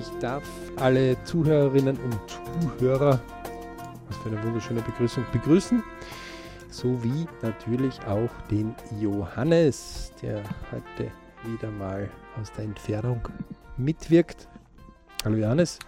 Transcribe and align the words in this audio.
Ich 0.00 0.08
darf 0.18 0.48
alle 0.76 1.22
Zuhörerinnen 1.24 1.98
und 1.98 2.18
Zuhörer, 2.78 3.20
was 4.08 4.16
für 4.16 4.30
eine 4.30 4.42
wunderschöne 4.42 4.80
Begrüßung, 4.80 5.26
begrüßen. 5.30 5.82
Sowie 6.70 7.26
natürlich 7.42 8.00
auch 8.06 8.30
den 8.50 8.74
Johannes, 8.98 10.10
der 10.22 10.42
heute 10.72 11.12
wieder 11.44 11.70
mal 11.70 12.08
aus 12.40 12.50
der 12.52 12.64
Entfernung 12.64 13.20
mitwirkt. 13.76 14.48
Hallo 15.22 15.36
Johannes. 15.36 15.78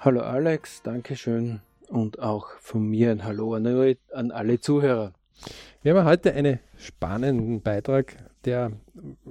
Hallo 0.00 0.20
Alex, 0.20 0.82
Dankeschön 0.82 1.62
und 1.88 2.18
auch 2.18 2.50
von 2.60 2.86
mir 2.86 3.12
ein 3.12 3.24
Hallo 3.24 3.54
an, 3.54 3.96
an 4.12 4.30
alle 4.30 4.60
Zuhörer. 4.60 5.14
Wir 5.80 5.94
haben 5.94 6.04
heute 6.04 6.34
einen 6.34 6.60
spannenden 6.76 7.62
Beitrag, 7.62 8.14
der 8.44 8.72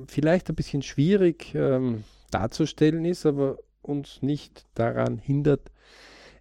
vielleicht 0.07 0.49
ein 0.49 0.55
bisschen 0.55 0.81
schwierig 0.81 1.53
ähm, 1.53 2.03
darzustellen 2.31 3.05
ist, 3.05 3.27
aber 3.27 3.59
uns 3.85 4.21
nicht 4.21 4.66
daran 4.73 5.17
hindert, 5.17 5.71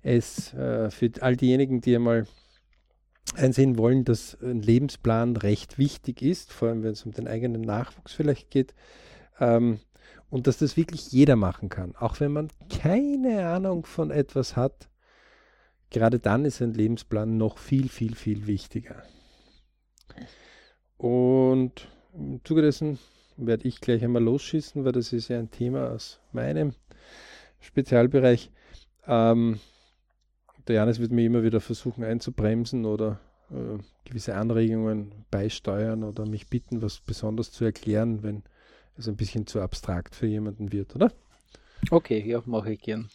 es 0.02 0.52
äh, 0.54 0.90
für 0.90 1.10
all 1.20 1.36
diejenigen, 1.36 1.80
die 1.80 1.94
einmal 1.94 2.26
einsehen 3.36 3.78
wollen, 3.78 4.04
dass 4.04 4.36
ein 4.42 4.62
Lebensplan 4.62 5.36
recht 5.36 5.78
wichtig 5.78 6.22
ist, 6.22 6.52
vor 6.52 6.68
allem 6.68 6.82
wenn 6.82 6.92
es 6.92 7.04
um 7.04 7.12
den 7.12 7.26
eigenen 7.26 7.62
Nachwuchs 7.62 8.12
vielleicht 8.12 8.50
geht, 8.50 8.74
ähm, 9.40 9.80
und 10.30 10.46
dass 10.46 10.58
das 10.58 10.76
wirklich 10.76 11.12
jeder 11.12 11.36
machen 11.36 11.68
kann, 11.68 11.94
auch 11.96 12.20
wenn 12.20 12.32
man 12.32 12.48
keine 12.68 13.46
Ahnung 13.48 13.86
von 13.86 14.10
etwas 14.10 14.56
hat. 14.56 14.88
Gerade 15.90 16.18
dann 16.18 16.44
ist 16.44 16.60
ein 16.60 16.74
Lebensplan 16.74 17.36
noch 17.36 17.58
viel, 17.58 17.88
viel, 17.88 18.16
viel 18.16 18.46
wichtiger. 18.46 19.04
Und 20.96 21.88
im 22.14 22.44
Zuge 22.44 22.62
dessen 22.62 22.98
werde 23.36 23.68
ich 23.68 23.80
gleich 23.80 24.02
einmal 24.02 24.22
losschießen, 24.22 24.84
weil 24.84 24.92
das 24.92 25.12
ist 25.12 25.28
ja 25.28 25.38
ein 25.38 25.50
Thema 25.50 25.90
aus 25.90 26.20
meinem 26.32 26.72
Spezialbereich. 27.64 28.50
Ähm, 29.06 29.60
der 30.68 30.76
Janis 30.76 30.98
wird 30.98 31.12
mir 31.12 31.26
immer 31.26 31.42
wieder 31.42 31.60
versuchen 31.60 32.04
einzubremsen 32.04 32.84
oder 32.84 33.20
äh, 33.50 33.78
gewisse 34.04 34.34
Anregungen 34.34 35.12
beisteuern 35.30 36.04
oder 36.04 36.26
mich 36.26 36.48
bitten, 36.48 36.82
was 36.82 37.00
besonders 37.00 37.52
zu 37.52 37.64
erklären, 37.64 38.22
wenn 38.22 38.42
es 38.96 39.08
ein 39.08 39.16
bisschen 39.16 39.46
zu 39.46 39.60
abstrakt 39.60 40.14
für 40.14 40.26
jemanden 40.26 40.72
wird, 40.72 40.94
oder? 40.94 41.12
Okay, 41.90 42.22
ja, 42.26 42.42
mache 42.46 42.72
ich 42.72 42.80
gern. 42.80 43.10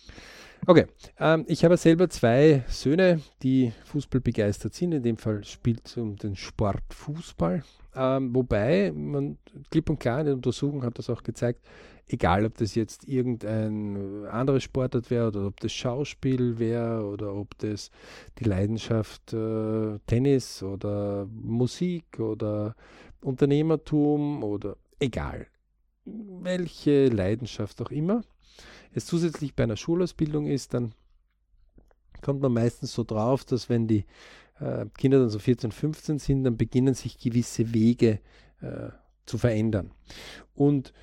Okay, 0.68 0.86
ähm, 1.20 1.46
ich 1.48 1.64
habe 1.64 1.78
selber 1.78 2.10
zwei 2.10 2.64
Söhne, 2.68 3.22
die 3.42 3.72
Fußball 3.86 4.22
begeistert 4.22 4.74
sind. 4.74 4.92
In 4.92 5.04
dem 5.04 5.18
Fall 5.18 5.44
spielt 5.44 5.88
es 5.88 5.98
um 5.98 6.18
den 6.18 6.36
Sport 6.36 6.84
Fußball. 6.94 7.64
Ähm, 7.96 8.36
wobei, 8.36 8.92
man 8.96 9.38
klipp 9.72 9.90
und 9.90 10.00
klar 10.00 10.20
in 10.20 10.26
der 10.26 10.36
Untersuchung 10.36 10.84
hat 10.84 11.00
das 11.00 11.10
auch 11.10 11.24
gezeigt, 11.24 11.66
egal 12.08 12.46
ob 12.46 12.58
das 12.58 12.76
jetzt 12.76 13.08
irgendein 13.08 14.26
anderes 14.26 14.64
Sportart 14.64 15.10
wäre 15.10 15.28
oder 15.28 15.48
ob 15.48 15.60
das 15.60 15.72
Schauspiel 15.72 16.60
wäre 16.60 17.06
oder 17.06 17.34
ob 17.34 17.58
das 17.60 17.92
die 18.40 18.44
Leidenschaft 18.44 19.34
äh, 19.34 20.00
Tennis 20.08 20.64
oder 20.64 21.28
Musik 21.32 22.20
oder 22.20 22.76
Unternehmertum 23.22 24.44
oder 24.44 24.78
egal, 25.00 25.48
welche 26.06 27.08
Leidenschaft 27.08 27.82
auch 27.82 27.92
immer 27.92 28.22
es 28.92 29.06
zusätzlich 29.06 29.56
bei 29.56 29.64
einer 29.64 29.78
Schulausbildung 29.78 30.48
ist, 30.48 30.74
dann 30.74 30.94
kommt 32.22 32.42
man 32.42 32.54
meistens 32.54 32.94
so 32.94 33.04
drauf, 33.04 33.46
dass 33.46 33.70
wenn 33.70 33.88
die 33.88 34.06
äh, 34.60 34.86
Kinder 34.98 35.20
dann 35.20 35.30
so 35.30 35.40
14, 35.40 35.72
15 35.72 36.20
sind, 36.20 36.44
dann 36.44 36.58
beginnen 36.58 36.94
sich 36.94 37.18
gewisse 37.18 37.74
Wege 37.74 38.20
äh, 38.62 38.90
zu 39.26 39.38
verändern. 39.38 39.92
Und 40.56 40.94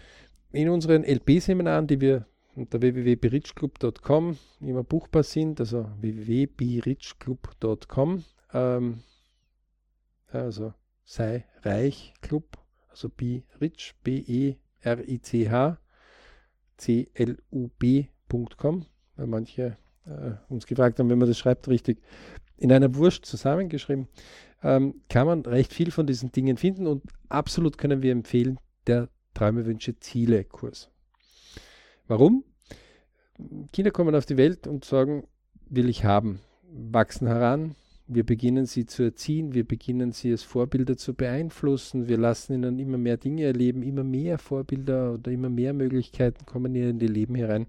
in 0.53 0.69
unseren 0.69 1.05
LP-Seminaren, 1.05 1.87
die 1.87 2.01
wir 2.01 2.27
unter 2.55 2.81
www.berichclub.com 2.81 4.39
immer 4.61 4.83
buchbar 4.83 5.23
sind, 5.23 5.61
also 5.61 5.91
www.berichclub.com, 6.01 8.25
ähm, 8.53 9.01
also 10.29 10.75
sei 11.05 11.45
reich 11.63 12.15
Club, 12.21 12.59
also 12.89 13.09
be 13.11 13.43
rich, 13.61 13.95
B-E-R-I-C-H, 14.03 15.79
C-L-U-B.com, 16.79 18.87
weil 19.17 19.27
manche 19.27 19.77
äh, 20.07 20.33
uns 20.49 20.67
gefragt 20.67 20.99
haben, 20.99 21.11
wenn 21.11 21.19
man 21.19 21.29
das 21.29 21.39
schreibt, 21.39 21.69
richtig 21.69 22.01
in 22.59 22.73
einer 22.73 22.95
Wurst 22.95 23.27
zusammengeschrieben, 23.27 24.09
ähm, 24.63 25.03
kann 25.09 25.27
man 25.27 25.43
recht 25.43 25.73
viel 25.73 25.91
von 25.91 26.07
diesen 26.07 26.33
Dingen 26.33 26.57
finden 26.57 26.87
und 26.87 27.03
absolut 27.29 27.79
können 27.79 28.03
wir 28.03 28.13
empfehlen, 28.13 28.59
der 28.87 29.09
Träume, 29.35 29.67
Wünsche, 29.67 29.99
Ziele 29.99 30.45
Kurs. 30.45 30.91
Warum? 32.09 32.45
Kinder 33.73 33.91
kommen 33.91 34.15
auf 34.15 34.27
die 34.27 34.39
Welt 34.39 34.67
und 34.67 34.85
sagen, 34.85 35.27
will 35.69 35.89
ich 35.89 36.05
haben, 36.05 36.41
wachsen 36.73 37.27
heran, 37.27 37.75
wir 38.09 38.25
beginnen 38.25 38.67
sie 38.67 38.87
zu 38.87 39.03
erziehen, 39.03 39.53
wir 39.53 39.67
beginnen 39.67 40.13
sie 40.13 40.31
als 40.31 40.45
Vorbilder 40.45 40.97
zu 40.97 41.15
beeinflussen, 41.15 42.09
wir 42.09 42.17
lassen 42.17 42.55
ihnen 42.55 42.79
immer 42.79 42.99
mehr 42.99 43.17
Dinge 43.17 43.43
erleben, 43.43 43.83
immer 43.83 44.05
mehr 44.05 44.39
Vorbilder 44.39 45.15
oder 45.15 45.33
immer 45.33 45.51
mehr 45.51 45.75
Möglichkeiten 45.75 46.47
kommen 46.47 46.75
in 46.77 46.99
die 46.99 47.09
Leben 47.09 47.35
herein, 47.35 47.67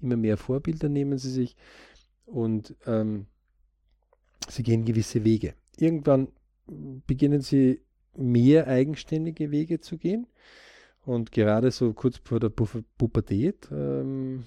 immer 0.00 0.16
mehr 0.16 0.36
Vorbilder 0.36 0.88
nehmen 0.88 1.18
sie 1.18 1.30
sich. 1.30 1.56
Und 2.26 2.74
ähm, 2.86 3.26
sie 4.50 4.62
gehen 4.62 4.84
gewisse 4.84 5.24
Wege. 5.24 5.54
Irgendwann 5.78 6.28
beginnen 7.06 7.40
sie 7.40 7.80
mehr 8.16 8.66
eigenständige 8.66 9.50
Wege 9.50 9.80
zu 9.80 9.98
gehen. 9.98 10.26
Und 11.04 11.30
gerade 11.30 11.70
so 11.70 11.92
kurz 11.92 12.20
vor 12.24 12.40
der 12.40 12.48
Pubertät 12.48 13.68
ähm, 13.70 14.44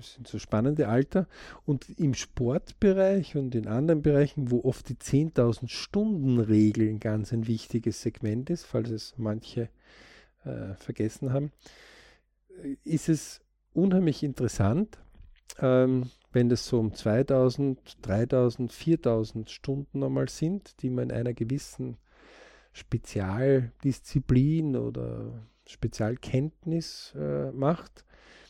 sind 0.00 0.26
so 0.26 0.38
spannende 0.38 0.88
Alter. 0.88 1.28
Und 1.66 1.86
im 1.98 2.14
Sportbereich 2.14 3.36
und 3.36 3.54
in 3.54 3.66
anderen 3.66 4.00
Bereichen, 4.00 4.50
wo 4.50 4.64
oft 4.64 4.88
die 4.88 4.94
10.000 4.94 5.68
Stunden 5.68 6.40
Regel 6.40 6.88
ein 6.88 6.98
ganz 6.98 7.34
ein 7.34 7.46
wichtiges 7.46 8.00
Segment 8.00 8.48
ist, 8.48 8.64
falls 8.64 8.88
es 8.88 9.14
manche 9.18 9.68
äh, 10.44 10.72
vergessen 10.76 11.30
haben, 11.34 11.52
ist 12.84 13.10
es 13.10 13.42
unheimlich 13.74 14.22
interessant, 14.22 14.98
ähm, 15.60 16.10
wenn 16.32 16.48
das 16.48 16.66
so 16.66 16.78
um 16.78 16.94
2000, 16.94 17.98
3000, 18.02 18.72
4000 18.72 19.50
Stunden 19.50 20.02
einmal 20.02 20.28
sind, 20.28 20.82
die 20.82 20.90
man 20.90 21.10
in 21.10 21.16
einer 21.16 21.34
gewissen 21.34 21.96
Spezialdisziplin 22.72 24.76
oder 24.76 25.48
Spezialkenntnis 25.66 27.14
äh, 27.16 27.50
macht. 27.52 28.04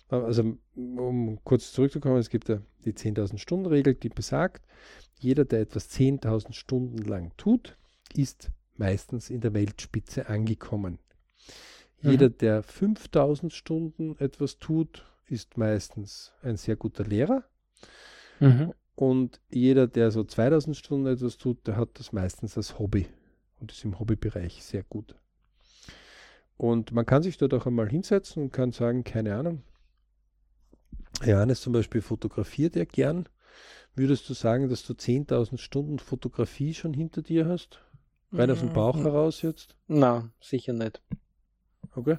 Also 0.09 0.57
um 0.75 1.39
kurz 1.45 1.73
zurückzukommen, 1.73 2.19
es 2.19 2.31
gibt 2.31 2.49
ja 2.49 2.61
die 2.85 2.95
10.000 2.95 3.39
Stunden 3.39 3.67
Regel, 3.67 3.95
die 3.95 4.09
besagt, 4.09 4.65
jeder, 5.19 5.45
der 5.45 5.61
etwas 5.61 5.91
10.000 5.91 6.53
Stunden 6.53 6.99
lang 6.99 7.33
tut, 7.37 7.77
ist 8.15 8.51
meistens 8.77 9.29
in 9.29 9.41
der 9.41 9.53
Weltspitze 9.53 10.29
angekommen. 10.29 10.99
Mhm. 12.01 12.11
Jeder, 12.11 12.31
der 12.31 12.63
5000 12.63 13.53
Stunden 13.53 14.17
etwas 14.19 14.59
tut, 14.59 15.05
ist 15.27 15.59
meistens 15.59 16.33
ein 16.43 16.57
sehr 16.57 16.77
guter 16.77 17.05
Lehrer. 17.05 17.45
Mhm. 18.41 18.73
Und 18.95 19.41
jeder, 19.49 19.87
der 19.87 20.11
so 20.11 20.25
2000 20.25 20.77
Stunden 20.77 21.07
etwas 21.07 21.39
tut, 21.39 21.67
der 21.67 21.77
hat 21.77 21.91
das 21.95 22.13
meistens 22.13 22.57
als 22.57 22.79
Hobby 22.79 23.07
und 23.61 23.71
ist 23.73 23.85
im 23.85 23.99
Hobbybereich 23.99 24.65
sehr 24.65 24.83
gut. 24.83 25.15
Und 26.57 26.91
man 26.93 27.07
kann 27.07 27.23
sich 27.23 27.39
dort 27.39 27.55
auch 27.55 27.67
einmal 27.67 27.89
hinsetzen 27.89 28.43
und 28.43 28.53
kann 28.53 28.73
sagen, 28.73 29.05
keine 29.05 29.37
Ahnung. 29.37 29.63
Johannes 31.25 31.61
zum 31.61 31.73
Beispiel 31.73 32.01
fotografiert 32.01 32.77
er 32.77 32.87
gern. 32.87 33.29
Würdest 33.95 34.29
du 34.29 34.35
sagen, 34.35 34.69
dass 34.69 34.85
du 34.85 34.93
10.000 34.93 35.59
Stunden 35.59 35.99
Fotografie 35.99 36.75
schon 36.75 36.93
hinter 36.93 37.23
dir 37.23 37.47
hast? 37.47 37.81
Rein 38.33 38.51
aus 38.51 38.61
dem 38.61 38.73
Bauch 38.73 38.97
mhm. 38.97 39.03
heraus 39.03 39.43
jetzt? 39.43 39.77
Na, 39.87 40.31
sicher 40.41 40.73
nicht. 40.73 41.01
Okay. 41.95 42.19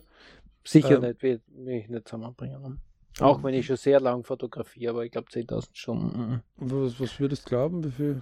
Sicher 0.66 0.96
ähm, 0.96 1.02
nicht, 1.02 1.22
will, 1.22 1.42
ich 1.68 1.88
nicht 1.90 2.08
zusammenbringen. 2.08 2.80
Auch 3.22 3.44
wenn 3.44 3.54
ich 3.54 3.66
schon 3.66 3.76
sehr 3.78 4.00
lang 4.00 4.24
fotografiere, 4.24 4.92
aber 4.92 5.06
ich 5.06 5.12
glaube 5.12 5.30
10.000 5.30 5.68
Stunden. 5.74 6.20
Mhm. 6.20 6.42
Was, 6.58 7.00
was 7.00 7.20
würdest 7.20 7.46
du 7.46 7.50
glauben, 7.50 7.84
wie 7.84 7.92
viel? 7.92 8.22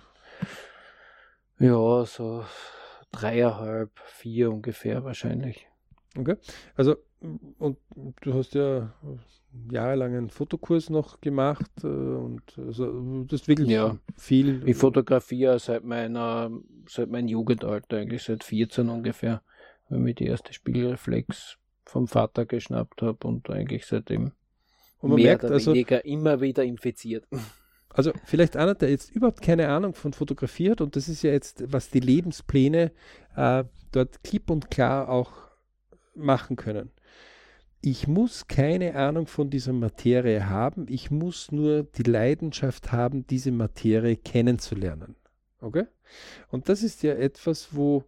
Ja, 1.60 2.06
so 2.06 2.44
dreieinhalb, 3.12 3.92
vier 4.06 4.52
ungefähr 4.52 5.04
wahrscheinlich. 5.04 5.68
Okay. 6.18 6.36
Also, 6.76 6.98
und 7.58 7.78
du 8.22 8.34
hast 8.34 8.54
ja 8.54 8.94
jahrelang 9.72 10.16
einen 10.16 10.30
Fotokurs 10.30 10.90
noch 10.90 11.20
gemacht 11.20 11.72
äh, 11.84 11.88
und 11.88 12.44
also, 12.58 13.24
das 13.24 13.42
ist 13.42 13.48
wirklich 13.48 13.70
ja. 13.70 13.98
viel. 14.16 14.68
Ich 14.68 14.78
fotografiere 14.78 15.58
seit 15.60 15.84
meiner, 15.84 16.52
seit 16.88 17.10
meinem 17.10 17.28
Jugendalter, 17.28 17.98
eigentlich 17.98 18.24
seit 18.24 18.44
14 18.44 18.90
ungefähr, 18.90 19.42
weil 19.90 20.08
ich 20.10 20.16
die 20.16 20.28
erste 20.28 20.54
Spiegelreflex 20.54 21.58
vom 21.86 22.08
Vater 22.08 22.46
geschnappt 22.46 23.02
habe 23.02 23.26
und 23.28 23.50
eigentlich 23.50 23.86
seitdem 23.86 24.34
und 25.00 25.12
man 25.12 25.18
mehr 25.18 25.32
merkt, 25.32 25.44
oder 25.46 25.54
also, 25.54 25.74
weniger 25.74 26.04
immer 26.06 26.42
wieder 26.42 26.64
infiziert. 26.64 27.26
Also 27.90 28.12
vielleicht 28.26 28.56
einer, 28.56 28.76
der 28.76 28.92
jetzt 28.92 29.10
überhaupt 29.10 29.42
keine 29.42 29.70
Ahnung 29.70 29.96
von 29.96 30.14
Fotografie 30.14 30.70
hat 30.70 30.82
und 30.82 30.96
das 30.96 31.10
ist 31.10 31.24
ja 31.24 31.32
jetzt, 31.32 31.64
was 31.72 31.90
die 31.90 32.00
Lebenspläne 32.00 32.92
äh, 33.36 33.64
dort 33.92 34.22
klipp 34.24 34.52
und 34.52 34.70
klar 34.70 35.10
auch 35.10 35.32
machen 36.14 36.58
können. 36.58 36.92
ich 37.82 38.08
muss 38.08 38.48
keine 38.48 38.96
Ahnung 38.96 39.26
von 39.26 39.50
dieser 39.50 39.74
Materie 39.74 40.48
haben, 40.48 40.86
ich 40.90 41.10
muss 41.10 41.52
nur 41.52 41.84
die 41.84 42.04
Leidenschaft 42.04 42.92
haben, 42.92 43.26
diese 43.26 43.52
Materie 43.52 44.16
kennenzulernen. 44.16 45.16
Okay? 45.62 45.86
Und 46.50 46.70
das 46.70 46.84
ist 46.84 47.04
ja 47.04 47.14
etwas, 47.14 47.76
wo 47.76 48.04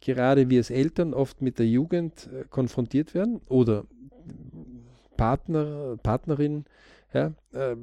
gerade 0.00 0.50
wir 0.50 0.60
als 0.60 0.70
Eltern 0.70 1.14
oft 1.14 1.42
mit 1.42 1.58
der 1.58 1.66
Jugend 1.66 2.28
äh, 2.32 2.44
konfrontiert 2.48 3.14
werden 3.14 3.40
oder 3.48 3.86
Partner, 5.16 5.96
Partnerin, 6.02 6.64
ja, 7.12 7.32
äh, 7.52 7.76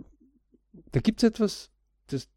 da 0.92 1.00
gibt 1.00 1.22
es 1.24 1.30
etwas, 1.30 1.72
das, 2.08 2.30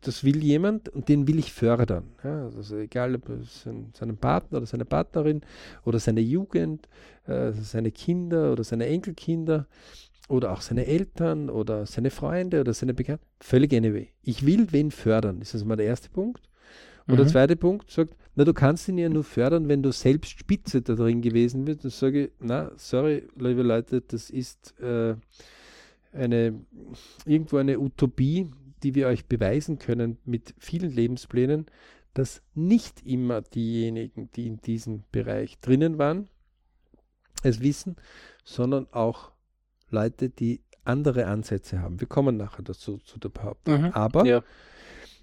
das 0.00 0.24
will 0.24 0.42
jemand 0.42 0.88
und 0.88 1.08
den 1.08 1.26
will 1.28 1.38
ich 1.38 1.52
fördern. 1.52 2.04
Ja, 2.24 2.46
also 2.46 2.76
egal 2.76 3.14
ob 3.14 3.28
es 3.28 3.62
seinen 3.62 4.16
Partner 4.16 4.58
oder 4.58 4.66
seine 4.66 4.84
Partnerin 4.84 5.42
oder 5.84 5.98
seine 5.98 6.20
Jugend, 6.20 6.88
äh, 7.26 7.52
seine 7.52 7.92
Kinder 7.92 8.52
oder 8.52 8.64
seine 8.64 8.86
Enkelkinder 8.86 9.66
oder 10.28 10.52
auch 10.52 10.60
seine 10.60 10.86
Eltern 10.86 11.50
oder 11.50 11.86
seine 11.86 12.10
Freunde 12.10 12.60
oder 12.60 12.74
seine 12.74 12.94
Bekannten, 12.94 13.24
völlig 13.40 13.72
anyway. 13.72 14.08
Ich 14.22 14.44
will 14.44 14.72
wen 14.72 14.90
fördern, 14.90 15.40
ist 15.40 15.54
das 15.54 15.64
mal 15.64 15.76
der 15.76 15.86
erste 15.86 16.10
Punkt. 16.10 16.48
Und 17.06 17.14
mhm. 17.14 17.18
der 17.18 17.26
zweite 17.28 17.56
Punkt 17.56 17.90
sagt, 17.90 18.16
na, 18.34 18.44
du 18.44 18.52
kannst 18.52 18.88
ihn 18.88 18.98
ja 18.98 19.08
nur 19.08 19.24
fördern, 19.24 19.68
wenn 19.68 19.82
du 19.82 19.92
selbst 19.92 20.38
Spitze 20.38 20.82
da 20.82 20.94
drin 20.94 21.22
gewesen 21.22 21.64
bist. 21.64 21.84
Und 21.84 21.92
sage 21.92 22.24
ich, 22.26 22.30
na, 22.40 22.72
sorry, 22.76 23.28
liebe 23.36 23.62
Leute, 23.62 24.00
das 24.00 24.30
ist 24.30 24.78
äh, 24.80 25.14
eine, 26.12 26.60
irgendwo 27.24 27.58
eine 27.58 27.78
Utopie, 27.78 28.50
die 28.82 28.94
wir 28.94 29.06
euch 29.06 29.26
beweisen 29.26 29.78
können 29.78 30.18
mit 30.24 30.54
vielen 30.58 30.90
Lebensplänen, 30.90 31.66
dass 32.14 32.42
nicht 32.54 33.06
immer 33.06 33.42
diejenigen, 33.42 34.30
die 34.32 34.46
in 34.46 34.60
diesem 34.60 35.04
Bereich 35.12 35.58
drinnen 35.60 35.98
waren, 35.98 36.28
es 37.42 37.60
wissen, 37.60 37.96
sondern 38.44 38.86
auch 38.90 39.32
Leute, 39.90 40.30
die 40.30 40.62
andere 40.84 41.26
Ansätze 41.26 41.80
haben. 41.80 42.00
Wir 42.00 42.06
kommen 42.06 42.36
nachher 42.36 42.62
dazu 42.62 42.98
zu 42.98 43.18
der 43.18 43.28
Behauptung. 43.28 43.82
Mhm, 43.82 43.90
Aber 43.92 44.24
ja. 44.24 44.42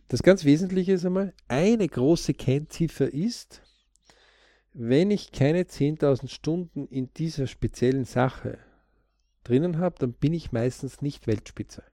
Das 0.08 0.24
ganz 0.24 0.46
Wesentliche 0.46 0.94
ist 0.94 1.06
einmal, 1.06 1.34
eine 1.48 1.88
große 1.88 2.34
Kennziffer 2.34 3.12
ist, 3.12 3.62
wenn 4.74 5.12
ich 5.12 5.32
keine 5.32 5.64
10.000 5.64 6.28
Stunden 6.28 6.88
in 6.88 7.14
dieser 7.14 7.48
speziellen 7.48 8.06
Sache 8.06 8.58
drinnen 9.44 9.78
habe, 9.78 9.96
dann 10.00 10.14
bin 10.14 10.34
ich 10.34 10.52
meistens 10.52 11.02
nicht 11.02 11.28
Weltspitze. 11.28 11.84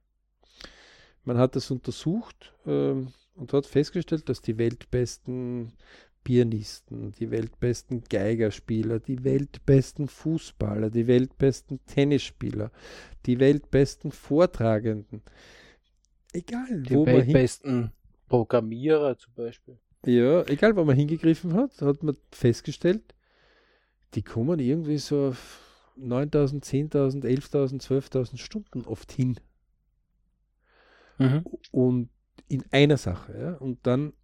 Man 1.24 1.36
hat 1.36 1.56
das 1.56 1.70
untersucht 1.70 2.54
ähm, 2.66 3.12
und 3.34 3.52
hat 3.52 3.66
festgestellt, 3.66 4.28
dass 4.28 4.40
die 4.40 4.56
weltbesten 4.56 5.72
Pianisten, 6.24 7.12
die 7.12 7.30
weltbesten 7.30 8.04
Geigerspieler, 8.08 8.98
die 9.00 9.24
weltbesten 9.24 10.08
Fußballer, 10.08 10.90
die 10.90 11.06
weltbesten 11.06 11.80
Tennisspieler, 11.86 12.70
die 13.26 13.40
weltbesten 13.40 14.12
Vortragenden, 14.12 15.22
egal 16.32 16.82
die 16.82 16.94
wo 16.94 17.04
man 17.04 17.16
weltbesten 17.16 17.92
Programmierer 18.30 19.18
zum 19.18 19.34
Beispiel. 19.34 19.78
Ja, 20.06 20.42
egal 20.46 20.74
wo 20.76 20.84
man 20.84 20.96
hingegriffen 20.96 21.52
hat, 21.52 21.82
hat 21.82 22.02
man 22.02 22.16
festgestellt, 22.32 23.14
die 24.14 24.22
kommen 24.22 24.58
irgendwie 24.58 24.96
so 24.96 25.28
auf 25.28 25.92
9000, 25.96 26.64
10.000, 26.64 27.24
11.000, 27.24 27.82
12.000 27.82 28.38
Stunden 28.38 28.86
oft 28.86 29.12
hin. 29.12 29.38
Mhm. 31.18 31.44
Und 31.70 32.08
in 32.48 32.64
einer 32.70 32.96
Sache. 32.96 33.38
Ja? 33.38 33.52
Und 33.54 33.86
dann 33.86 34.14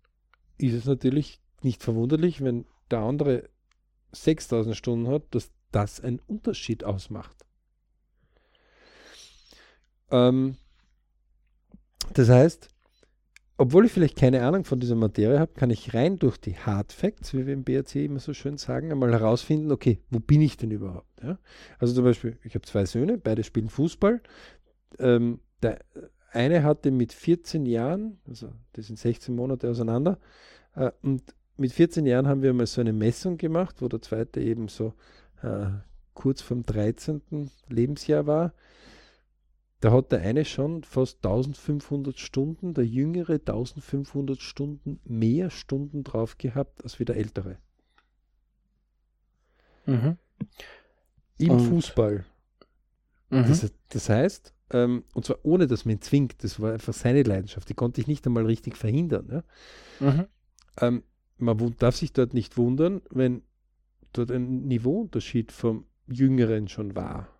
ist 0.56 0.72
es 0.72 0.86
natürlich 0.86 1.42
nicht 1.62 1.82
verwunderlich, 1.82 2.42
wenn 2.42 2.64
der 2.90 3.00
andere 3.00 3.50
6000 4.12 4.74
Stunden 4.74 5.08
hat, 5.08 5.22
dass 5.32 5.50
das 5.72 6.00
einen 6.00 6.20
Unterschied 6.20 6.84
ausmacht. 6.84 7.36
Ähm, 10.10 10.56
das 12.14 12.28
heißt, 12.28 12.68
obwohl 13.58 13.86
ich 13.86 13.92
vielleicht 13.92 14.16
keine 14.16 14.44
Ahnung 14.44 14.64
von 14.64 14.80
dieser 14.80 14.96
Materie 14.96 15.38
habe, 15.38 15.52
kann 15.54 15.70
ich 15.70 15.94
rein 15.94 16.18
durch 16.18 16.36
die 16.36 16.56
Hard 16.56 16.92
Facts, 16.92 17.32
wie 17.32 17.46
wir 17.46 17.54
im 17.54 17.64
BRC 17.64 17.96
immer 17.96 18.20
so 18.20 18.34
schön 18.34 18.58
sagen, 18.58 18.92
einmal 18.92 19.12
herausfinden, 19.12 19.72
okay, 19.72 19.98
wo 20.10 20.18
bin 20.18 20.42
ich 20.42 20.56
denn 20.56 20.70
überhaupt? 20.70 21.22
Ja? 21.22 21.38
Also 21.78 21.94
zum 21.94 22.04
Beispiel, 22.04 22.38
ich 22.44 22.54
habe 22.54 22.66
zwei 22.66 22.84
Söhne, 22.84 23.16
beide 23.16 23.44
spielen 23.44 23.70
Fußball. 23.70 24.20
Ähm, 24.98 25.40
der 25.62 25.78
eine 26.32 26.62
hatte 26.62 26.90
mit 26.90 27.12
14 27.12 27.64
Jahren, 27.64 28.18
also 28.28 28.52
die 28.76 28.82
sind 28.82 28.98
16 28.98 29.34
Monate 29.34 29.70
auseinander, 29.70 30.18
äh, 30.74 30.90
und 31.02 31.22
mit 31.56 31.72
14 31.72 32.04
Jahren 32.04 32.28
haben 32.28 32.42
wir 32.42 32.52
mal 32.52 32.66
so 32.66 32.82
eine 32.82 32.92
Messung 32.92 33.38
gemacht, 33.38 33.76
wo 33.80 33.88
der 33.88 34.02
zweite 34.02 34.40
eben 34.40 34.68
so 34.68 34.92
äh, 35.42 35.66
kurz 36.12 36.42
vom 36.42 36.62
13. 36.62 37.50
Lebensjahr 37.68 38.26
war. 38.26 38.52
Da 39.86 39.92
hat 39.92 40.10
der 40.10 40.20
eine 40.22 40.44
schon 40.44 40.82
fast 40.82 41.24
1500 41.24 42.18
Stunden, 42.18 42.74
der 42.74 42.84
jüngere 42.84 43.34
1500 43.34 44.42
Stunden 44.42 44.98
mehr 45.04 45.48
Stunden 45.48 46.02
drauf 46.02 46.38
gehabt 46.38 46.82
als 46.82 46.98
wie 46.98 47.04
der 47.04 47.14
ältere. 47.14 47.58
Mhm. 49.84 50.16
Im 51.38 51.50
und, 51.52 51.60
Fußball. 51.60 52.24
Mhm. 53.30 53.44
Das, 53.46 53.72
das, 53.90 54.08
heißt, 54.08 54.52
ähm, 54.70 55.04
und 55.14 55.24
zwar 55.24 55.38
ohne 55.44 55.68
dass 55.68 55.84
man 55.84 55.94
ihn 55.94 56.02
zwingt, 56.02 56.42
das 56.42 56.58
war 56.58 56.72
einfach 56.72 56.92
seine 56.92 57.22
Leidenschaft, 57.22 57.68
die 57.68 57.74
konnte 57.74 58.00
ich 58.00 58.08
nicht 58.08 58.26
einmal 58.26 58.44
richtig 58.44 58.76
verhindern. 58.76 59.28
Ja? 59.30 59.44
Mhm. 60.00 60.26
Ähm, 60.80 61.02
man 61.38 61.76
darf 61.78 61.94
sich 61.94 62.12
dort 62.12 62.34
nicht 62.34 62.56
wundern, 62.56 63.02
wenn 63.10 63.44
dort 64.12 64.32
ein 64.32 64.66
Niveauunterschied 64.66 65.52
vom 65.52 65.86
Jüngeren 66.08 66.66
schon 66.66 66.96
war. 66.96 67.35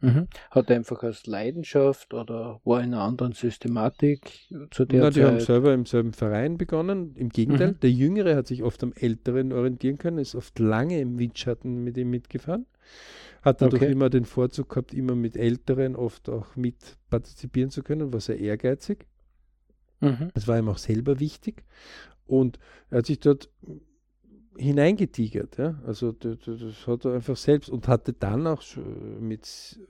Mhm. 0.00 0.28
Hat 0.50 0.70
er 0.70 0.76
einfach 0.76 1.02
als 1.02 1.26
Leidenschaft 1.26 2.14
oder 2.14 2.60
war 2.64 2.80
in 2.80 2.94
einer 2.94 3.02
anderen 3.02 3.32
Systematik 3.32 4.48
zu 4.70 4.84
der 4.84 5.00
Na, 5.00 5.06
Zeit? 5.06 5.16
Die 5.16 5.24
haben 5.24 5.40
selber 5.40 5.74
im 5.74 5.86
selben 5.86 6.12
Verein 6.12 6.56
begonnen. 6.56 7.16
Im 7.16 7.30
Gegenteil, 7.30 7.72
mhm. 7.72 7.80
der 7.80 7.90
Jüngere 7.90 8.36
hat 8.36 8.46
sich 8.46 8.62
oft 8.62 8.82
am 8.84 8.92
Älteren 8.92 9.52
orientieren 9.52 9.98
können, 9.98 10.18
ist 10.18 10.36
oft 10.36 10.58
lange 10.60 11.00
im 11.00 11.18
Windschatten 11.18 11.82
mit 11.82 11.96
ihm 11.96 12.10
mitgefahren. 12.10 12.66
Hat 13.42 13.60
dadurch 13.60 13.82
okay. 13.82 13.92
immer 13.92 14.08
den 14.08 14.24
Vorzug 14.24 14.68
gehabt, 14.68 14.94
immer 14.94 15.16
mit 15.16 15.36
Älteren 15.36 15.96
oft 15.96 16.28
auch 16.28 16.54
mit 16.54 16.96
partizipieren 17.10 17.70
zu 17.70 17.82
können, 17.82 18.12
war 18.12 18.20
sehr 18.20 18.38
ehrgeizig. 18.38 19.06
Mhm. 20.00 20.30
Das 20.34 20.46
war 20.46 20.58
ihm 20.58 20.68
auch 20.68 20.78
selber 20.78 21.18
wichtig. 21.18 21.64
Und 22.26 22.58
er 22.90 22.98
hat 22.98 23.06
sich 23.06 23.18
dort 23.18 23.50
hineingetigert. 24.58 25.56
Ja? 25.56 25.80
Also 25.86 26.12
das, 26.12 26.38
das, 26.44 26.86
hat 26.86 27.04
er 27.04 27.14
einfach 27.14 27.36
selbst 27.36 27.68
und 27.68 27.88
hatte 27.88 28.12
dann 28.12 28.46
auch 28.46 28.62
mit 29.20 29.46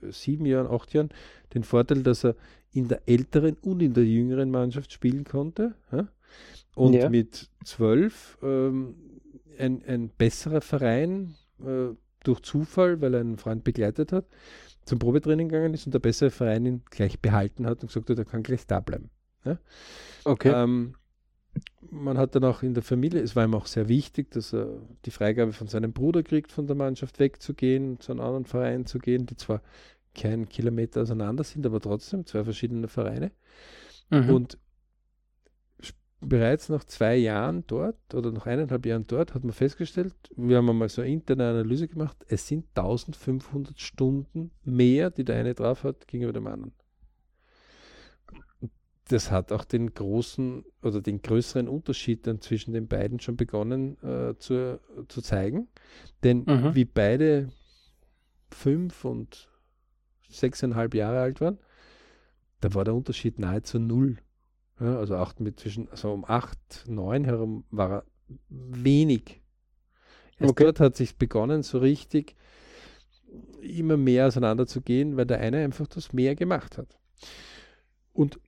sieben 0.09 0.45
Jahren, 0.45 0.67
acht 0.67 0.93
Jahren 0.93 1.09
den 1.53 1.63
Vorteil, 1.63 2.03
dass 2.03 2.23
er 2.23 2.35
in 2.71 2.87
der 2.87 3.01
älteren 3.07 3.57
und 3.61 3.81
in 3.81 3.93
der 3.93 4.05
jüngeren 4.05 4.51
Mannschaft 4.51 4.93
spielen 4.93 5.23
konnte. 5.23 5.75
Ja? 5.91 6.07
Und 6.75 6.93
ja. 6.93 7.09
mit 7.09 7.49
zwölf 7.65 8.37
ähm, 8.41 8.95
ein, 9.57 9.83
ein 9.85 10.09
besserer 10.09 10.61
Verein 10.61 11.35
äh, 11.61 11.95
durch 12.23 12.41
Zufall, 12.41 13.01
weil 13.01 13.13
er 13.15 13.21
einen 13.21 13.37
Freund 13.37 13.63
begleitet 13.63 14.11
hat, 14.11 14.25
zum 14.85 14.99
Probetraining 14.99 15.49
gegangen 15.49 15.73
ist 15.73 15.85
und 15.85 15.93
der 15.93 15.99
bessere 15.99 16.29
Verein 16.29 16.65
ihn 16.65 16.81
gleich 16.89 17.19
behalten 17.19 17.65
hat 17.65 17.81
und 17.81 17.87
gesagt 17.87 18.09
hat, 18.09 18.17
er 18.17 18.25
kann 18.25 18.43
gleich 18.43 18.65
da 18.67 18.79
bleiben. 18.79 19.09
Ja? 19.45 19.57
Okay. 20.25 20.51
Ähm, 20.53 20.95
man 21.91 22.17
hat 22.17 22.35
dann 22.35 22.43
auch 22.43 22.63
in 22.63 22.73
der 22.73 22.83
Familie, 22.83 23.21
es 23.21 23.35
war 23.35 23.45
ihm 23.45 23.55
auch 23.55 23.65
sehr 23.65 23.87
wichtig, 23.87 24.31
dass 24.31 24.53
er 24.53 24.67
die 25.05 25.11
Freigabe 25.11 25.53
von 25.53 25.67
seinem 25.67 25.93
Bruder 25.93 26.23
kriegt, 26.23 26.51
von 26.51 26.67
der 26.67 26.75
Mannschaft 26.75 27.19
wegzugehen, 27.19 27.99
zu 27.99 28.11
einem 28.11 28.21
anderen 28.21 28.45
Verein 28.45 28.85
zu 28.85 28.99
gehen, 28.99 29.25
die 29.25 29.35
zwar 29.35 29.61
keinen 30.15 30.49
Kilometer 30.49 31.01
auseinander 31.01 31.43
sind, 31.43 31.65
aber 31.65 31.79
trotzdem 31.79 32.25
zwei 32.25 32.43
verschiedene 32.43 32.87
Vereine. 32.87 33.31
Mhm. 34.09 34.29
Und 34.29 34.57
bereits 36.19 36.69
nach 36.69 36.83
zwei 36.83 37.15
Jahren 37.15 37.63
dort 37.67 38.13
oder 38.13 38.31
nach 38.31 38.45
eineinhalb 38.45 38.85
Jahren 38.85 39.05
dort 39.07 39.33
hat 39.33 39.43
man 39.43 39.53
festgestellt, 39.53 40.13
wir 40.35 40.57
haben 40.57 40.69
einmal 40.69 40.89
so 40.89 41.01
eine 41.01 41.11
interne 41.11 41.49
Analyse 41.49 41.87
gemacht, 41.87 42.17
es 42.27 42.47
sind 42.47 42.65
1500 42.75 43.79
Stunden 43.79 44.51
mehr, 44.63 45.11
die 45.11 45.23
der 45.23 45.37
eine 45.37 45.53
drauf 45.53 45.83
hat, 45.83 46.07
gegenüber 46.07 46.33
dem 46.33 46.47
anderen 46.47 46.73
das 49.11 49.31
hat 49.31 49.51
auch 49.51 49.65
den 49.65 49.93
großen 49.93 50.63
oder 50.83 51.01
den 51.01 51.21
größeren 51.21 51.67
Unterschied 51.67 52.27
dann 52.27 52.41
zwischen 52.41 52.73
den 52.73 52.87
beiden 52.87 53.19
schon 53.19 53.37
begonnen 53.37 53.97
äh, 54.03 54.37
zu, 54.37 54.79
zu 55.07 55.21
zeigen. 55.21 55.67
Denn 56.23 56.43
mhm. 56.45 56.75
wie 56.75 56.85
beide 56.85 57.49
fünf 58.51 59.05
und 59.05 59.49
sechseinhalb 60.29 60.93
Jahre 60.93 61.21
alt 61.21 61.41
waren, 61.41 61.57
da 62.61 62.73
war 62.75 62.85
der 62.85 62.93
Unterschied 62.93 63.39
nahezu 63.39 63.79
null. 63.79 64.17
Ja, 64.79 64.99
also 64.99 65.15
acht 65.15 65.39
mit 65.39 65.59
zwischen, 65.59 65.89
also 65.89 66.13
um 66.13 66.23
acht, 66.23 66.85
neun 66.87 67.25
herum 67.25 67.65
war 67.71 67.91
er 67.91 68.05
wenig. 68.47 69.41
Erst 70.37 70.51
okay. 70.51 70.65
dort 70.65 70.79
hat 70.79 70.95
sich 70.95 71.17
begonnen, 71.17 71.63
so 71.63 71.79
richtig 71.79 72.35
immer 73.61 73.97
mehr 73.97 74.27
auseinanderzugehen, 74.27 75.17
weil 75.17 75.25
der 75.25 75.39
eine 75.39 75.57
einfach 75.57 75.87
das 75.87 76.13
mehr 76.13 76.35
gemacht 76.35 76.77
hat. 76.77 76.97
Und 78.13 78.39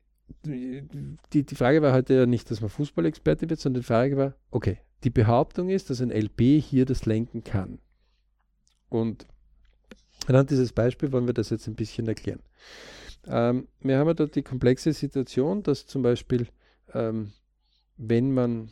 die, 0.44 1.44
die 1.44 1.56
Frage 1.56 1.82
war 1.82 1.94
heute 1.94 2.14
ja 2.14 2.26
nicht, 2.26 2.50
dass 2.50 2.62
man 2.62 2.70
Fußballexperte 2.70 3.50
wird, 3.50 3.60
sondern 3.60 3.82
die 3.82 3.88
Frage 3.88 4.18
war, 4.18 4.36
okay, 4.50 4.80
die 5.04 5.10
Behauptung 5.10 5.70
ist, 5.70 5.90
dass 5.90 6.02
ein 6.02 6.12
LP 6.12 6.62
hier 6.62 6.86
das 6.86 7.06
lenken 7.06 7.44
kann. 7.44 7.80
Und 8.90 9.28
Anhand 10.28 10.52
dieses 10.52 10.74
Beispiels 10.74 11.12
wollen 11.12 11.28
wir 11.28 11.34
das 11.34 11.50
jetzt 11.50 11.68
ein 11.68 11.76
bisschen 11.76 12.08
erklären. 12.08 12.42
Ähm, 13.28 13.68
wir 13.80 13.98
haben 13.98 14.08
ja 14.08 14.14
dort 14.14 14.36
die 14.36 14.44
komplexe 14.44 14.94
Situation, 14.94 15.64
dass 15.64 15.88
zum 15.88 16.04
Beispiel, 16.04 16.48
ähm, 16.94 17.34
wenn 17.98 18.34
man 18.34 18.72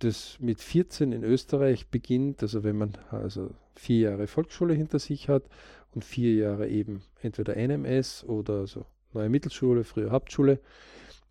das 0.00 0.38
mit 0.40 0.60
14 0.60 1.12
in 1.12 1.24
Österreich 1.24 1.88
beginnt, 1.88 2.42
also 2.42 2.64
wenn 2.64 2.76
man 2.76 2.98
also 3.10 3.54
vier 3.74 4.10
Jahre 4.10 4.26
Volksschule 4.26 4.74
hinter 4.74 4.98
sich 4.98 5.28
hat 5.28 5.44
und 5.92 6.04
vier 6.04 6.34
Jahre 6.34 6.68
eben 6.68 7.02
entweder 7.22 7.56
NMS 7.56 8.24
oder 8.24 8.54
also 8.60 8.84
neue 9.14 9.28
Mittelschule, 9.28 9.84
frühe 9.84 10.10
Hauptschule 10.10 10.60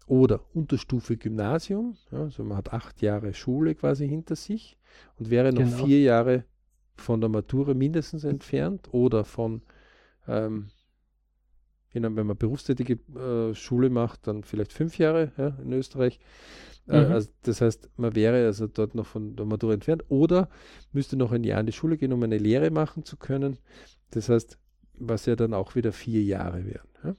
oder 0.08 0.42
Unterstufe 0.54 1.18
Gymnasium, 1.18 1.96
ja, 2.12 2.24
also 2.24 2.44
man 2.44 2.58
hat 2.58 2.74
acht 2.74 3.02
Jahre 3.02 3.34
Schule 3.34 3.76
quasi 3.76 4.08
hinter 4.08 4.36
sich 4.36 4.78
und 5.18 5.30
wäre 5.30 5.54
noch 5.54 5.64
genau. 5.64 5.86
vier 5.86 6.02
Jahre 6.02 6.44
von 6.96 7.22
der 7.22 7.30
Matura 7.30 7.74
mindestens 7.74 8.24
entfernt 8.24 8.90
oder 8.92 9.24
von 9.24 9.62
ähm, 10.28 10.70
wenn 11.94 12.26
man 12.26 12.38
berufstätige 12.38 12.94
äh, 13.16 13.54
Schule 13.54 13.90
macht, 13.90 14.26
dann 14.28 14.44
vielleicht 14.44 14.74
fünf 14.74 14.98
Jahre 14.98 15.32
ja, 15.38 15.50
in 15.64 15.74
Österreich. 15.74 16.20
Äh, 16.88 17.06
mhm. 17.06 17.12
also 17.14 17.30
das 17.44 17.62
heißt, 17.62 17.90
man 17.98 18.16
wäre 18.16 18.46
also 18.46 18.68
dort 18.68 18.96
noch 18.96 19.06
von 19.06 19.36
der 19.36 19.46
Matura 19.46 19.74
entfernt 19.74 20.04
oder 20.10 20.50
müsste 20.92 21.16
noch 21.16 21.32
ein 21.32 21.44
Jahr 21.44 21.60
in 21.60 21.68
die 21.68 21.72
Schule 21.72 21.98
gehen, 21.98 22.12
um 22.12 22.24
eine 22.24 22.38
Lehre 22.38 22.72
machen 22.72 23.06
zu 23.06 23.16
können. 23.16 23.60
Das 24.12 24.30
heißt, 24.30 24.58
was 24.96 25.26
ja 25.26 25.36
dann 25.36 25.54
auch 25.54 25.76
wieder 25.76 25.92
vier 25.92 26.24
Jahre 26.24 26.66
wären. 26.66 26.88
Ja? 27.04 27.16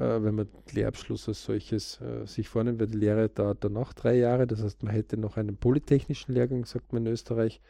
Äh, 0.00 0.24
wenn 0.24 0.34
man 0.34 0.48
Lehrabschluss 0.72 1.28
als 1.28 1.44
solches 1.44 2.00
äh, 2.00 2.26
sich 2.26 2.48
vornimmt, 2.48 2.80
weil 2.80 2.86
die 2.86 2.96
Lehre 2.96 3.28
dauert 3.28 3.62
dann 3.62 3.74
noch 3.74 3.92
drei 3.92 4.16
Jahre. 4.16 4.46
Das 4.46 4.62
heißt, 4.62 4.82
man 4.82 4.94
hätte 4.94 5.18
noch 5.18 5.36
einen 5.36 5.56
polytechnischen 5.56 6.34
Lehrgang, 6.34 6.64
sagt 6.64 6.94
man 6.94 7.04
in 7.04 7.12
Österreich, 7.12 7.60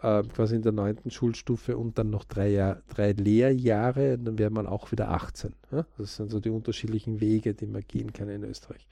äh, 0.00 0.22
quasi 0.22 0.56
in 0.56 0.62
der 0.62 0.72
neunten 0.72 1.10
Schulstufe 1.10 1.76
und 1.76 1.98
dann 1.98 2.08
noch 2.08 2.24
drei, 2.24 2.48
Jahr, 2.48 2.82
drei 2.88 3.12
Lehrjahre, 3.12 4.16
dann 4.16 4.38
wäre 4.38 4.48
man 4.48 4.66
auch 4.66 4.90
wieder 4.90 5.10
18. 5.10 5.52
Ja? 5.70 5.86
Das 5.98 6.16
sind 6.16 6.30
so 6.30 6.40
die 6.40 6.48
unterschiedlichen 6.48 7.20
Wege, 7.20 7.52
die 7.52 7.66
man 7.66 7.82
gehen 7.86 8.14
kann 8.14 8.30
in 8.30 8.44
Österreich. 8.44 8.86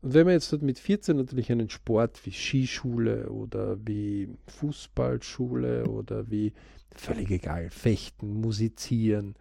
Und 0.00 0.14
wenn 0.14 0.24
man 0.24 0.34
jetzt 0.34 0.52
mit 0.62 0.78
14 0.78 1.16
natürlich 1.16 1.50
einen 1.50 1.70
Sport 1.70 2.24
wie 2.24 2.32
Skischule 2.32 3.30
oder 3.30 3.84
wie 3.84 4.28
Fußballschule 4.46 5.86
oder 5.86 6.30
wie, 6.30 6.52
völlig 6.94 7.32
egal, 7.32 7.68
Fechten, 7.70 8.40
Musizieren, 8.40 9.34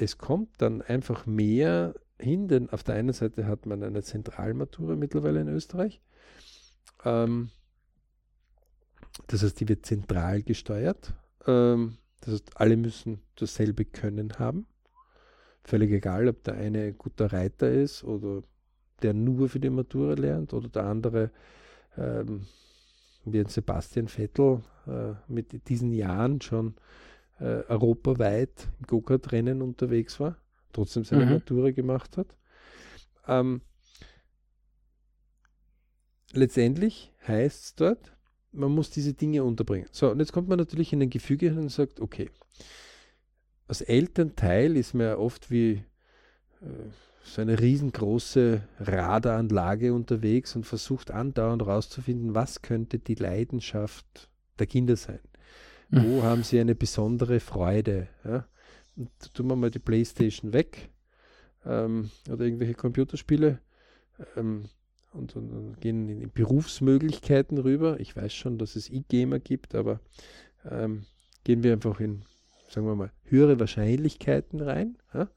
es 0.00 0.16
kommt 0.18 0.50
dann 0.58 0.80
einfach 0.82 1.26
mehr 1.26 1.94
hin, 2.18 2.48
denn 2.48 2.70
auf 2.70 2.82
der 2.82 2.94
einen 2.94 3.12
Seite 3.12 3.46
hat 3.46 3.66
man 3.66 3.82
eine 3.82 4.02
Zentralmatura 4.02 4.96
mittlerweile 4.96 5.40
in 5.40 5.48
Österreich. 5.48 6.00
Ähm, 7.04 7.50
das 9.26 9.42
heißt, 9.42 9.60
die 9.60 9.68
wird 9.68 9.84
zentral 9.84 10.42
gesteuert. 10.42 11.14
Ähm, 11.46 11.98
das 12.20 12.34
heißt, 12.34 12.50
alle 12.54 12.76
müssen 12.76 13.20
dasselbe 13.36 13.84
Können 13.84 14.38
haben. 14.38 14.66
Völlig 15.62 15.90
egal, 15.92 16.28
ob 16.28 16.42
der 16.44 16.54
eine 16.54 16.84
ein 16.84 16.98
guter 16.98 17.32
Reiter 17.32 17.70
ist 17.70 18.02
oder 18.02 18.42
der 19.02 19.12
nur 19.12 19.48
für 19.48 19.60
die 19.60 19.70
Matura 19.70 20.14
lernt 20.14 20.54
oder 20.54 20.68
der 20.68 20.84
andere, 20.84 21.30
ähm, 21.96 22.46
wie 23.24 23.40
ein 23.40 23.46
Sebastian 23.46 24.08
Vettel, 24.08 24.62
äh, 24.86 25.12
mit 25.28 25.68
diesen 25.68 25.92
Jahren 25.92 26.40
schon 26.40 26.74
äh, 27.40 27.64
europaweit 27.68 28.68
im 28.78 28.86
Go-Kart-Rennen 28.86 29.62
unterwegs 29.62 30.20
war, 30.20 30.36
trotzdem 30.72 31.04
seine 31.04 31.26
mhm. 31.26 31.32
Matura 31.32 31.70
gemacht 31.70 32.16
hat. 32.16 32.36
Ähm, 33.26 33.62
letztendlich 36.32 37.12
heißt 37.26 37.64
es 37.64 37.74
dort, 37.74 38.12
man 38.52 38.72
muss 38.72 38.90
diese 38.90 39.14
Dinge 39.14 39.44
unterbringen. 39.44 39.88
So, 39.92 40.10
und 40.10 40.18
jetzt 40.18 40.32
kommt 40.32 40.48
man 40.48 40.58
natürlich 40.58 40.92
in 40.92 41.02
ein 41.02 41.10
Gefüge 41.10 41.52
und 41.52 41.68
sagt, 41.68 42.00
okay, 42.00 42.30
als 43.68 43.80
Elternteil 43.80 44.76
ist 44.76 44.94
man 44.94 45.06
ja 45.06 45.16
oft 45.16 45.50
wie 45.50 45.84
äh, 46.60 46.90
so 47.22 47.40
eine 47.40 47.60
riesengroße 47.60 48.62
Radaranlage 48.80 49.94
unterwegs 49.94 50.56
und 50.56 50.66
versucht 50.66 51.10
andauernd 51.10 51.64
rauszufinden, 51.64 52.34
was 52.34 52.62
könnte 52.62 52.98
die 52.98 53.14
Leidenschaft 53.14 54.28
der 54.58 54.66
Kinder 54.66 54.96
sein. 54.96 55.20
Mhm. 55.90 56.04
Wo 56.04 56.22
haben 56.22 56.42
sie 56.42 56.60
eine 56.60 56.74
besondere 56.74 57.40
Freude? 57.40 58.08
Ja? 58.24 58.46
Und 58.96 59.10
tun 59.34 59.48
wir 59.48 59.56
mal 59.56 59.70
die 59.70 59.78
Playstation 59.78 60.52
weg 60.52 60.90
ähm, 61.64 62.10
oder 62.30 62.44
irgendwelche 62.44 62.74
Computerspiele. 62.74 63.60
Ähm, 64.36 64.64
und, 65.12 65.34
und, 65.34 65.50
und, 65.50 65.80
gehen 65.80 66.08
in 66.08 66.30
Berufsmöglichkeiten 66.30 67.58
rüber. 67.58 67.98
Ich 67.98 68.14
weiß 68.14 68.32
schon, 68.32 68.58
dass 68.58 68.76
es 68.76 68.88
E-Gamer 68.88 69.40
gibt, 69.40 69.74
aber 69.74 70.00
ähm, 70.70 71.04
gehen 71.42 71.64
wir 71.64 71.72
einfach 71.72 71.98
in, 71.98 72.22
sagen 72.68 72.86
wir 72.86 72.94
mal, 72.94 73.10
höhere 73.24 73.58
Wahrscheinlichkeiten 73.58 74.60
rein. 74.60 74.98
Ja? 75.12 75.28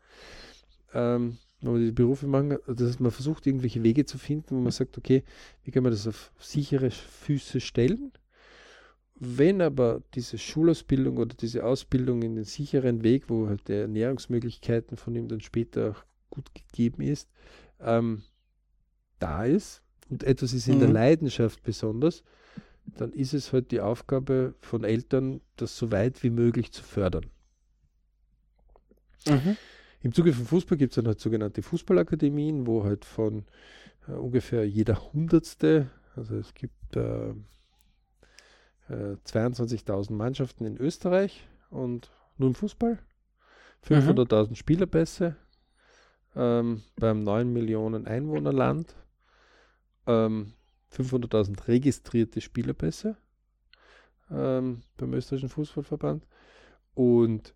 Ähm, 0.93 1.37
wenn 1.61 1.73
wir 1.73 1.85
die 1.85 1.91
Berufe 1.91 2.27
machen, 2.27 2.57
das 2.67 2.89
heißt, 2.89 2.99
man 2.99 3.11
versucht 3.11 3.47
irgendwelche 3.47 3.81
Wege 3.83 4.05
zu 4.05 4.17
finden, 4.17 4.57
wo 4.57 4.61
man 4.61 4.71
sagt, 4.71 4.97
okay, 4.97 5.23
wie 5.63 5.71
kann 5.71 5.83
man 5.83 5.91
das 5.91 6.07
auf 6.07 6.31
sichere 6.39 6.91
Füße 6.91 7.61
stellen? 7.61 8.11
Wenn 9.25 9.61
aber 9.61 10.01
diese 10.15 10.37
Schulausbildung 10.37 11.17
oder 11.17 11.33
diese 11.33 11.63
Ausbildung 11.63 12.23
in 12.23 12.35
den 12.35 12.43
sicheren 12.43 13.03
Weg, 13.03 13.29
wo 13.29 13.47
halt 13.47 13.67
die 13.69 13.73
Ernährungsmöglichkeiten 13.73 14.97
von 14.97 15.15
ihm 15.15 15.29
dann 15.29 15.39
später 15.39 15.91
auch 15.91 16.03
gut 16.29 16.51
gegeben 16.53 17.01
ist, 17.01 17.29
ähm, 17.79 18.23
da 19.19 19.45
ist 19.45 19.81
und 20.09 20.23
etwas 20.23 20.51
ist 20.53 20.67
in 20.67 20.75
mhm. 20.75 20.79
der 20.79 20.89
Leidenschaft 20.89 21.63
besonders, 21.63 22.23
dann 22.85 23.13
ist 23.13 23.33
es 23.33 23.53
halt 23.53 23.71
die 23.71 23.79
Aufgabe 23.79 24.55
von 24.59 24.83
Eltern, 24.83 25.39
das 25.55 25.77
so 25.77 25.91
weit 25.91 26.21
wie 26.23 26.29
möglich 26.29 26.73
zu 26.73 26.83
fördern. 26.83 27.25
Mhm. 29.25 29.55
Im 30.01 30.11
Zuge 30.11 30.33
von 30.33 30.45
Fußball 30.45 30.77
gibt 30.77 30.91
es 30.91 30.95
dann 30.95 31.07
halt 31.07 31.21
sogenannte 31.21 31.61
Fußballakademien, 31.61 32.67
wo 32.67 32.83
halt 32.83 33.05
von 33.05 33.45
äh, 34.09 34.11
ungefähr 34.11 34.67
jeder 34.67 35.13
Hundertste, 35.13 35.89
also 36.15 36.35
es 36.35 36.53
gibt 36.53 36.97
äh, 36.97 37.33
äh, 38.93 39.17
22.000 39.25 40.13
Mannschaften 40.13 40.65
in 40.65 40.77
Österreich 40.77 41.47
und 41.69 42.11
nur 42.37 42.49
im 42.49 42.55
Fußball, 42.55 42.99
500.000 43.87 44.49
mhm. 44.49 44.55
Spielerpässe 44.55 45.35
ähm, 46.35 46.83
beim 46.95 47.23
9 47.23 47.51
Millionen 47.51 48.07
Einwohnerland 48.07 48.95
ähm, 50.07 50.53
500.000 50.91 51.67
registrierte 51.67 52.41
Spielerpässe 52.41 53.17
ähm, 54.31 54.81
beim 54.97 55.13
österreichischen 55.13 55.49
Fußballverband 55.49 56.25
und 56.93 57.53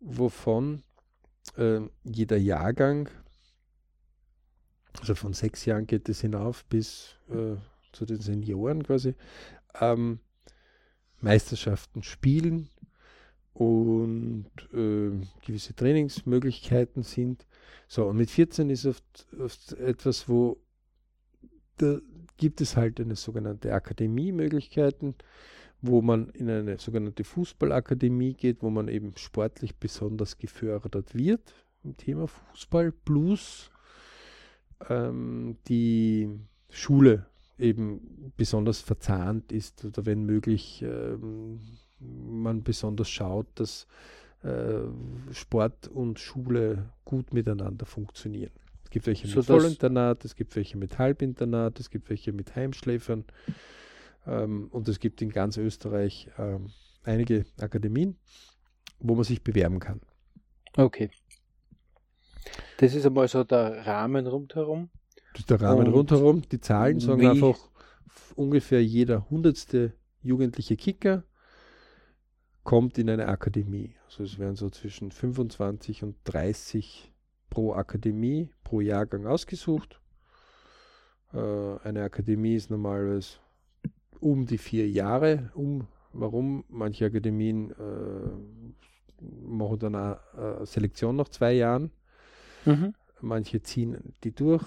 wovon 0.00 0.82
ähm, 1.56 1.90
jeder 2.04 2.36
Jahrgang, 2.36 3.08
also 5.00 5.14
von 5.14 5.32
sechs 5.32 5.64
Jahren 5.64 5.86
geht 5.86 6.08
es 6.08 6.20
hinauf 6.20 6.64
bis 6.66 7.16
äh, 7.28 7.56
zu 7.92 8.06
den 8.06 8.20
Senioren 8.20 8.82
quasi, 8.82 9.14
ähm, 9.80 10.20
Meisterschaften 11.24 12.02
spielen 12.02 12.68
und 13.54 14.50
äh, 14.72 15.10
gewisse 15.44 15.74
Trainingsmöglichkeiten 15.74 17.02
sind. 17.02 17.46
So, 17.88 18.06
und 18.06 18.16
mit 18.16 18.30
14 18.30 18.68
ist 18.70 18.86
oft, 18.86 19.26
oft 19.40 19.72
etwas, 19.72 20.28
wo 20.28 20.58
da 21.78 21.98
gibt 22.36 22.60
es 22.60 22.76
halt 22.76 23.00
eine 23.00 23.16
sogenannte 23.16 23.72
Akademie-Möglichkeiten, 23.72 25.14
wo 25.80 26.02
man 26.02 26.28
in 26.30 26.48
eine 26.48 26.78
sogenannte 26.78 27.24
Fußballakademie 27.24 28.34
geht, 28.34 28.62
wo 28.62 28.70
man 28.70 28.88
eben 28.88 29.16
sportlich 29.16 29.76
besonders 29.76 30.38
gefördert 30.38 31.14
wird 31.14 31.54
im 31.82 31.96
Thema 31.96 32.26
Fußball, 32.28 32.92
plus 32.92 33.70
ähm, 34.88 35.56
die 35.68 36.28
Schule 36.70 37.26
eben 37.58 38.32
besonders 38.36 38.80
verzahnt 38.80 39.52
ist 39.52 39.84
oder 39.84 40.06
wenn 40.06 40.24
möglich 40.24 40.82
ähm, 40.82 41.60
man 42.00 42.62
besonders 42.62 43.08
schaut, 43.08 43.46
dass 43.54 43.86
äh, 44.42 44.80
Sport 45.32 45.88
und 45.88 46.18
Schule 46.18 46.90
gut 47.04 47.32
miteinander 47.32 47.86
funktionieren 47.86 48.52
gibt 48.94 49.08
welche 49.08 49.26
mit 49.26 49.44
Vollinternat, 49.44 50.24
es 50.24 50.36
gibt 50.36 50.54
welche 50.54 50.78
mit 50.78 50.98
Halbinternat, 50.98 51.80
es 51.80 51.90
gibt 51.90 52.08
welche 52.10 52.32
mit 52.32 52.54
Heimschläfern 52.54 53.24
ähm, 54.24 54.68
und 54.70 54.88
es 54.88 55.00
gibt 55.00 55.20
in 55.20 55.30
ganz 55.30 55.56
Österreich 55.56 56.30
ähm, 56.38 56.70
einige 57.02 57.44
Akademien, 57.58 58.16
wo 59.00 59.16
man 59.16 59.24
sich 59.24 59.42
bewerben 59.42 59.80
kann. 59.80 60.00
Okay. 60.76 61.10
Das 62.78 62.94
ist 62.94 63.04
einmal 63.04 63.26
so 63.26 63.42
der 63.42 63.84
Rahmen 63.84 64.28
rundherum. 64.28 64.90
Der 65.48 65.60
Rahmen 65.60 65.88
und 65.88 65.92
rundherum. 65.92 66.42
Die 66.42 66.60
Zahlen 66.60 67.00
sagen 67.00 67.26
einfach 67.26 67.58
ungefähr 68.36 68.82
jeder 68.82 69.28
hundertste 69.30 69.92
jugendliche 70.22 70.76
Kicker 70.76 71.24
kommt 72.62 72.98
in 72.98 73.10
eine 73.10 73.28
Akademie. 73.28 73.94
Also 74.06 74.24
es 74.24 74.38
werden 74.38 74.56
so 74.56 74.70
zwischen 74.70 75.10
25 75.10 76.02
und 76.02 76.16
30 76.24 77.12
pro 77.50 77.74
Akademie, 77.74 78.50
pro 78.64 78.80
Jahrgang 78.80 79.26
ausgesucht. 79.26 80.00
Äh, 81.32 81.38
eine 81.82 82.02
Akademie 82.02 82.54
ist 82.54 82.70
normalerweise 82.70 83.38
um 84.20 84.46
die 84.46 84.58
vier 84.58 84.88
Jahre 84.88 85.50
um. 85.54 85.86
Warum? 86.12 86.64
Manche 86.68 87.06
Akademien 87.06 87.72
äh, 87.72 89.24
machen 89.46 89.78
dann 89.80 89.94
eine 89.94 90.64
Selektion 90.64 91.16
nach 91.16 91.28
zwei 91.28 91.52
Jahren. 91.54 91.90
Mhm. 92.64 92.94
Manche 93.20 93.62
ziehen 93.62 94.14
die 94.22 94.32
durch. 94.32 94.64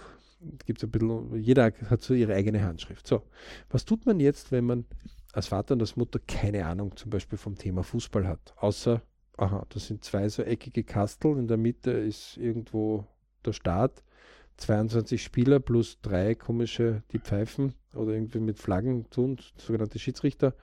Gibt 0.66 0.84
ein 0.84 0.92
bisschen, 0.92 1.42
jeder 1.42 1.72
hat 1.90 2.02
so 2.02 2.14
ihre 2.14 2.34
eigene 2.36 2.62
Handschrift. 2.64 3.08
So, 3.08 3.24
was 3.70 3.86
tut 3.86 4.06
man 4.06 4.20
jetzt, 4.20 4.52
wenn 4.52 4.66
man 4.66 4.86
als 5.34 5.48
Vater 5.48 5.74
und 5.74 5.82
als 5.82 5.96
Mutter 5.96 6.20
keine 6.28 6.66
Ahnung 6.66 6.96
zum 6.96 7.10
Beispiel 7.10 7.38
vom 7.38 7.56
Thema 7.56 7.84
Fußball 7.84 8.28
hat? 8.28 8.54
Außer, 8.58 9.02
aha, 9.38 9.66
das 9.70 9.88
sind 9.88 10.04
zwei 10.04 10.30
so 10.30 10.44
eckige 10.44 10.84
Kastel, 10.84 11.38
in 11.38 11.48
der 11.48 11.58
Mitte 11.58 11.92
ist 11.92 12.38
irgendwo 12.38 13.06
der 13.46 13.54
Start, 13.54 14.04
22 14.58 15.24
Spieler 15.24 15.60
plus 15.60 16.00
drei 16.02 16.36
komische, 16.36 17.04
die 17.12 17.20
pfeifen 17.20 17.74
oder 17.94 18.14
irgendwie 18.14 18.40
mit 18.40 18.60
Flaggen 18.60 19.10
tun, 19.10 19.38
sogenannte 19.58 20.00
Schiedsrichter 20.00 20.56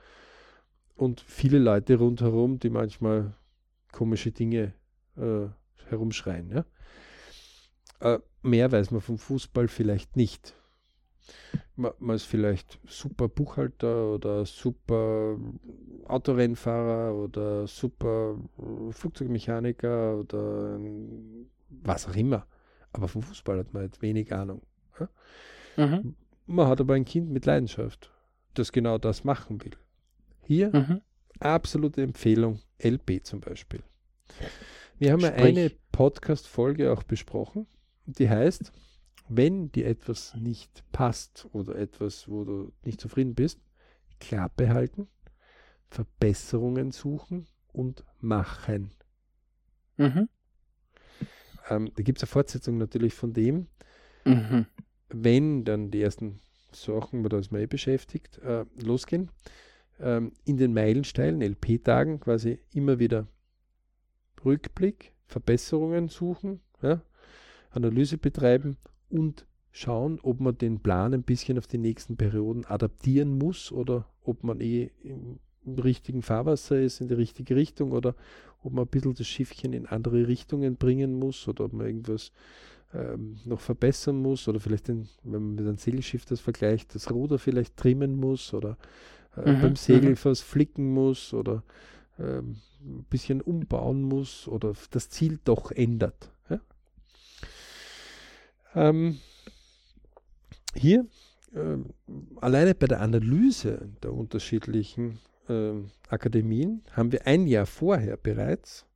und 0.96 1.20
viele 1.20 1.58
Leute 1.58 1.96
rundherum, 1.96 2.58
die 2.58 2.70
manchmal 2.70 3.34
komische 3.92 4.32
Dinge 4.32 4.74
äh, 5.16 5.46
herumschreien. 5.86 6.50
Ja? 6.50 6.64
Äh, 8.00 8.18
mehr 8.44 8.70
weiß 8.70 8.90
man 8.90 9.00
vom 9.00 9.18
Fußball 9.18 9.68
vielleicht 9.68 10.16
nicht. 10.16 10.54
Man, 11.76 11.92
man, 11.98 12.16
ist 12.16 12.26
vielleicht 12.26 12.78
super 12.86 13.28
Buchhalter 13.28 14.14
oder 14.14 14.44
super 14.44 15.38
Autorennfahrer 16.04 17.14
oder 17.14 17.66
super 17.66 18.36
Flugzeugmechaniker 18.90 20.18
oder 20.18 20.78
was 21.70 22.06
auch 22.06 22.14
immer. 22.14 22.46
Aber 22.92 23.08
vom 23.08 23.22
Fußball 23.22 23.58
hat 23.58 23.72
man 23.72 23.82
halt 23.82 24.02
wenig 24.02 24.32
Ahnung. 24.32 24.62
Mhm. 25.76 26.14
Man 26.46 26.68
hat 26.68 26.80
aber 26.80 26.94
ein 26.94 27.04
Kind 27.04 27.30
mit 27.30 27.46
Leidenschaft, 27.46 28.12
das 28.54 28.70
genau 28.70 28.98
das 28.98 29.24
machen 29.24 29.64
will. 29.64 29.72
Hier 30.42 30.74
mhm. 30.74 31.00
absolute 31.40 32.02
Empfehlung, 32.02 32.60
LP 32.78 33.24
zum 33.24 33.40
Beispiel. 33.40 33.82
Wir 34.98 35.12
haben 35.12 35.20
Sprich. 35.20 35.42
eine 35.42 35.70
Podcast-Folge 35.90 36.92
auch 36.92 37.02
besprochen, 37.02 37.66
die 38.06 38.28
heißt, 38.28 38.72
wenn 39.28 39.72
dir 39.72 39.86
etwas 39.86 40.34
nicht 40.34 40.84
passt 40.92 41.48
oder 41.52 41.76
etwas, 41.76 42.28
wo 42.28 42.44
du 42.44 42.72
nicht 42.82 43.00
zufrieden 43.00 43.34
bist, 43.34 43.60
Klappe 44.20 44.68
halten, 44.68 45.08
Verbesserungen 45.88 46.92
suchen 46.92 47.46
und 47.72 48.04
machen. 48.20 48.90
Mhm. 49.96 50.28
Ähm, 51.70 51.92
da 51.94 52.02
gibt 52.02 52.18
es 52.18 52.24
eine 52.24 52.28
Fortsetzung 52.28 52.78
natürlich 52.78 53.14
von 53.14 53.32
dem. 53.32 53.68
Mhm. 54.24 54.66
Wenn 55.08 55.64
dann 55.64 55.90
die 55.90 56.02
ersten 56.02 56.40
Sachen, 56.72 57.22
da 57.24 57.38
ist 57.38 57.52
man 57.52 57.60
eh 57.60 57.66
beschäftigt, 57.66 58.38
äh, 58.38 58.64
losgehen, 58.76 59.30
ähm, 60.00 60.32
in 60.44 60.56
den 60.56 60.74
Meilensteilen, 60.74 61.40
LP-Tagen 61.40 62.20
quasi 62.20 62.58
immer 62.72 62.98
wieder 62.98 63.28
Rückblick, 64.44 65.14
Verbesserungen 65.26 66.08
suchen, 66.08 66.60
ja, 66.82 67.02
Analyse 67.74 68.18
betreiben 68.18 68.76
und 69.10 69.46
schauen, 69.72 70.20
ob 70.22 70.40
man 70.40 70.56
den 70.56 70.80
Plan 70.80 71.12
ein 71.14 71.22
bisschen 71.22 71.58
auf 71.58 71.66
die 71.66 71.78
nächsten 71.78 72.16
Perioden 72.16 72.64
adaptieren 72.64 73.38
muss 73.38 73.72
oder 73.72 74.06
ob 74.22 74.44
man 74.44 74.60
eh 74.60 74.90
im, 75.02 75.40
im 75.64 75.78
richtigen 75.78 76.22
Fahrwasser 76.22 76.80
ist, 76.80 77.00
in 77.00 77.08
die 77.08 77.14
richtige 77.14 77.56
Richtung 77.56 77.92
oder 77.92 78.14
ob 78.62 78.72
man 78.72 78.84
ein 78.84 78.90
bisschen 78.90 79.14
das 79.14 79.26
Schiffchen 79.26 79.72
in 79.72 79.86
andere 79.86 80.28
Richtungen 80.28 80.76
bringen 80.76 81.18
muss 81.18 81.48
oder 81.48 81.64
ob 81.64 81.72
man 81.72 81.86
irgendwas 81.86 82.32
ähm, 82.94 83.36
noch 83.44 83.60
verbessern 83.60 84.22
muss 84.22 84.46
oder 84.46 84.60
vielleicht, 84.60 84.88
den, 84.88 85.08
wenn 85.24 85.42
man 85.42 85.54
mit 85.56 85.66
einem 85.66 85.76
Segelschiff 85.76 86.24
das 86.24 86.40
vergleicht, 86.40 86.94
das 86.94 87.10
Ruder 87.10 87.38
vielleicht 87.38 87.76
trimmen 87.76 88.16
muss 88.16 88.54
oder 88.54 88.76
äh, 89.36 89.52
mhm, 89.52 89.60
beim 89.60 89.76
Segel 89.76 90.10
mhm. 90.10 90.18
was 90.22 90.40
flicken 90.40 90.92
muss 90.92 91.34
oder 91.34 91.64
äh, 92.18 92.38
ein 92.38 93.06
bisschen 93.10 93.40
umbauen 93.40 94.02
muss 94.02 94.46
oder 94.46 94.74
das 94.90 95.08
Ziel 95.08 95.40
doch 95.44 95.72
ändert. 95.72 96.30
Ähm, 98.74 99.20
hier 100.74 101.06
äh, 101.54 101.76
alleine 102.40 102.74
bei 102.74 102.86
der 102.86 103.00
Analyse 103.00 103.88
der 104.02 104.12
unterschiedlichen 104.12 105.20
äh, 105.48 105.72
Akademien 106.08 106.82
haben 106.92 107.12
wir 107.12 107.26
ein 107.26 107.46
Jahr 107.46 107.66
vorher 107.66 108.16
bereits 108.16 108.86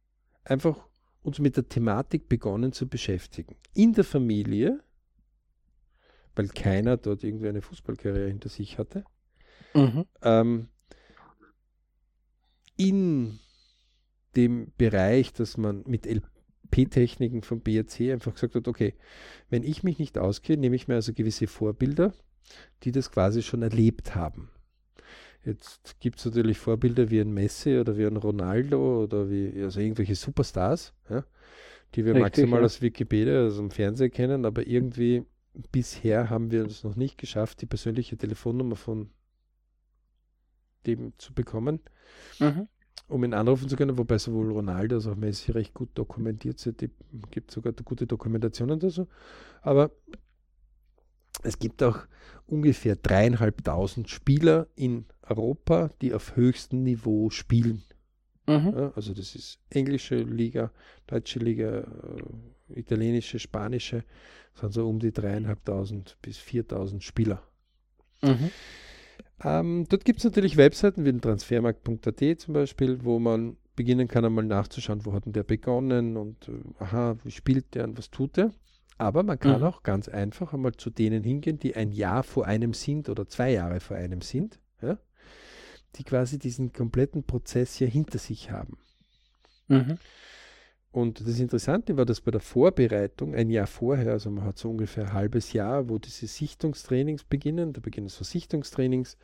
einfach 0.44 0.86
uns 1.22 1.38
mit 1.38 1.56
der 1.56 1.68
Thematik 1.68 2.28
begonnen 2.28 2.72
zu 2.72 2.88
beschäftigen. 2.88 3.56
In 3.74 3.92
der 3.92 4.04
Familie, 4.04 4.80
weil 6.34 6.48
keiner 6.48 6.96
dort 6.96 7.22
irgendwie 7.22 7.48
eine 7.48 7.62
Fußballkarriere 7.62 8.28
hinter 8.28 8.48
sich 8.48 8.78
hatte, 8.78 9.04
Mhm. 9.74 10.06
Ähm, 10.22 10.68
in 12.76 13.38
dem 14.36 14.72
Bereich, 14.76 15.32
dass 15.32 15.56
man 15.56 15.82
mit 15.86 16.06
LP-Techniken 16.70 17.42
vom 17.42 17.60
BRC 17.60 18.12
einfach 18.12 18.34
gesagt 18.34 18.54
hat, 18.54 18.68
okay, 18.68 18.94
wenn 19.50 19.62
ich 19.62 19.82
mich 19.82 19.98
nicht 19.98 20.18
auskenne, 20.18 20.60
nehme 20.60 20.76
ich 20.76 20.88
mir 20.88 20.94
also 20.94 21.12
gewisse 21.12 21.46
Vorbilder, 21.46 22.12
die 22.82 22.92
das 22.92 23.10
quasi 23.10 23.42
schon 23.42 23.62
erlebt 23.62 24.14
haben. 24.14 24.50
Jetzt 25.44 25.98
gibt 26.00 26.18
es 26.18 26.24
natürlich 26.24 26.58
Vorbilder 26.58 27.10
wie 27.10 27.20
ein 27.20 27.32
Messi 27.32 27.78
oder 27.78 27.96
wie 27.96 28.06
ein 28.06 28.16
Ronaldo 28.16 29.04
oder 29.04 29.30
wie 29.30 29.62
also 29.62 29.80
irgendwelche 29.80 30.14
Superstars, 30.14 30.94
ja, 31.08 31.24
die 31.94 32.04
wir 32.04 32.14
Richtig, 32.14 32.22
maximal 32.22 32.60
ja. 32.60 32.66
aus 32.66 32.82
Wikipedia, 32.82 33.42
also 33.42 33.62
im 33.62 33.70
Fernsehen 33.70 34.10
kennen, 34.10 34.44
aber 34.44 34.66
irgendwie 34.66 35.24
bisher 35.72 36.28
haben 36.28 36.50
wir 36.50 36.66
es 36.66 36.84
noch 36.84 36.96
nicht 36.96 37.18
geschafft, 37.18 37.62
die 37.62 37.66
persönliche 37.66 38.16
Telefonnummer 38.16 38.76
von 38.76 39.10
dem 40.86 41.12
zu 41.18 41.32
bekommen, 41.34 41.80
mhm. 42.38 42.68
Um 43.08 43.24
ihn 43.24 43.34
anrufen 43.34 43.68
zu 43.68 43.76
können, 43.76 43.98
wobei 43.98 44.18
sowohl 44.18 44.52
Ronaldo 44.52 44.96
als 44.96 45.06
auch 45.06 45.16
Messi 45.16 45.52
recht 45.52 45.74
gut 45.74 45.90
dokumentiert 45.94 46.58
sind. 46.58 46.82
Es 46.82 46.90
gibt 47.30 47.50
sogar 47.50 47.72
gute 47.72 48.06
Dokumentationen 48.06 48.78
dazu. 48.78 49.08
Aber 49.62 49.90
es 51.42 51.58
gibt 51.58 51.82
auch 51.82 52.00
ungefähr 52.46 52.96
dreieinhalbtausend 52.96 54.08
Spieler 54.10 54.66
in 54.74 55.06
Europa, 55.22 55.90
die 56.00 56.14
auf 56.14 56.36
höchstem 56.36 56.82
Niveau 56.82 57.30
spielen. 57.30 57.82
Mhm. 58.46 58.74
Ja, 58.74 58.92
also 58.94 59.12
das 59.12 59.34
ist 59.34 59.58
englische 59.70 60.16
Liga, 60.16 60.72
deutsche 61.06 61.38
Liga, 61.38 61.80
äh, 61.80 62.80
italienische, 62.80 63.38
spanische, 63.38 64.04
das 64.52 64.60
sind 64.62 64.72
so 64.72 64.88
um 64.88 64.98
die 64.98 65.12
dreieinhalbtausend 65.12 66.16
bis 66.22 66.38
viertausend 66.38 67.04
Spieler. 67.04 67.42
Mhm. 68.22 68.50
Ähm, 69.44 69.86
dort 69.88 70.04
gibt 70.04 70.18
es 70.18 70.24
natürlich 70.24 70.56
Webseiten 70.56 71.04
wie 71.04 71.12
den 71.12 71.20
transfermarkt.at 71.20 72.40
zum 72.40 72.54
Beispiel, 72.54 73.04
wo 73.04 73.18
man 73.18 73.56
beginnen 73.76 74.08
kann, 74.08 74.24
einmal 74.24 74.44
nachzuschauen, 74.44 75.06
wo 75.06 75.12
hat 75.12 75.26
denn 75.26 75.32
der 75.32 75.44
begonnen 75.44 76.16
und 76.16 76.48
äh, 76.48 76.82
aha, 76.82 77.16
wie 77.22 77.30
spielt 77.30 77.74
der 77.74 77.84
und 77.84 77.96
was 77.96 78.10
tut 78.10 78.36
der. 78.36 78.50
Aber 78.98 79.22
man 79.22 79.38
kann 79.38 79.60
mhm. 79.60 79.66
auch 79.66 79.84
ganz 79.84 80.08
einfach 80.08 80.52
einmal 80.52 80.72
zu 80.72 80.90
denen 80.90 81.22
hingehen, 81.22 81.60
die 81.60 81.76
ein 81.76 81.92
Jahr 81.92 82.24
vor 82.24 82.46
einem 82.46 82.74
sind 82.74 83.08
oder 83.08 83.28
zwei 83.28 83.52
Jahre 83.52 83.78
vor 83.78 83.96
einem 83.96 84.20
sind, 84.20 84.58
ja, 84.82 84.98
die 85.94 86.02
quasi 86.02 86.40
diesen 86.40 86.72
kompletten 86.72 87.22
Prozess 87.22 87.76
hier 87.76 87.86
hinter 87.86 88.18
sich 88.18 88.50
haben. 88.50 88.78
Mhm. 89.68 89.98
Und 90.90 91.20
das 91.20 91.38
Interessante 91.38 91.96
war, 91.98 92.06
dass 92.06 92.22
bei 92.22 92.30
der 92.30 92.40
Vorbereitung 92.40 93.34
ein 93.34 93.50
Jahr 93.50 93.66
vorher, 93.66 94.12
also 94.12 94.30
man 94.30 94.44
hat 94.44 94.56
so 94.56 94.70
ungefähr 94.70 95.04
ein 95.04 95.12
halbes 95.12 95.52
Jahr, 95.52 95.88
wo 95.90 95.98
diese 95.98 96.26
Sichtungstrainings 96.26 97.24
beginnen, 97.24 97.74
da 97.74 97.80
beginnen 97.80 98.08
so 98.08 98.24
Sichtungstrainings, 98.24 99.18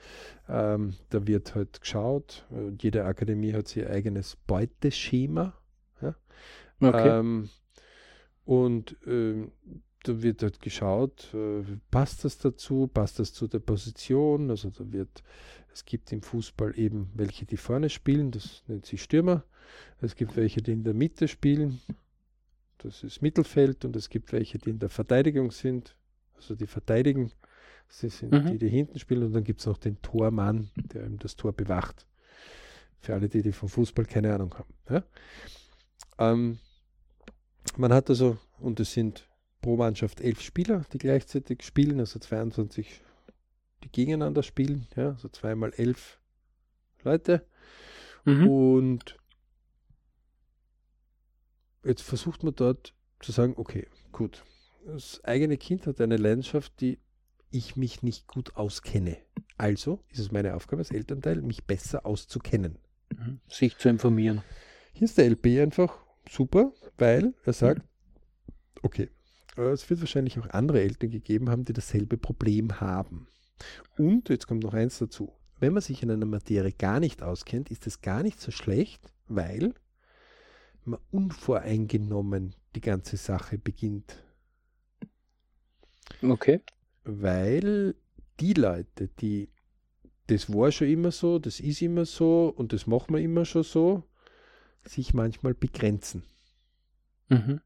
ähm, 0.48 0.94
da 1.08 1.26
wird 1.26 1.54
halt 1.54 1.80
geschaut, 1.80 2.46
äh, 2.52 2.70
jede 2.80 3.04
Akademie 3.06 3.54
hat 3.54 3.74
ihr 3.76 3.88
eigenes 3.88 4.36
Beuteschema. 4.46 5.54
Ja? 6.02 6.14
Okay. 6.80 7.18
Ähm, 7.18 7.48
und 8.44 8.96
ähm, 9.06 9.52
da 10.02 10.22
wird 10.22 10.42
halt 10.42 10.60
geschaut, 10.60 11.32
äh, 11.32 11.62
passt 11.90 12.26
das 12.26 12.36
dazu, 12.36 12.88
passt 12.92 13.18
das 13.18 13.32
zu 13.32 13.48
der 13.48 13.60
Position, 13.60 14.50
also 14.50 14.68
da 14.68 14.92
wird, 14.92 15.22
es 15.72 15.86
gibt 15.86 16.12
im 16.12 16.20
Fußball 16.20 16.78
eben 16.78 17.10
welche, 17.14 17.46
die 17.46 17.56
vorne 17.56 17.88
spielen, 17.88 18.30
das 18.30 18.62
nennt 18.66 18.84
sich 18.84 19.02
Stürmer, 19.02 19.44
es 20.00 20.14
gibt 20.16 20.36
welche, 20.36 20.62
die 20.62 20.72
in 20.72 20.84
der 20.84 20.94
Mitte 20.94 21.28
spielen, 21.28 21.80
das 22.78 23.02
ist 23.02 23.22
Mittelfeld, 23.22 23.84
und 23.84 23.96
es 23.96 24.08
gibt 24.08 24.32
welche, 24.32 24.58
die 24.58 24.70
in 24.70 24.78
der 24.78 24.90
Verteidigung 24.90 25.50
sind, 25.50 25.96
also 26.34 26.54
die 26.54 26.66
verteidigen, 26.66 27.32
sie 27.88 28.08
sind 28.08 28.32
mhm. 28.32 28.46
die, 28.46 28.58
die 28.58 28.68
hinten 28.68 28.98
spielen, 28.98 29.24
und 29.24 29.32
dann 29.32 29.44
gibt 29.44 29.60
es 29.60 29.66
noch 29.66 29.78
den 29.78 30.00
Tormann, 30.02 30.70
der 30.92 31.04
eben 31.04 31.18
das 31.18 31.36
Tor 31.36 31.52
bewacht. 31.52 32.06
Für 33.00 33.14
alle, 33.14 33.28
die, 33.28 33.42
die 33.42 33.52
vom 33.52 33.68
Fußball 33.68 34.06
keine 34.06 34.34
Ahnung 34.34 34.54
haben. 34.54 34.74
Ja? 34.88 35.04
Ähm, 36.18 36.58
man 37.76 37.92
hat 37.92 38.08
also, 38.10 38.38
und 38.58 38.80
es 38.80 38.92
sind 38.92 39.28
pro 39.60 39.76
Mannschaft 39.76 40.20
elf 40.20 40.40
Spieler, 40.40 40.84
die 40.92 40.98
gleichzeitig 40.98 41.62
spielen, 41.62 42.00
also 42.00 42.18
22, 42.18 43.00
die 43.82 43.88
gegeneinander 43.90 44.42
spielen, 44.42 44.86
ja, 44.96 45.10
also 45.10 45.28
zweimal 45.28 45.72
elf 45.76 46.18
Leute. 47.02 47.46
Mhm. 48.24 48.48
Und 48.48 49.16
jetzt 51.84 52.02
versucht 52.02 52.42
man 52.42 52.54
dort 52.54 52.94
zu 53.20 53.32
sagen, 53.32 53.54
okay, 53.56 53.86
gut, 54.12 54.44
das 54.86 55.22
eigene 55.24 55.56
Kind 55.56 55.86
hat 55.86 56.00
eine 56.00 56.16
Leidenschaft, 56.16 56.80
die 56.80 56.98
ich 57.50 57.76
mich 57.76 58.02
nicht 58.02 58.26
gut 58.26 58.56
auskenne. 58.56 59.16
Also 59.56 60.00
ist 60.08 60.18
es 60.18 60.32
meine 60.32 60.54
Aufgabe 60.54 60.80
als 60.80 60.90
Elternteil, 60.90 61.40
mich 61.42 61.64
besser 61.64 62.04
auszukennen. 62.04 62.78
Mhm. 63.10 63.40
Sich 63.48 63.78
zu 63.78 63.88
informieren. 63.88 64.42
Hier 64.92 65.04
ist 65.04 65.18
der 65.18 65.26
LP 65.30 65.60
einfach 65.60 66.04
super, 66.28 66.72
weil 66.98 67.34
er 67.44 67.52
sagt, 67.52 67.82
okay, 68.82 69.10
äh, 69.56 69.62
es 69.70 69.88
wird 69.88 70.00
wahrscheinlich 70.00 70.38
auch 70.38 70.48
andere 70.50 70.80
Eltern 70.80 71.10
gegeben 71.10 71.50
haben, 71.50 71.64
die 71.64 71.72
dasselbe 71.72 72.18
Problem 72.18 72.80
haben. 72.80 73.28
Und 73.96 74.28
jetzt 74.28 74.46
kommt 74.46 74.64
noch 74.64 74.74
eins 74.74 74.98
dazu. 74.98 75.32
Wenn 75.60 75.72
man 75.72 75.82
sich 75.82 76.02
in 76.02 76.10
einer 76.10 76.26
Materie 76.26 76.72
gar 76.72 77.00
nicht 77.00 77.22
auskennt, 77.22 77.70
ist 77.70 77.86
es 77.86 78.00
gar 78.00 78.22
nicht 78.22 78.40
so 78.40 78.50
schlecht, 78.50 79.12
weil 79.28 79.74
man 80.86 81.00
unvoreingenommen 81.10 82.54
die 82.74 82.80
ganze 82.80 83.16
Sache 83.16 83.58
beginnt. 83.58 84.22
Okay. 86.22 86.60
Weil 87.04 87.94
die 88.40 88.54
Leute, 88.54 89.08
die 89.20 89.48
das 90.26 90.52
war 90.52 90.72
schon 90.72 90.88
immer 90.88 91.10
so, 91.10 91.38
das 91.38 91.60
ist 91.60 91.82
immer 91.82 92.06
so 92.06 92.52
und 92.56 92.72
das 92.72 92.86
machen 92.86 93.14
wir 93.14 93.20
immer 93.20 93.44
schon 93.44 93.62
so, 93.62 94.04
sich 94.82 95.14
manchmal 95.14 95.54
begrenzen. 95.54 96.24
Mhm. 97.28 97.60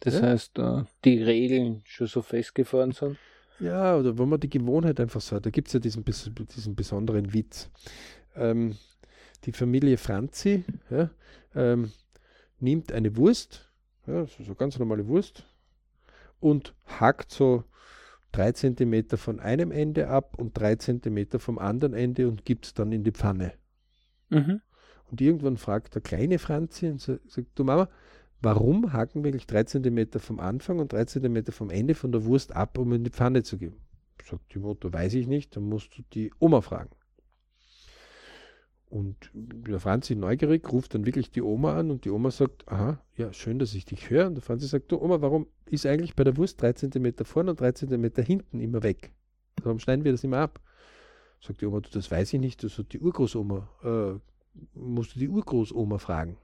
Das 0.00 0.14
ja? 0.14 0.22
heißt, 0.22 0.58
äh, 0.58 0.84
die 1.04 1.22
Regeln 1.22 1.82
schon 1.84 2.06
so 2.06 2.22
festgefahren 2.22 2.92
sind? 2.92 3.16
Ja, 3.58 3.96
oder 3.96 4.18
wenn 4.18 4.28
man 4.28 4.40
die 4.40 4.50
Gewohnheit 4.50 5.00
einfach 5.00 5.20
so 5.20 5.36
hat, 5.36 5.46
da 5.46 5.50
gibt 5.50 5.68
es 5.68 5.74
ja 5.74 5.80
diesen, 5.80 6.04
diesen 6.04 6.76
besonderen 6.76 7.32
Witz. 7.32 7.70
Ähm, 8.34 8.76
die 9.44 9.52
Familie 9.52 9.96
Franzi 9.96 10.64
ja, 10.90 11.10
ähm, 11.54 11.92
nimmt 12.60 12.92
eine 12.92 13.16
Wurst, 13.16 13.70
ja, 14.06 14.26
so 14.26 14.54
ganz 14.54 14.78
normale 14.78 15.06
Wurst, 15.08 15.44
und 16.40 16.74
hackt 16.86 17.32
so 17.32 17.64
drei 18.32 18.52
Zentimeter 18.52 19.16
von 19.16 19.40
einem 19.40 19.70
Ende 19.70 20.08
ab 20.08 20.36
und 20.38 20.58
drei 20.58 20.76
Zentimeter 20.76 21.38
vom 21.38 21.58
anderen 21.58 21.94
Ende 21.94 22.28
und 22.28 22.44
gibt 22.44 22.66
es 22.66 22.74
dann 22.74 22.92
in 22.92 23.04
die 23.04 23.12
Pfanne. 23.12 23.52
Mhm. 24.28 24.60
Und 25.10 25.20
irgendwann 25.20 25.56
fragt 25.56 25.94
der 25.94 26.02
kleine 26.02 26.38
Franzi 26.38 26.88
und 26.88 27.00
sagt, 27.00 27.46
du 27.54 27.64
Mama, 27.64 27.88
warum 28.42 28.92
hacken 28.92 29.22
wir 29.22 29.30
eigentlich 29.30 29.46
drei 29.46 29.64
Zentimeter 29.64 30.18
vom 30.18 30.40
Anfang 30.40 30.78
und 30.78 30.92
drei 30.92 31.04
Zentimeter 31.04 31.52
vom 31.52 31.70
Ende 31.70 31.94
von 31.94 32.12
der 32.12 32.24
Wurst 32.24 32.54
ab, 32.54 32.78
um 32.78 32.92
in 32.92 33.04
die 33.04 33.10
Pfanne 33.10 33.42
zu 33.42 33.56
geben? 33.56 33.76
Sagt 34.24 34.54
die 34.54 34.58
Mutter, 34.58 34.92
weiß 34.92 35.14
ich 35.14 35.26
nicht, 35.26 35.56
dann 35.56 35.68
musst 35.68 35.96
du 35.96 36.02
die 36.12 36.32
Oma 36.38 36.60
fragen. 36.60 36.90
Und 38.88 39.30
der 39.34 39.80
Franzi 39.80 40.14
neugierig 40.14 40.70
ruft 40.72 40.94
dann 40.94 41.06
wirklich 41.06 41.30
die 41.30 41.42
Oma 41.42 41.76
an 41.76 41.90
und 41.90 42.04
die 42.04 42.10
Oma 42.10 42.30
sagt, 42.30 42.68
aha, 42.68 43.00
ja, 43.16 43.32
schön, 43.32 43.58
dass 43.58 43.74
ich 43.74 43.84
dich 43.84 44.10
höre. 44.10 44.28
Und 44.28 44.36
der 44.36 44.42
Franzi 44.42 44.68
sagt, 44.68 44.92
du 44.92 45.00
Oma, 45.00 45.20
warum 45.20 45.48
ist 45.66 45.86
eigentlich 45.86 46.14
bei 46.14 46.22
der 46.22 46.36
Wurst 46.36 46.62
drei 46.62 46.72
Zentimeter 46.72 47.24
vorne 47.24 47.50
und 47.50 47.60
drei 47.60 47.72
Zentimeter 47.72 48.22
hinten 48.22 48.60
immer 48.60 48.82
weg? 48.82 49.12
Warum 49.62 49.80
schneiden 49.80 50.04
wir 50.04 50.12
das 50.12 50.22
immer 50.22 50.38
ab? 50.38 50.60
Sagt 51.40 51.60
die 51.60 51.66
Oma, 51.66 51.80
du, 51.80 51.90
das 51.90 52.10
weiß 52.10 52.32
ich 52.32 52.40
nicht, 52.40 52.62
das 52.62 52.78
hat 52.78 52.92
die 52.92 53.00
Urgroßoma, 53.00 53.68
äh, 53.82 54.78
musst 54.78 55.16
du 55.16 55.18
die 55.18 55.28
Urgroßoma 55.28 55.98
fragen. 55.98 56.38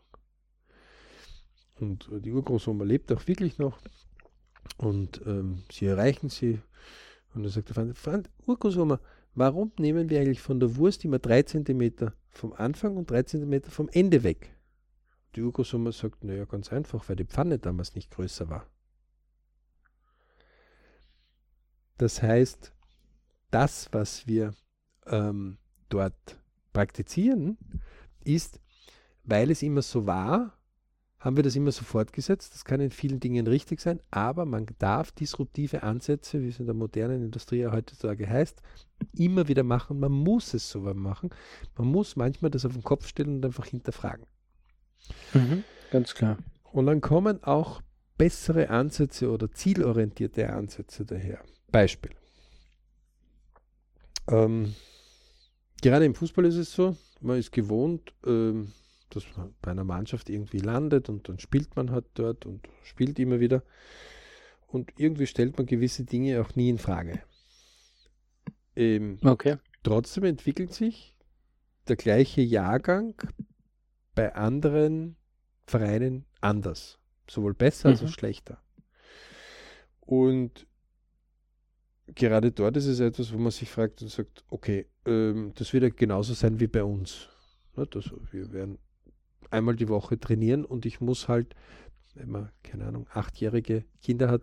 Und 1.79 2.11
die 2.21 2.33
Urgroßoma 2.33 2.85
lebt 2.85 3.13
auch 3.13 3.27
wirklich 3.27 3.59
noch. 3.59 3.79
Und 4.79 5.23
ähm, 5.27 5.63
sie 5.71 5.87
erreichen 5.87 6.29
sie. 6.29 6.61
Und 7.35 7.45
dann 7.45 7.53
sagt 7.53 7.69
der 7.69 7.75
Franz, 7.75 7.99
Franz, 7.99 8.29
Urgroßoma, 8.47 9.01
warum 9.35 9.73
nehmen 9.79 10.09
wir 10.09 10.21
eigentlich 10.21 10.41
von 10.41 10.61
der 10.61 10.77
Wurst 10.77 11.05
immer 11.05 11.19
drei 11.19 11.43
Zentimeter 11.43 12.15
vom 12.31 12.53
Anfang 12.53 12.97
und 12.97 13.11
drei 13.11 13.23
Zentimeter 13.23 13.71
vom 13.71 13.89
Ende 13.89 14.23
weg? 14.23 14.57
Die 15.35 15.43
Urgroßoma 15.43 15.93
sagt, 15.93 16.25
naja, 16.25 16.45
ganz 16.45 16.73
einfach, 16.73 17.09
weil 17.09 17.17
die 17.17 17.25
Pfanne 17.25 17.59
damals 17.59 17.95
nicht 17.95 18.11
größer 18.11 18.51
war. 18.51 18.67
Das 21.97 22.23
heißt, 22.23 22.73
das, 23.51 23.89
was 23.93 24.27
wir 24.27 24.55
ähm, 25.07 25.59
dort 25.89 26.41
praktizieren, 26.73 27.59
ist, 28.25 28.61
weil 29.25 29.51
es 29.51 29.63
immer 29.63 29.83
so 29.83 30.07
war, 30.07 30.59
haben 31.23 31.37
wir 31.37 31.45
das 31.45 31.55
immer 31.55 31.71
so 31.71 31.85
fortgesetzt. 31.85 32.53
Das 32.53 32.65
kann 32.65 32.81
in 32.81 32.91
vielen 32.91 33.21
Dingen 33.21 33.47
richtig 33.47 33.81
sein, 33.81 34.01
aber 34.11 34.45
man 34.45 34.67
darf 34.79 35.13
disruptive 35.13 35.85
Ansätze, 35.85 36.43
wie 36.43 36.49
es 36.49 36.59
in 36.59 36.67
der 36.67 36.75
modernen 36.75 37.23
Industrie 37.23 37.65
heutzutage 37.65 38.29
heißt, 38.29 38.61
immer 39.17 39.47
wieder 39.47 39.63
machen. 39.63 40.01
Man 40.01 40.11
muss 40.11 40.53
es 40.53 40.69
so 40.69 40.81
machen. 40.81 41.31
Man 41.77 41.87
muss 41.87 42.17
manchmal 42.17 42.51
das 42.51 42.65
auf 42.65 42.73
den 42.73 42.83
Kopf 42.83 43.07
stellen 43.07 43.37
und 43.37 43.45
einfach 43.45 43.67
hinterfragen. 43.67 44.27
Mhm, 45.33 45.63
ganz 45.93 46.13
klar. 46.15 46.39
Und 46.73 46.87
dann 46.87 47.01
kommen 47.01 47.43
auch 47.45 47.83
bessere 48.19 48.69
Ansätze 48.71 49.31
oder 49.31 49.53
zielorientierte 49.53 50.53
Ansätze 50.53 51.05
daher. 51.05 51.45
Beispiel. 51.71 52.11
Ähm, 54.29 54.75
gerade 55.81 56.05
im 56.05 56.17
Fußball 56.17 56.47
ist 56.47 56.57
es 56.57 56.73
so, 56.73 56.97
man 57.21 57.39
ist 57.39 57.53
gewohnt, 57.53 58.13
ähm, 58.27 58.73
dass 59.15 59.25
man 59.37 59.55
bei 59.63 59.71
einer 59.71 59.85
Mannschaft 59.85 60.31
irgendwie 60.31 60.59
landet 60.59 61.09
und 61.09 61.29
dann 61.29 61.39
spielt 61.39 61.77
man 61.77 61.91
halt 61.91 62.07
dort 62.15 62.47
und 62.47 62.69
spielt 62.83 63.19
immer 63.19 63.41
wieder. 63.41 63.63
Und 64.67 64.93
irgendwie 64.97 65.27
stellt 65.27 65.57
man 65.59 65.67
gewisse 65.67 66.05
Dinge 66.05 66.41
auch 66.41 66.55
nie 66.55 66.71
in 66.71 66.79
Frage. 66.79 67.23
Ähm, 68.75 69.19
okay. 69.23 69.57
Trotzdem 69.83 70.25
entwickelt 70.25 70.73
sich 70.73 71.17
der 71.89 71.97
gleiche 71.97 72.41
Jahrgang 72.41 73.15
bei 74.15 74.35
anderen 74.35 75.17
Vereinen 75.67 76.25
anders. 76.41 76.99
Sowohl 77.29 77.55
besser 77.55 77.89
mhm. 77.89 77.95
als 77.95 78.05
auch 78.05 78.09
schlechter. 78.09 78.63
Und 80.01 80.67
gerade 82.07 82.53
dort 82.53 82.77
ist 82.77 82.87
es 82.87 83.01
etwas, 83.01 83.33
wo 83.33 83.39
man 83.39 83.53
sich 83.53 83.71
fragt 83.71 84.03
und 84.03 84.09
sagt, 84.09 84.45
okay, 84.49 84.87
ähm, 85.07 85.53
das 85.55 85.73
wird 85.73 85.85
ja 85.85 85.89
genauso 85.91 86.35
sein 86.35 86.61
wie 86.61 86.67
bei 86.67 86.83
uns. 86.83 87.29
Also 87.75 88.21
wir 88.31 88.53
werden 88.53 88.79
einmal 89.53 89.77
die 89.77 89.89
Woche 89.89 90.19
trainieren 90.19 90.65
und 90.65 90.87
ich 90.87 91.01
muss 91.01 91.29
halt, 91.29 91.55
wenn 92.15 92.31
man, 92.31 92.51
keine 92.63 92.87
Ahnung, 92.87 93.07
achtjährige 93.13 93.85
Kinder 94.03 94.31
hat, 94.31 94.43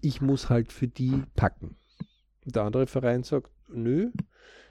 ich 0.00 0.20
muss 0.20 0.50
halt 0.50 0.72
für 0.72 0.88
die 0.88 1.22
packen. 1.34 1.76
Und 2.44 2.56
der 2.56 2.64
andere 2.64 2.86
Verein 2.86 3.22
sagt, 3.22 3.50
nö, 3.68 4.10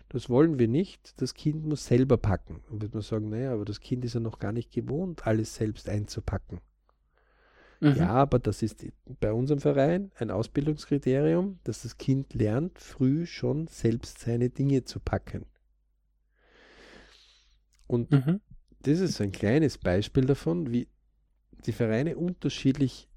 das 0.10 0.30
wollen 0.30 0.60
wir 0.60 0.68
nicht, 0.68 1.20
das 1.22 1.34
Kind 1.34 1.66
muss 1.66 1.86
selber 1.86 2.18
packen. 2.18 2.62
Und 2.70 2.82
wird 2.82 2.94
man 2.94 3.02
sagen, 3.02 3.30
naja, 3.30 3.54
aber 3.54 3.66
das 3.66 3.80
Kind 3.80 4.06
ist 4.06 4.14
ja 4.14 4.20
noch 4.20 4.40
gar 4.40 4.52
nicht 4.52 4.72
gewohnt, 4.72 5.26
alles 5.26 5.56
selbst 5.56 5.90
einzupacken. 5.90 6.60
Mhm. 7.80 7.96
Ja, 7.96 8.10
aber 8.10 8.38
das 8.38 8.62
ist 8.62 8.86
bei 9.20 9.34
unserem 9.34 9.60
Verein 9.60 10.12
ein 10.16 10.30
Ausbildungskriterium, 10.30 11.60
dass 11.64 11.82
das 11.82 11.98
Kind 11.98 12.34
lernt, 12.34 12.78
früh 12.80 13.26
schon 13.26 13.68
selbst 13.68 14.20
seine 14.20 14.50
Dinge 14.50 14.84
zu 14.84 15.00
packen. 15.00 15.46
Und 17.88 18.12
mhm 18.12 18.40
das 18.84 19.00
ist 19.00 19.22
ein 19.22 19.32
kleines 19.32 19.78
Beispiel 19.78 20.26
davon, 20.26 20.72
wie 20.72 20.88
die 21.66 21.72
Vereine 21.72 22.18
unterschiedlich 22.18 23.08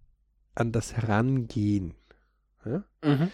an 0.55 0.73
das 0.73 0.97
herangehen. 0.97 1.95
Ja? 2.65 2.85
Mhm. 3.03 3.31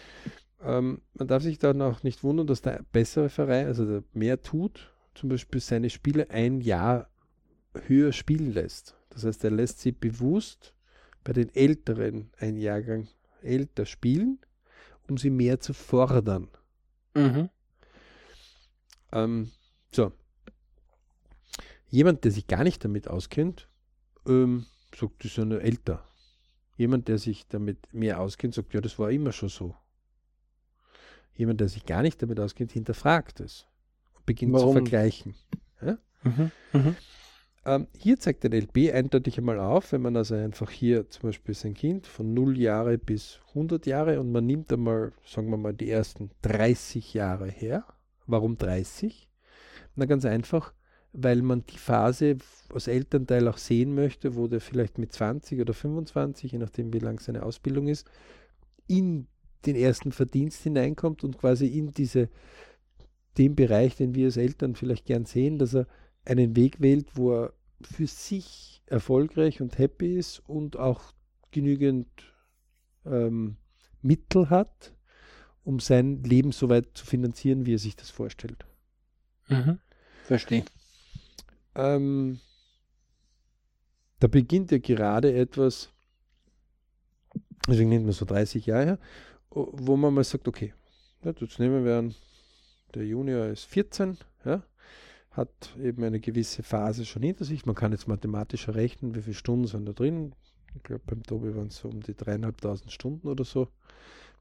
Ähm, 0.61 1.01
man 1.13 1.27
darf 1.27 1.43
sich 1.43 1.59
dann 1.59 1.81
auch 1.81 2.03
nicht 2.03 2.23
wundern, 2.23 2.47
dass 2.47 2.61
der 2.61 2.83
bessere 2.91 3.29
Verein, 3.29 3.67
also 3.67 3.85
der 3.85 4.03
mehr 4.13 4.41
tut, 4.41 4.91
zum 5.13 5.29
Beispiel 5.29 5.61
seine 5.61 5.89
Spiele 5.89 6.29
ein 6.29 6.61
Jahr 6.61 7.09
höher 7.87 8.11
spielen 8.11 8.51
lässt. 8.51 8.95
Das 9.09 9.25
heißt, 9.25 9.43
er 9.43 9.51
lässt 9.51 9.79
sie 9.79 9.91
bewusst 9.91 10.73
bei 11.23 11.33
den 11.33 11.53
Älteren 11.53 12.31
ein 12.37 12.57
Jahrgang 12.57 13.07
älter 13.41 13.85
spielen, 13.85 14.39
um 15.07 15.17
sie 15.17 15.29
mehr 15.29 15.59
zu 15.59 15.73
fordern. 15.73 16.47
Mhm. 17.13 17.49
Ähm, 19.11 19.51
so, 19.91 20.11
Jemand, 21.93 22.23
der 22.23 22.31
sich 22.31 22.47
gar 22.47 22.63
nicht 22.63 22.83
damit 22.83 23.07
auskennt, 23.07 23.69
ähm, 24.27 24.65
sagt, 24.99 25.13
das 25.19 25.25
ist 25.25 25.37
ja 25.37 25.45
nur 25.45 25.61
älter. 25.61 26.03
Jemand, 26.75 27.07
der 27.07 27.19
sich 27.19 27.47
damit 27.47 27.77
mehr 27.93 28.19
auskennt, 28.19 28.55
sagt, 28.55 28.73
ja, 28.73 28.81
das 28.81 28.97
war 28.97 29.11
immer 29.11 29.31
schon 29.31 29.49
so. 29.49 29.75
Jemand, 31.35 31.61
der 31.61 31.67
sich 31.67 31.85
gar 31.85 32.01
nicht 32.01 32.19
damit 32.19 32.39
auskennt, 32.39 32.71
hinterfragt 32.71 33.41
es 33.41 33.67
und 34.15 34.25
beginnt 34.25 34.53
Warum? 34.53 34.69
zu 34.69 34.73
vergleichen. 34.73 35.35
Ja? 35.83 35.99
Mhm, 36.23 36.51
mhm. 36.73 36.95
Ähm, 37.63 37.87
hier 37.95 38.19
zeigt 38.19 38.43
der 38.43 38.53
LB 38.53 38.91
eindeutig 38.91 39.37
einmal 39.37 39.59
auf, 39.59 39.91
wenn 39.91 40.01
man 40.01 40.17
also 40.17 40.33
einfach 40.33 40.71
hier 40.71 41.11
zum 41.11 41.29
Beispiel 41.29 41.53
sein 41.53 41.75
Kind 41.75 42.07
von 42.07 42.33
0 42.33 42.57
Jahre 42.57 42.97
bis 42.97 43.39
100 43.49 43.85
Jahre 43.85 44.19
und 44.19 44.31
man 44.31 44.47
nimmt 44.47 44.73
einmal, 44.73 45.13
sagen 45.23 45.51
wir 45.51 45.57
mal, 45.57 45.75
die 45.75 45.91
ersten 45.91 46.31
30 46.41 47.13
Jahre 47.13 47.51
her. 47.51 47.85
Warum 48.25 48.57
30? 48.57 49.29
Na 49.95 50.05
ganz 50.05 50.25
einfach, 50.25 50.73
weil 51.13 51.43
man 51.43 51.63
die 51.67 51.77
Phase 51.77 52.37
als 52.73 52.87
Elternteil 52.87 53.47
auch 53.47 53.57
sehen 53.57 53.93
möchte, 53.93 54.35
wo 54.35 54.47
der 54.47 54.59
vielleicht 54.59 54.97
mit 54.97 55.13
20 55.13 55.61
oder 55.61 55.73
25, 55.73 56.51
je 56.51 56.57
nachdem 56.57 56.91
wie 56.91 56.99
lang 56.99 57.19
seine 57.19 57.43
Ausbildung 57.43 57.87
ist, 57.87 58.09
in 58.87 59.27
den 59.65 59.75
ersten 59.75 60.11
Verdienst 60.11 60.63
hineinkommt 60.63 61.23
und 61.23 61.37
quasi 61.37 61.67
in 61.67 61.91
diese, 61.91 62.29
den 63.37 63.55
Bereich, 63.55 63.95
den 63.95 64.15
wir 64.15 64.25
als 64.25 64.37
Eltern 64.37 64.75
vielleicht 64.75 65.05
gern 65.05 65.25
sehen, 65.25 65.59
dass 65.59 65.75
er 65.75 65.87
einen 66.25 66.55
Weg 66.55 66.81
wählt, 66.81 67.15
wo 67.15 67.33
er 67.33 67.53
für 67.81 68.07
sich 68.07 68.81
erfolgreich 68.87 69.61
und 69.61 69.77
happy 69.77 70.17
ist 70.17 70.39
und 70.47 70.77
auch 70.77 71.13
genügend 71.51 72.07
ähm, 73.05 73.57
Mittel 74.01 74.49
hat, 74.49 74.93
um 75.63 75.79
sein 75.79 76.23
Leben 76.23 76.51
so 76.51 76.69
weit 76.69 76.89
zu 76.95 77.05
finanzieren, 77.05 77.65
wie 77.65 77.75
er 77.75 77.79
sich 77.79 77.95
das 77.95 78.09
vorstellt. 78.09 78.65
Mhm. 79.47 79.79
Verstehe. 80.23 80.65
Ähm, 81.75 82.39
da 84.19 84.27
beginnt 84.27 84.71
ja 84.71 84.77
gerade 84.77 85.33
etwas, 85.33 85.91
deswegen 87.67 87.89
nennt 87.89 88.05
man 88.05 88.13
so 88.13 88.25
30 88.25 88.65
Jahre 88.65 88.85
her, 88.85 88.99
wo 89.49 89.97
man 89.97 90.13
mal 90.13 90.23
sagt, 90.23 90.47
okay, 90.47 90.73
jetzt 91.23 91.59
nehmen 91.59 91.83
wir 91.85 91.97
an, 91.97 92.15
der 92.93 93.05
Junior 93.05 93.47
ist 93.47 93.65
14, 93.65 94.17
ja, 94.45 94.63
hat 95.31 95.75
eben 95.81 96.03
eine 96.03 96.19
gewisse 96.19 96.63
Phase 96.63 97.05
schon 97.05 97.23
hinter 97.23 97.43
sich. 97.43 97.65
Man 97.65 97.75
kann 97.75 97.91
jetzt 97.91 98.07
mathematisch 98.07 98.67
errechnen, 98.67 99.15
wie 99.15 99.21
viele 99.21 99.33
Stunden 99.33 99.67
sind 99.67 99.85
da 99.85 99.93
drin. 99.93 100.35
Ich 100.75 100.83
glaube, 100.83 101.03
beim 101.05 101.23
Tobi 101.23 101.55
waren 101.55 101.67
es 101.67 101.77
so 101.77 101.89
um 101.89 102.01
die 102.01 102.15
dreieinhalbtausend 102.15 102.91
Stunden 102.91 103.27
oder 103.27 103.43
so, 103.43 103.67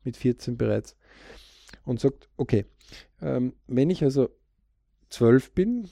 mit 0.04 0.16
14 0.16 0.56
bereits. 0.56 0.96
Und 1.84 2.00
sagt, 2.00 2.28
okay, 2.36 2.66
ähm, 3.20 3.54
wenn 3.66 3.90
ich 3.90 4.04
also 4.04 4.28
12 5.08 5.52
bin, 5.52 5.88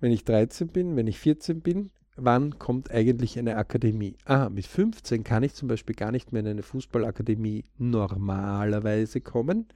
wenn 0.00 0.12
ich 0.12 0.24
13 0.24 0.68
bin, 0.68 0.96
wenn 0.96 1.06
ich 1.06 1.18
14 1.18 1.60
bin, 1.60 1.90
wann 2.16 2.58
kommt 2.58 2.90
eigentlich 2.90 3.38
eine 3.38 3.56
Akademie? 3.56 4.16
Ah, 4.24 4.48
mit 4.48 4.66
15 4.66 5.24
kann 5.24 5.42
ich 5.42 5.54
zum 5.54 5.68
Beispiel 5.68 5.94
gar 5.94 6.12
nicht 6.12 6.32
mehr 6.32 6.40
in 6.40 6.48
eine 6.48 6.62
Fußballakademie 6.62 7.64
normalerweise 7.78 9.20
kommen. 9.20 9.68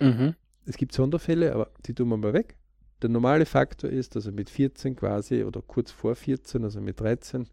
Mhm. 0.00 0.34
Es 0.66 0.76
gibt 0.76 0.92
Sonderfälle, 0.92 1.52
aber 1.54 1.70
die 1.86 1.94
tun 1.94 2.08
wir 2.08 2.16
mal 2.16 2.32
weg. 2.32 2.56
Der 3.02 3.10
normale 3.10 3.44
Faktor 3.44 3.90
ist, 3.90 4.16
dass 4.16 4.26
er 4.26 4.32
mit 4.32 4.48
14 4.48 4.96
quasi 4.96 5.44
oder 5.44 5.60
kurz 5.60 5.90
vor 5.90 6.14
14, 6.14 6.64
also 6.64 6.80
mit 6.80 7.00
13, 7.00 7.48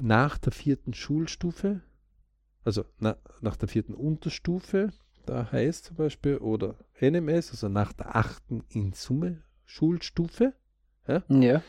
nach 0.00 0.38
der 0.38 0.52
vierten 0.52 0.94
Schulstufe, 0.94 1.80
also 2.64 2.84
na, 2.98 3.16
nach 3.40 3.56
der 3.56 3.68
vierten 3.68 3.94
Unterstufe, 3.94 4.90
da 5.26 5.50
heißt 5.50 5.86
zum 5.86 5.96
Beispiel, 5.96 6.36
oder 6.36 6.76
NMS, 7.00 7.50
also 7.50 7.68
nach 7.68 7.92
der 7.92 8.14
achten 8.14 8.62
in 8.68 8.92
Summe 8.92 9.42
Schulstufe, 9.64 10.54
ja, 11.06 11.22
ja. 11.28 11.62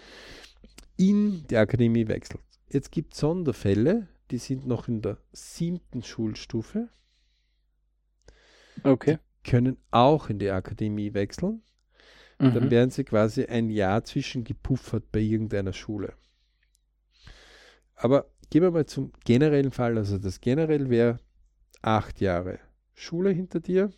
in 0.97 1.45
die 1.47 1.57
Akademie 1.57 2.07
wechselt. 2.07 2.41
Jetzt 2.69 2.91
gibt 2.91 3.13
es 3.13 3.19
Sonderfälle, 3.19 4.07
die 4.31 4.37
sind 4.37 4.65
noch 4.65 4.87
in 4.87 5.01
der 5.01 5.17
siebten 5.33 6.03
Schulstufe. 6.03 6.89
Okay. 8.83 9.17
Die 9.43 9.49
können 9.49 9.77
auch 9.91 10.29
in 10.29 10.39
die 10.39 10.49
Akademie 10.49 11.13
wechseln. 11.13 11.61
Mhm. 12.39 12.53
Dann 12.53 12.71
werden 12.71 12.89
sie 12.89 13.03
quasi 13.03 13.45
ein 13.45 13.69
Jahr 13.69 14.03
zwischengepuffert 14.03 15.11
bei 15.11 15.19
irgendeiner 15.19 15.73
Schule. 15.73 16.13
Aber 17.95 18.31
gehen 18.49 18.63
wir 18.63 18.71
mal 18.71 18.85
zum 18.85 19.11
generellen 19.23 19.71
Fall. 19.71 19.97
Also 19.97 20.17
das 20.17 20.41
generell 20.41 20.89
wäre 20.89 21.19
acht 21.81 22.19
Jahre 22.21 22.59
Schule 22.93 23.29
hinter 23.29 23.59
dir. 23.59 23.91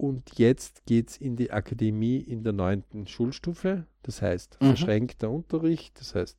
Und 0.00 0.38
jetzt 0.38 0.86
geht 0.86 1.10
es 1.10 1.18
in 1.18 1.36
die 1.36 1.50
Akademie 1.50 2.16
in 2.16 2.42
der 2.42 2.54
neunten 2.54 3.06
Schulstufe. 3.06 3.84
Das 4.02 4.22
heißt, 4.22 4.56
mhm. 4.58 4.68
verschränkter 4.68 5.28
Unterricht, 5.28 6.00
das 6.00 6.14
heißt, 6.14 6.38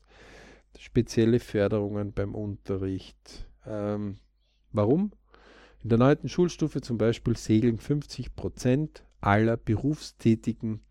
spezielle 0.79 1.39
Förderungen 1.39 2.11
beim 2.11 2.33
Unterricht. 2.33 3.47
Ähm, 3.67 4.17
warum? 4.71 5.11
In 5.83 5.89
der 5.89 5.99
neunten 5.99 6.27
Schulstufe 6.27 6.81
zum 6.81 6.97
Beispiel 6.97 7.37
segeln 7.37 7.77
50 7.77 8.35
Prozent 8.35 9.03
aller 9.19 9.57
berufstätigen 9.57 10.81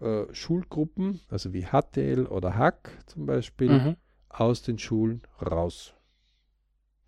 äh, 0.00 0.24
Schulgruppen, 0.32 1.20
also 1.28 1.52
wie 1.52 1.66
HTL 1.66 2.26
oder 2.28 2.56
HAC 2.56 2.98
zum 3.04 3.26
Beispiel, 3.26 3.68
mhm. 3.68 3.96
aus 4.30 4.62
den 4.62 4.78
Schulen 4.78 5.20
raus. 5.42 5.93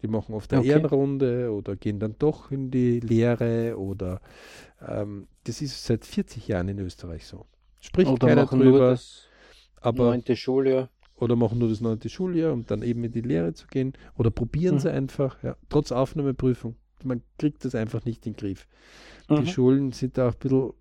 Die 0.02 0.09
machen 0.09 0.35
oft 0.35 0.52
eine 0.52 0.61
okay. 0.61 0.70
Ehrenrunde 0.70 1.52
oder 1.52 1.76
gehen 1.76 1.98
dann 1.98 2.16
doch 2.18 2.50
in 2.50 2.70
die 2.70 3.00
Lehre 3.00 3.78
oder 3.78 4.20
ähm, 4.87 5.26
das 5.44 5.62
ist 5.62 5.85
seit 5.85 6.04
40 6.04 6.48
Jahren 6.48 6.68
in 6.68 6.78
Österreich 6.78 7.26
so. 7.26 7.46
Spricht 7.80 8.11
oder 8.11 8.26
keiner 8.26 8.46
drüber. 8.46 8.90
das 8.90 9.28
aber 9.80 10.04
neunte 10.06 10.37
Schuljahr. 10.37 10.90
Oder 11.18 11.35
machen 11.35 11.59
nur 11.59 11.70
das 11.70 11.80
neunte 11.80 12.11
Schuljahr, 12.11 12.52
um 12.52 12.66
dann 12.66 12.82
eben 12.82 13.02
in 13.04 13.12
die 13.12 13.22
Lehre 13.22 13.54
zu 13.54 13.68
gehen. 13.68 13.94
Oder 14.18 14.30
probieren 14.30 14.74
mhm. 14.74 14.80
sie 14.80 14.92
einfach, 14.92 15.42
ja, 15.42 15.56
trotz 15.70 15.92
Aufnahmeprüfung. 15.92 16.76
Man 17.04 17.22
kriegt 17.38 17.64
das 17.64 17.74
einfach 17.74 18.04
nicht 18.04 18.26
in 18.26 18.32
den 18.32 18.38
Griff. 18.38 18.66
Mhm. 19.28 19.37
Die 19.37 19.46
Schulen 19.46 19.92
sind 19.92 20.18
da 20.18 20.28
auch 20.28 20.35
ein 20.35 20.38
bisschen 20.38 20.72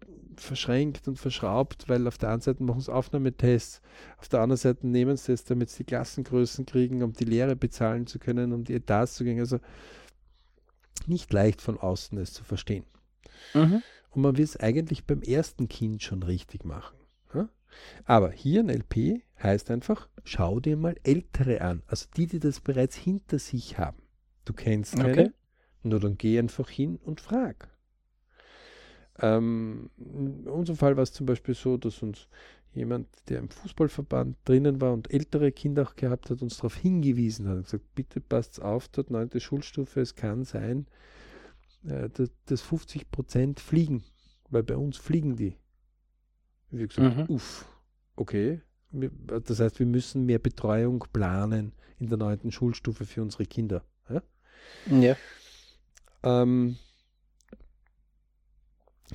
verschränkt 0.41 1.07
und 1.07 1.17
verschraubt, 1.17 1.87
weil 1.87 2.07
auf 2.07 2.17
der 2.17 2.29
einen 2.29 2.41
Seite 2.41 2.63
machen 2.63 2.81
sie 2.81 2.93
Aufnahmetests, 2.93 3.81
auf 4.17 4.27
der 4.29 4.41
anderen 4.41 4.57
Seite 4.57 4.87
nehmen 4.87 5.17
sie 5.17 5.33
es, 5.33 5.43
damit 5.43 5.69
sie 5.69 5.83
die 5.83 5.87
Klassengrößen 5.87 6.65
kriegen, 6.65 7.03
um 7.03 7.13
die 7.13 7.25
Lehre 7.25 7.55
bezahlen 7.55 8.07
zu 8.07 8.19
können, 8.19 8.53
um 8.53 8.63
die 8.63 8.73
Etats 8.73 9.15
zu 9.15 9.23
gehen. 9.23 9.39
Also 9.39 9.59
nicht 11.07 11.31
leicht 11.33 11.61
von 11.61 11.77
außen 11.79 12.17
es 12.17 12.33
zu 12.33 12.43
verstehen. 12.43 12.85
Mhm. 13.53 13.81
Und 14.11 14.21
man 14.21 14.37
will 14.37 14.43
es 14.43 14.57
eigentlich 14.57 15.05
beim 15.05 15.21
ersten 15.21 15.67
Kind 15.67 16.01
schon 16.01 16.23
richtig 16.23 16.63
machen. 16.65 16.97
Ja? 17.33 17.49
Aber 18.05 18.31
hier 18.31 18.61
ein 18.61 18.69
LP 18.69 19.21
heißt 19.41 19.69
einfach, 19.71 20.07
schau 20.23 20.59
dir 20.59 20.77
mal 20.77 20.95
Ältere 21.03 21.61
an, 21.61 21.83
also 21.87 22.07
die, 22.15 22.27
die 22.27 22.39
das 22.39 22.59
bereits 22.59 22.95
hinter 22.95 23.39
sich 23.39 23.77
haben. 23.77 24.01
Du 24.45 24.53
kennst 24.53 24.95
keine, 24.95 25.11
okay. 25.11 25.31
nur 25.83 25.99
dann 25.99 26.17
geh 26.17 26.39
einfach 26.39 26.69
hin 26.69 26.97
und 27.03 27.19
frag. 27.19 27.74
Ähm, 29.19 29.89
in 29.97 30.47
unserem 30.47 30.77
Fall 30.77 30.97
war 30.97 31.03
es 31.03 31.13
zum 31.13 31.25
Beispiel 31.25 31.55
so, 31.55 31.77
dass 31.77 32.01
uns 32.01 32.27
jemand, 32.73 33.07
der 33.29 33.39
im 33.39 33.49
Fußballverband 33.49 34.37
drinnen 34.45 34.81
war 34.81 34.93
und 34.93 35.11
ältere 35.11 35.51
Kinder 35.51 35.83
auch 35.83 35.95
gehabt 35.95 36.29
hat, 36.29 36.41
uns 36.41 36.57
darauf 36.57 36.75
hingewiesen 36.75 37.47
hat 37.47 37.57
und 37.57 37.63
gesagt, 37.63 37.95
bitte 37.95 38.19
passt 38.19 38.61
auf, 38.61 38.89
dort 38.89 39.09
neunte 39.09 39.39
Schulstufe, 39.39 40.01
es 40.01 40.15
kann 40.15 40.43
sein, 40.43 40.87
äh, 41.87 42.09
dass, 42.09 42.29
dass 42.45 42.61
50 42.61 43.09
Prozent 43.11 43.59
fliegen, 43.59 44.03
weil 44.49 44.63
bei 44.63 44.75
uns 44.75 44.97
fliegen 44.97 45.37
die. 45.37 45.55
Wie 46.71 46.87
gesagt, 46.87 47.17
mhm. 47.17 47.35
uff, 47.35 47.65
okay. 48.15 48.61
Das 48.91 49.59
heißt, 49.59 49.79
wir 49.79 49.85
müssen 49.85 50.25
mehr 50.25 50.39
Betreuung 50.39 51.05
planen 51.11 51.73
in 51.99 52.07
der 52.07 52.17
neunten 52.17 52.51
Schulstufe 52.51 53.05
für 53.05 53.21
unsere 53.21 53.45
Kinder. 53.45 53.83
Ja. 54.09 54.21
ja. 54.89 55.15
Ähm, 56.23 56.77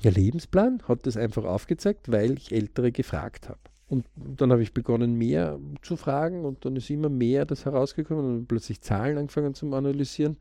der 0.03 0.11
Lebensplan 0.11 0.81
hat 0.87 1.05
das 1.05 1.17
einfach 1.17 1.43
aufgezeigt, 1.43 2.11
weil 2.11 2.33
ich 2.33 2.51
Ältere 2.51 2.91
gefragt 2.91 3.49
habe. 3.49 3.59
Und 3.87 4.05
dann 4.15 4.53
habe 4.53 4.63
ich 4.63 4.73
begonnen, 4.73 5.15
mehr 5.15 5.59
zu 5.81 5.97
fragen 5.97 6.45
und 6.45 6.63
dann 6.63 6.77
ist 6.77 6.89
immer 6.89 7.09
mehr 7.09 7.45
das 7.45 7.65
herausgekommen 7.65 8.37
und 8.37 8.47
plötzlich 8.47 8.79
Zahlen 8.79 9.17
angefangen 9.17 9.53
zu 9.53 9.73
analysieren. 9.73 10.37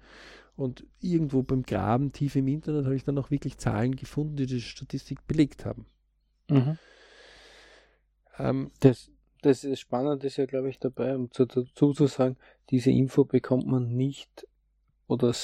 Und 0.54 0.86
irgendwo 1.00 1.42
beim 1.42 1.62
Graben 1.62 2.12
tief 2.12 2.36
im 2.36 2.46
Internet 2.46 2.84
habe 2.84 2.94
ich 2.94 3.04
dann 3.04 3.18
auch 3.18 3.30
wirklich 3.30 3.58
Zahlen 3.58 3.96
gefunden, 3.96 4.36
die 4.36 4.46
die 4.46 4.60
Statistik 4.60 5.26
belegt 5.26 5.64
haben. 5.64 5.86
Mhm. 6.48 6.78
Ähm, 8.38 8.70
das, 8.80 9.10
das 9.42 9.64
ist 9.64 9.80
spannend, 9.80 10.22
ist 10.22 10.36
ja, 10.36 10.46
glaube 10.46 10.68
ich, 10.70 10.78
dabei, 10.78 11.16
um 11.16 11.30
zu, 11.32 11.44
dazu 11.44 11.92
zu 11.92 12.06
sagen, 12.06 12.36
diese 12.70 12.90
Info 12.90 13.24
bekommt 13.24 13.66
man 13.66 13.96
nicht 13.96 14.46
oder 15.10 15.34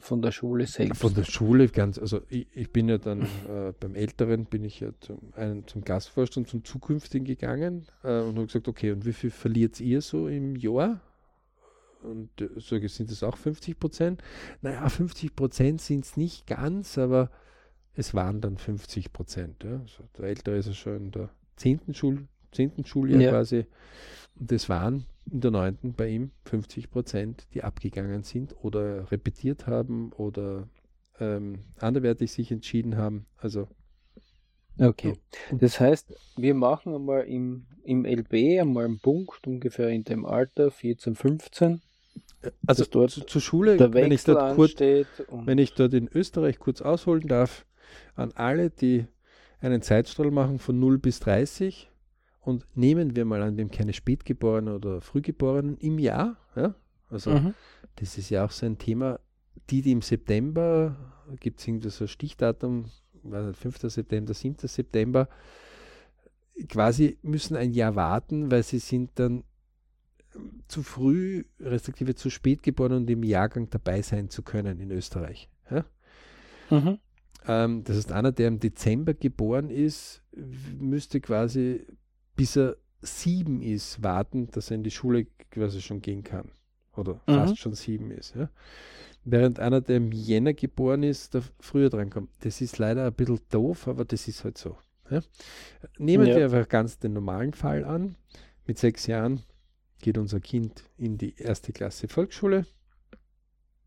von 0.00 0.20
der 0.20 0.32
Schule 0.32 0.66
selbst? 0.66 1.00
Von 1.00 1.14
der 1.14 1.24
Schule 1.24 1.68
ganz, 1.68 1.98
also 1.98 2.20
ich, 2.28 2.46
ich 2.52 2.70
bin 2.70 2.90
ja 2.90 2.98
dann 2.98 3.22
äh, 3.22 3.72
beim 3.80 3.94
Älteren 3.94 4.44
bin 4.44 4.64
ich 4.64 4.80
ja 4.80 4.90
zum, 5.00 5.18
einen, 5.34 5.66
zum 5.66 5.82
Gastvorstand, 5.82 6.46
zum 6.46 6.62
Zukünftigen 6.62 7.24
gegangen 7.24 7.86
äh, 8.02 8.20
und 8.20 8.36
habe 8.36 8.46
gesagt, 8.46 8.68
okay, 8.68 8.90
und 8.90 9.06
wie 9.06 9.14
viel 9.14 9.30
verliert 9.30 9.80
ihr 9.80 10.02
so 10.02 10.28
im 10.28 10.56
Jahr? 10.56 11.00
Und 12.02 12.38
äh, 12.38 12.50
so 12.56 12.78
sind 12.86 13.10
es 13.10 13.22
auch 13.22 13.38
50 13.38 13.80
Prozent? 13.80 14.22
Naja, 14.60 14.86
50 14.86 15.34
Prozent 15.34 15.80
sind 15.80 16.04
es 16.04 16.18
nicht 16.18 16.46
ganz, 16.46 16.98
aber 16.98 17.30
es 17.94 18.12
waren 18.12 18.42
dann 18.42 18.58
50 18.58 19.10
Prozent. 19.10 19.64
Ja. 19.64 19.80
Also 19.80 20.04
der 20.18 20.26
Ältere 20.26 20.58
ist 20.58 20.66
ja 20.66 20.74
schon 20.74 20.96
in 20.96 21.10
der 21.12 21.30
10. 21.56 21.94
Schul, 21.94 22.28
10. 22.52 22.84
Schuljahr 22.84 23.22
ja. 23.22 23.30
quasi. 23.30 23.64
Und 24.38 24.52
das 24.52 24.68
waren 24.68 25.06
in 25.30 25.40
der 25.40 25.50
neunten 25.50 25.94
bei 25.94 26.08
ihm 26.08 26.30
50 26.44 26.90
Prozent, 26.90 27.46
die 27.54 27.62
abgegangen 27.62 28.22
sind 28.22 28.54
oder 28.62 29.10
repetiert 29.10 29.66
haben 29.66 30.12
oder 30.12 30.68
ähm, 31.18 31.60
anderweitig 31.78 32.32
sich 32.32 32.50
entschieden 32.50 32.96
haben. 32.96 33.26
Also 33.36 33.68
Okay. 34.78 35.14
Das 35.52 35.78
heißt, 35.78 36.14
wir 36.36 36.54
machen 36.54 36.94
einmal 36.94 37.22
im, 37.22 37.66
im 37.84 38.04
LB 38.04 38.60
einmal 38.60 38.86
einen 38.86 38.98
Punkt 38.98 39.46
ungefähr 39.46 39.88
in 39.90 40.04
dem 40.04 40.26
Alter 40.26 40.70
14, 40.70 41.14
15. 41.14 41.80
Äh, 42.42 42.50
also 42.66 42.84
dort 42.84 43.12
zu, 43.12 43.20
zur 43.22 43.40
Schule, 43.40 43.78
wenn 43.92 44.10
ich, 44.10 44.24
dort 44.24 44.56
kurz, 44.56 44.80
wenn 44.80 45.58
ich 45.58 45.74
dort 45.74 45.94
in 45.94 46.08
Österreich 46.12 46.58
kurz 46.58 46.82
ausholen 46.82 47.28
darf, 47.28 47.66
an 48.16 48.32
alle, 48.34 48.70
die 48.70 49.06
einen 49.60 49.82
Zeitstrahl 49.82 50.30
machen 50.30 50.58
von 50.58 50.78
0 50.78 50.98
bis 50.98 51.20
30, 51.20 51.90
und 52.44 52.66
nehmen 52.74 53.16
wir 53.16 53.24
mal 53.24 53.42
an, 53.42 53.56
wir 53.56 53.64
haben 53.64 53.70
keine 53.70 53.92
Spätgeborenen 53.92 54.74
oder 54.74 55.00
Frühgeborenen 55.00 55.78
im 55.78 55.98
Jahr. 55.98 56.36
Ja? 56.54 56.74
Also 57.08 57.30
mhm. 57.30 57.54
das 57.96 58.18
ist 58.18 58.30
ja 58.30 58.44
auch 58.44 58.50
so 58.50 58.66
ein 58.66 58.78
Thema. 58.78 59.18
Die, 59.70 59.80
die 59.80 59.92
im 59.92 60.02
September, 60.02 60.96
gibt 61.40 61.60
es 61.60 61.66
irgendwie 61.66 61.88
so 61.88 62.04
ein 62.04 62.08
Stichdatum, 62.08 62.90
5. 63.22 63.78
September, 63.78 64.34
7. 64.34 64.56
September, 64.68 65.28
quasi 66.68 67.18
müssen 67.22 67.56
ein 67.56 67.72
Jahr 67.72 67.94
warten, 67.96 68.50
weil 68.50 68.62
sie 68.62 68.78
sind 68.78 69.12
dann 69.14 69.44
zu 70.68 70.82
früh, 70.82 71.44
respektive 71.60 72.14
zu 72.14 72.28
spät 72.28 72.62
geboren 72.62 72.92
und 72.92 73.10
im 73.10 73.22
Jahrgang 73.22 73.70
dabei 73.70 74.02
sein 74.02 74.28
zu 74.28 74.42
können 74.42 74.80
in 74.80 74.90
Österreich. 74.90 75.48
Ja? 75.70 75.84
Mhm. 76.70 76.98
Ähm, 77.46 77.84
das 77.84 77.96
heißt, 77.96 78.12
einer, 78.12 78.32
der 78.32 78.48
im 78.48 78.60
Dezember 78.60 79.14
geboren 79.14 79.70
ist, 79.70 80.22
müsste 80.78 81.20
quasi 81.20 81.86
bis 82.36 82.56
er 82.56 82.76
sieben 83.00 83.62
ist, 83.62 84.02
warten, 84.02 84.48
dass 84.50 84.70
er 84.70 84.76
in 84.76 84.84
die 84.84 84.90
Schule 84.90 85.26
quasi 85.50 85.80
schon 85.80 86.00
gehen 86.00 86.24
kann. 86.24 86.50
Oder 86.96 87.14
mhm. 87.26 87.34
fast 87.34 87.58
schon 87.58 87.74
sieben 87.74 88.10
ist. 88.10 88.34
Ja. 88.34 88.48
Während 89.24 89.58
einer, 89.58 89.80
der 89.80 89.96
im 89.96 90.12
Jänner 90.12 90.52
geboren 90.52 91.02
ist, 91.02 91.34
da 91.34 91.42
früher 91.58 91.90
dran 91.90 92.10
kommt. 92.10 92.30
Das 92.40 92.60
ist 92.60 92.78
leider 92.78 93.06
ein 93.06 93.14
bisschen 93.14 93.40
doof, 93.50 93.88
aber 93.88 94.04
das 94.04 94.28
ist 94.28 94.44
halt 94.44 94.58
so. 94.58 94.76
Ja. 95.10 95.20
Nehmen 95.98 96.26
ja. 96.26 96.36
wir 96.36 96.44
einfach 96.44 96.68
ganz 96.68 96.98
den 96.98 97.14
normalen 97.14 97.52
Fall 97.52 97.84
an. 97.84 98.16
Mit 98.66 98.78
sechs 98.78 99.06
Jahren 99.06 99.42
geht 100.00 100.18
unser 100.18 100.40
Kind 100.40 100.84
in 100.96 101.18
die 101.18 101.34
erste 101.36 101.72
Klasse 101.72 102.08
Volksschule. 102.08 102.66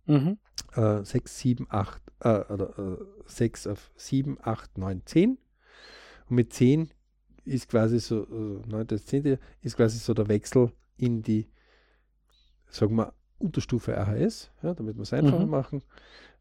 Mhm. 0.06 0.38
Äh, 0.76 1.04
sechs, 1.04 1.38
sieben, 1.40 1.68
acht, 1.70 2.02
äh, 2.22 2.40
oder 2.52 2.98
äh, 3.00 3.06
sechs 3.26 3.68
auf 3.68 3.92
sieben, 3.96 4.38
acht, 4.42 4.78
neun, 4.78 5.02
zehn. 5.06 5.38
Und 6.30 6.36
mit 6.36 6.54
zehn 6.54 6.92
ist 7.48 7.70
quasi 7.70 8.00
so, 8.00 8.24
äh, 8.24 8.68
neuntes, 8.68 9.06
zehnte, 9.06 9.40
ist 9.62 9.76
quasi 9.76 9.98
so 9.98 10.14
der 10.14 10.28
Wechsel 10.28 10.72
in 10.98 11.22
die, 11.22 11.48
sagen 12.70 12.96
wir, 12.96 13.14
Unterstufe 13.40 13.98
AHS, 13.98 14.52
ja, 14.64 14.74
damit 14.74 14.96
wir 14.96 15.04
es 15.04 15.14
einfacher 15.14 15.46
mhm. 15.46 15.52
machen. 15.52 15.84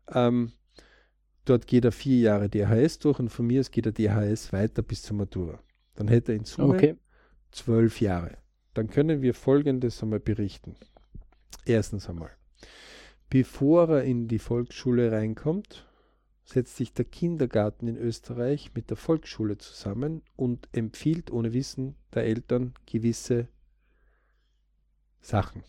Ähm, 0.09 0.53
dort 1.45 1.67
geht 1.67 1.85
er 1.85 1.93
vier 1.93 2.21
Jahre 2.21 2.49
DHS 2.49 2.99
durch 3.01 3.19
und 3.19 3.29
von 3.29 3.47
mir 3.47 3.61
aus 3.61 3.71
geht 3.71 3.87
er 3.87 3.93
DHS 3.93 4.53
weiter 4.53 4.83
bis 4.83 5.03
zur 5.03 5.17
Matura. 5.17 5.61
Dann 5.95 6.09
hätte 6.09 6.33
er 6.33 6.39
in 6.39 6.45
Summe 6.45 6.75
okay. 6.75 6.97
zwölf 7.51 8.01
Jahre. 8.01 8.39
Dann 8.75 8.89
können 8.89 9.23
wir 9.23 9.35
Folgendes 9.35 10.03
einmal 10.03 10.21
berichten. 10.21 10.75
Erstens 11.65 12.09
einmal, 12.09 12.31
bevor 13.31 13.89
er 13.89 14.05
in 14.05 14.29
die 14.29 14.39
Volksschule 14.39 15.13
reinkommt, 15.13 15.87
setzt 16.47 16.77
sich 16.77 16.93
der 16.93 17.05
Kindergarten 17.05 17.89
in 17.89 17.97
Österreich 17.97 18.71
mit 18.75 18.89
der 18.89 18.97
Volksschule 18.97 19.59
zusammen 19.59 20.23
und 20.37 20.69
empfiehlt 20.73 21.31
ohne 21.31 21.53
Wissen 21.53 21.97
der 22.15 22.25
Eltern 22.25 22.73
gewisse 22.87 23.49
Sachen 25.21 25.65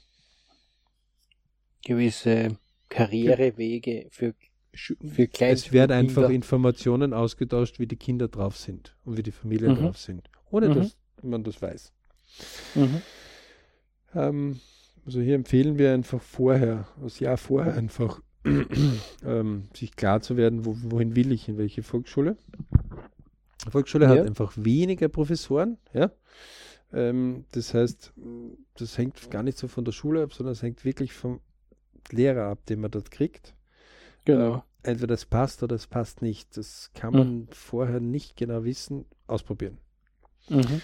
gewisse 1.88 2.58
Karrierewege 2.90 4.08
für, 4.12 4.36
für 4.74 5.28
Klein 5.28 5.54
Es 5.54 5.72
werden 5.72 5.94
einfach 5.94 6.30
Informationen 6.30 7.14
ausgetauscht, 7.14 7.80
wie 7.80 7.88
die 7.88 7.96
Kinder 7.96 8.28
drauf 8.28 8.58
sind 8.58 8.96
und 9.06 9.18
wie 9.18 9.24
die 9.24 9.32
Familien 9.32 9.72
mhm. 9.72 9.78
drauf 9.78 9.98
sind, 9.98 10.30
ohne 10.52 10.70
mhm. 10.70 10.76
dass 10.76 10.98
man 11.24 11.44
das 11.44 11.62
weiß. 11.62 11.94
Mhm. 12.76 13.02
Ähm, 14.14 14.60
also 15.06 15.22
hier 15.22 15.36
empfehlen 15.36 15.78
wir 15.78 15.94
einfach 15.94 16.22
vorher, 16.22 16.88
das 17.02 17.20
Jahr 17.20 17.38
vorher 17.38 17.76
einfach 17.76 18.22
ähm, 19.26 19.64
sich 19.76 19.96
klar 19.96 20.22
zu 20.22 20.38
werden, 20.38 20.66
wo, 20.66 20.78
wohin 20.84 21.16
will 21.16 21.32
ich, 21.32 21.48
in 21.50 21.58
welche 21.58 21.84
Volksschule. 21.84 22.38
Die 23.66 23.72
Volksschule 23.72 24.06
ja. 24.06 24.12
hat 24.12 24.28
einfach 24.28 24.54
weniger 24.56 25.10
Professoren, 25.10 25.78
ja. 25.94 26.12
Ähm, 26.94 27.46
das 27.52 27.74
heißt, 27.74 28.14
das 28.76 28.98
hängt 28.98 29.30
gar 29.30 29.44
nicht 29.44 29.58
so 29.58 29.68
von 29.68 29.84
der 29.84 29.92
Schule 29.92 30.24
ab, 30.24 30.34
sondern 30.34 30.54
es 30.54 30.62
hängt 30.62 30.86
wirklich 30.86 31.14
vom 31.14 31.42
Lehrer 32.12 32.46
ab, 32.46 32.66
den 32.68 32.80
man 32.80 32.92
dort 32.92 33.12
kriegt. 33.12 33.54
Genau. 34.26 34.58
Äh, 34.84 34.92
entweder 34.92 35.14
das 35.14 35.26
passt 35.26 35.64
oder 35.64 35.76
es 35.76 35.88
passt 35.88 36.22
nicht. 36.22 36.56
Das 36.56 36.92
kann 36.94 37.14
man 37.14 37.36
mhm. 37.36 37.48
vorher 37.52 38.00
nicht 38.00 38.38
genau 38.38 38.64
wissen. 38.64 39.06
Ausprobieren. 39.28 39.78
Mhm. 40.48 40.82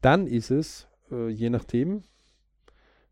Dann 0.00 0.26
ist 0.26 0.50
es, 0.50 0.88
äh, 1.10 1.28
je 1.28 1.50
nachdem, 1.50 2.04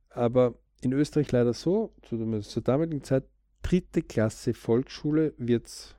aber 0.08 0.54
in 0.80 0.92
Österreich 0.92 1.30
leider 1.32 1.52
so, 1.52 1.92
zu, 2.02 2.40
zur 2.40 2.62
damaligen 2.62 3.04
Zeit, 3.04 3.24
dritte 3.70 4.02
Klasse 4.02 4.54
Volksschule 4.54 5.34
wird 5.38 5.66
es 5.66 5.94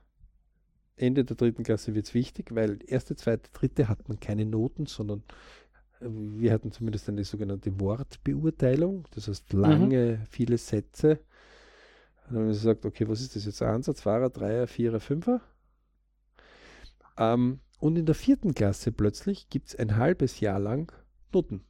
Ende 0.96 1.24
der 1.24 1.36
dritten 1.36 1.62
Klasse 1.62 1.94
wird 1.94 2.06
es 2.06 2.14
wichtig, 2.14 2.54
weil 2.54 2.78
erste, 2.86 3.16
zweite, 3.16 3.50
dritte 3.52 3.88
hat 3.88 4.08
man 4.08 4.20
keine 4.20 4.44
Noten, 4.44 4.86
sondern 4.86 5.22
äh, 6.00 6.06
wir 6.08 6.52
hatten 6.52 6.70
zumindest 6.70 7.08
eine 7.08 7.24
sogenannte 7.24 7.80
Wortbeurteilung, 7.80 9.08
das 9.14 9.26
heißt 9.26 9.52
lange, 9.52 10.18
mhm. 10.18 10.26
viele 10.26 10.58
Sätze 10.58 11.20
dann 12.32 12.36
haben 12.36 12.46
wir 12.46 12.52
gesagt, 12.52 12.86
okay, 12.86 13.08
was 13.08 13.20
ist 13.20 13.36
das 13.36 13.44
jetzt? 13.44 13.62
Ansatz, 13.62 13.98
Zweier, 13.98 14.30
Dreier, 14.30 14.66
Vierer, 14.66 15.00
Fünfer? 15.00 15.40
Ähm, 17.18 17.60
und 17.78 17.98
in 17.98 18.06
der 18.06 18.14
vierten 18.14 18.54
Klasse 18.54 18.92
plötzlich 18.92 19.48
gibt 19.50 19.68
es 19.68 19.76
ein 19.76 19.96
halbes 19.96 20.40
Jahr 20.40 20.58
lang 20.58 20.92
Noten. 21.32 21.64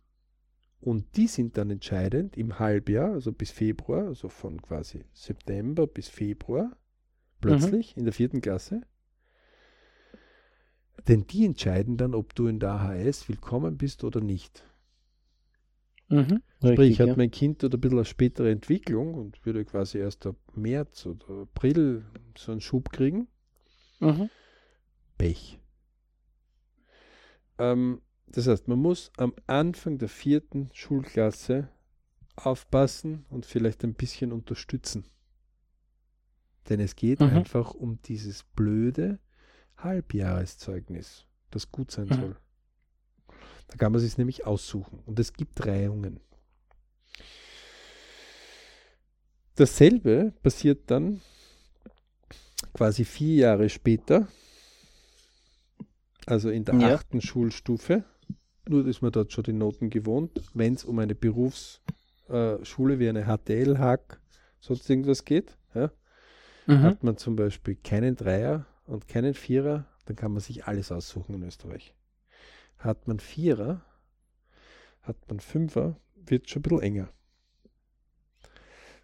Und 0.82 1.16
die 1.16 1.28
sind 1.28 1.56
dann 1.56 1.70
entscheidend 1.70 2.36
im 2.36 2.58
Halbjahr, 2.58 3.12
also 3.12 3.30
bis 3.30 3.52
Februar, 3.52 4.08
also 4.08 4.28
von 4.28 4.60
quasi 4.60 5.04
September 5.12 5.86
bis 5.86 6.08
Februar, 6.08 6.76
plötzlich 7.40 7.94
mhm. 7.94 8.00
in 8.00 8.04
der 8.06 8.12
vierten 8.12 8.40
Klasse. 8.40 8.80
Denn 11.06 11.24
die 11.28 11.46
entscheiden 11.46 11.96
dann, 11.96 12.16
ob 12.16 12.34
du 12.34 12.48
in 12.48 12.58
der 12.58 12.72
AHS 12.72 13.28
willkommen 13.28 13.78
bist 13.78 14.02
oder 14.02 14.20
nicht. 14.20 14.64
Mhm, 16.08 16.42
Sprich, 16.58 16.78
richtig, 16.78 17.00
hat 17.00 17.08
ja. 17.08 17.16
mein 17.16 17.30
Kind 17.30 17.62
oder 17.62 17.78
ein 17.78 17.80
bisschen 17.80 17.98
eine 17.98 18.04
spätere 18.04 18.50
Entwicklung 18.50 19.14
und 19.14 19.46
würde 19.46 19.64
quasi 19.64 19.98
erst 19.98 20.26
ab 20.26 20.36
März 20.56 21.06
oder 21.06 21.42
April 21.42 22.04
so 22.36 22.50
einen 22.50 22.60
Schub 22.60 22.90
kriegen. 22.90 23.28
Mhm. 24.00 24.28
Pech. 25.16 25.60
Ähm, 27.58 28.02
das 28.32 28.46
heißt, 28.46 28.68
man 28.68 28.78
muss 28.78 29.12
am 29.16 29.34
Anfang 29.46 29.98
der 29.98 30.08
vierten 30.08 30.70
Schulklasse 30.72 31.68
aufpassen 32.36 33.24
und 33.28 33.46
vielleicht 33.46 33.84
ein 33.84 33.94
bisschen 33.94 34.32
unterstützen. 34.32 35.04
Denn 36.68 36.80
es 36.80 36.96
geht 36.96 37.20
mhm. 37.20 37.28
einfach 37.28 37.74
um 37.74 38.00
dieses 38.02 38.44
blöde 38.44 39.18
Halbjahreszeugnis, 39.76 41.26
das 41.50 41.70
gut 41.70 41.90
sein 41.90 42.08
mhm. 42.08 42.14
soll. 42.14 42.36
Da 43.68 43.76
kann 43.76 43.92
man 43.92 44.00
sich 44.00 44.18
nämlich 44.18 44.46
aussuchen. 44.46 45.00
Und 45.06 45.18
es 45.18 45.32
gibt 45.32 45.66
Reihungen. 45.66 46.20
Dasselbe 49.54 50.32
passiert 50.42 50.90
dann 50.90 51.20
quasi 52.72 53.04
vier 53.04 53.34
Jahre 53.34 53.68
später, 53.68 54.28
also 56.26 56.48
in 56.48 56.64
der 56.64 56.76
ja. 56.76 56.94
achten 56.94 57.20
Schulstufe. 57.20 58.04
Nur 58.68 58.86
ist 58.86 59.02
man 59.02 59.12
dort 59.12 59.32
schon 59.32 59.44
die 59.44 59.52
Noten 59.52 59.90
gewohnt, 59.90 60.40
wenn 60.54 60.74
es 60.74 60.84
um 60.84 60.98
eine 60.98 61.14
Berufsschule 61.14 62.94
äh, 62.94 62.98
wie 62.98 63.08
eine 63.08 63.24
HTL, 63.24 63.78
Hack, 63.78 64.20
sonst 64.60 64.88
irgendwas 64.88 65.24
geht. 65.24 65.56
Ja, 65.74 65.90
mhm. 66.66 66.82
Hat 66.82 67.02
man 67.02 67.16
zum 67.16 67.36
Beispiel 67.36 67.74
keinen 67.76 68.14
Dreier 68.16 68.66
und 68.86 69.08
keinen 69.08 69.34
Vierer, 69.34 69.86
dann 70.06 70.16
kann 70.16 70.32
man 70.32 70.40
sich 70.40 70.66
alles 70.66 70.92
aussuchen 70.92 71.34
in 71.34 71.42
Österreich. 71.42 71.94
Hat 72.78 73.08
man 73.08 73.20
Vierer, 73.20 73.84
hat 75.02 75.16
man 75.28 75.40
Fünfer, 75.40 75.96
wird 76.14 76.48
schon 76.48 76.60
ein 76.60 76.62
bisschen 76.62 76.82
enger. 76.82 77.08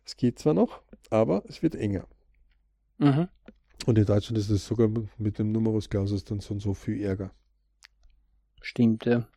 Es 0.04 0.16
geht 0.16 0.38
zwar 0.38 0.54
noch, 0.54 0.82
aber 1.10 1.44
es 1.48 1.62
wird 1.62 1.74
enger. 1.74 2.06
Mhm. 2.98 3.28
Und 3.86 3.98
in 3.98 4.04
Deutschland 4.04 4.38
ist 4.38 4.50
es 4.50 4.66
sogar 4.66 4.88
mit 5.18 5.38
dem 5.38 5.52
Numerus 5.52 5.88
Clausus 5.88 6.24
dann 6.24 6.40
so, 6.40 6.58
so 6.58 6.74
viel 6.74 7.00
Ärger. 7.02 7.30
Stimmt, 8.60 9.04
ja. 9.04 9.28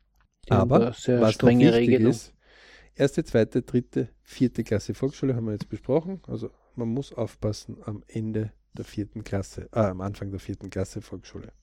Aber 0.50 0.94
sehr 0.94 1.22
was 1.22 1.36
strenge 1.36 1.66
noch 1.66 1.74
wichtig 1.74 1.90
Regelung. 1.90 2.12
ist, 2.12 2.34
erste, 2.96 3.24
zweite, 3.24 3.62
dritte, 3.62 4.10
vierte 4.24 4.64
Klasse 4.64 4.94
Volksschule 4.94 5.36
haben 5.36 5.46
wir 5.46 5.54
jetzt 5.54 5.70
besprochen. 5.70 6.22
Also 6.28 6.52
man 6.76 6.90
muss 6.90 7.14
aufpassen 7.14 7.78
am 7.84 8.04
Ende 8.08 8.52
der 8.74 8.86
vierten 8.86 9.24
Klasse, 9.24 9.70
äh, 9.74 9.80
am 9.80 10.02
Anfang 10.02 10.32
der 10.32 10.40
vierten 10.40 10.70
Klasse 10.70 11.02
Volksschule. 11.02 11.54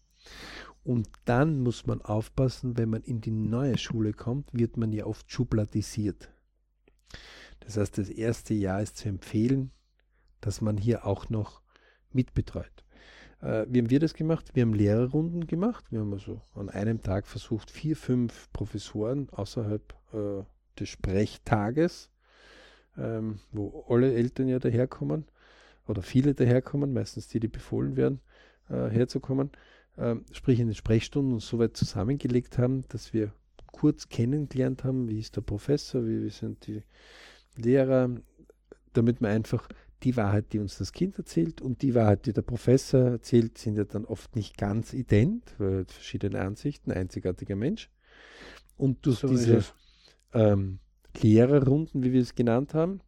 Und 0.84 1.08
dann 1.24 1.60
muss 1.60 1.86
man 1.86 2.02
aufpassen, 2.02 2.76
wenn 2.76 2.90
man 2.90 3.02
in 3.02 3.20
die 3.20 3.30
neue 3.30 3.78
Schule 3.78 4.12
kommt, 4.12 4.52
wird 4.52 4.76
man 4.76 4.92
ja 4.92 5.06
oft 5.06 5.30
schubladisiert. 5.30 6.30
Das 7.60 7.76
heißt, 7.76 7.98
das 7.98 8.08
erste 8.08 8.54
Jahr 8.54 8.80
ist 8.82 8.96
zu 8.96 9.08
empfehlen, 9.08 9.72
dass 10.40 10.60
man 10.60 10.76
hier 10.76 11.04
auch 11.04 11.28
noch 11.28 11.62
mitbetreut. 12.12 12.84
Äh, 13.40 13.66
wie 13.68 13.78
haben 13.78 13.90
wir 13.90 14.00
das 14.00 14.14
gemacht? 14.14 14.50
Wir 14.54 14.62
haben 14.62 14.74
Lehrerrunden 14.74 15.46
gemacht. 15.46 15.84
Wir 15.90 16.00
haben 16.00 16.12
also 16.12 16.40
an 16.54 16.68
einem 16.68 17.02
Tag 17.02 17.26
versucht, 17.26 17.70
vier, 17.70 17.96
fünf 17.96 18.52
Professoren 18.52 19.28
außerhalb 19.30 19.94
äh, 20.12 20.42
des 20.78 20.88
Sprechtages, 20.88 22.10
ähm, 22.96 23.40
wo 23.52 23.84
alle 23.88 24.12
Eltern 24.14 24.48
ja 24.48 24.58
daherkommen 24.58 25.26
oder 25.86 26.02
viele 26.02 26.34
daherkommen, 26.34 26.92
meistens 26.92 27.28
die, 27.28 27.40
die 27.40 27.48
befohlen 27.48 27.96
werden, 27.96 28.20
äh, 28.68 28.88
herzukommen, 28.88 29.50
ähm, 29.96 30.24
sprich 30.32 30.60
in 30.60 30.68
den 30.68 30.74
Sprechstunden 30.74 31.34
uns 31.34 31.48
so 31.48 31.58
weit 31.58 31.76
zusammengelegt 31.76 32.58
haben, 32.58 32.84
dass 32.88 33.12
wir 33.12 33.32
kurz 33.72 34.08
kennengelernt 34.08 34.84
haben, 34.84 35.08
wie 35.08 35.20
ist 35.20 35.36
der 35.36 35.42
Professor, 35.42 36.04
wie, 36.06 36.24
wie 36.24 36.30
sind 36.30 36.66
die 36.66 36.82
Lehrer, 37.56 38.10
damit 38.92 39.20
man 39.20 39.30
einfach 39.30 39.68
die 40.02 40.16
Wahrheit, 40.16 40.52
die 40.52 40.58
uns 40.58 40.78
das 40.78 40.92
Kind 40.92 41.18
erzählt 41.18 41.60
und 41.60 41.82
die 41.82 41.94
Wahrheit, 41.94 42.26
die 42.26 42.32
der 42.32 42.42
Professor 42.42 43.00
erzählt, 43.00 43.58
sind 43.58 43.76
ja 43.76 43.84
dann 43.84 44.04
oft 44.04 44.36
nicht 44.36 44.56
ganz 44.56 44.92
ident, 44.92 45.54
weil 45.58 45.84
verschiedene 45.86 46.40
Ansichten, 46.40 46.92
einzigartiger 46.92 47.56
Mensch. 47.56 47.90
Und 48.76 49.04
durch 49.06 49.18
so 49.18 49.28
diese 49.28 49.64
ähm, 50.32 50.78
Lehrerrunden, 51.20 52.02
wie 52.04 52.12
wir 52.12 52.22
es 52.22 52.34
genannt 52.34 52.74
haben, 52.74 53.00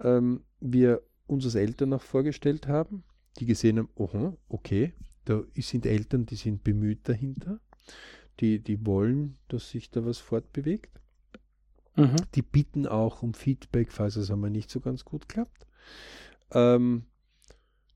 ähm, 0.00 0.42
wir 0.60 1.02
uns 1.26 1.44
als 1.44 1.54
Eltern 1.54 1.92
auch 1.92 2.02
vorgestellt 2.02 2.66
haben, 2.66 3.04
die 3.38 3.46
gesehen 3.46 3.78
haben, 3.78 3.90
oh, 3.94 4.36
okay, 4.48 4.94
da 5.24 5.42
sind 5.56 5.86
Eltern, 5.86 6.26
die 6.26 6.36
sind 6.36 6.64
bemüht 6.64 7.08
dahinter, 7.08 7.60
die, 8.40 8.58
die 8.58 8.84
wollen, 8.86 9.38
dass 9.48 9.70
sich 9.70 9.90
da 9.90 10.04
was 10.04 10.18
fortbewegt. 10.18 11.00
Mhm. 11.96 12.16
Die 12.34 12.42
bitten 12.42 12.86
auch 12.86 13.22
um 13.22 13.34
Feedback, 13.34 13.92
falls 13.92 14.16
es 14.16 14.30
einmal 14.30 14.50
nicht 14.50 14.70
so 14.70 14.80
ganz 14.80 15.04
gut 15.04 15.28
klappt. 15.28 15.66
Ähm, 16.50 17.04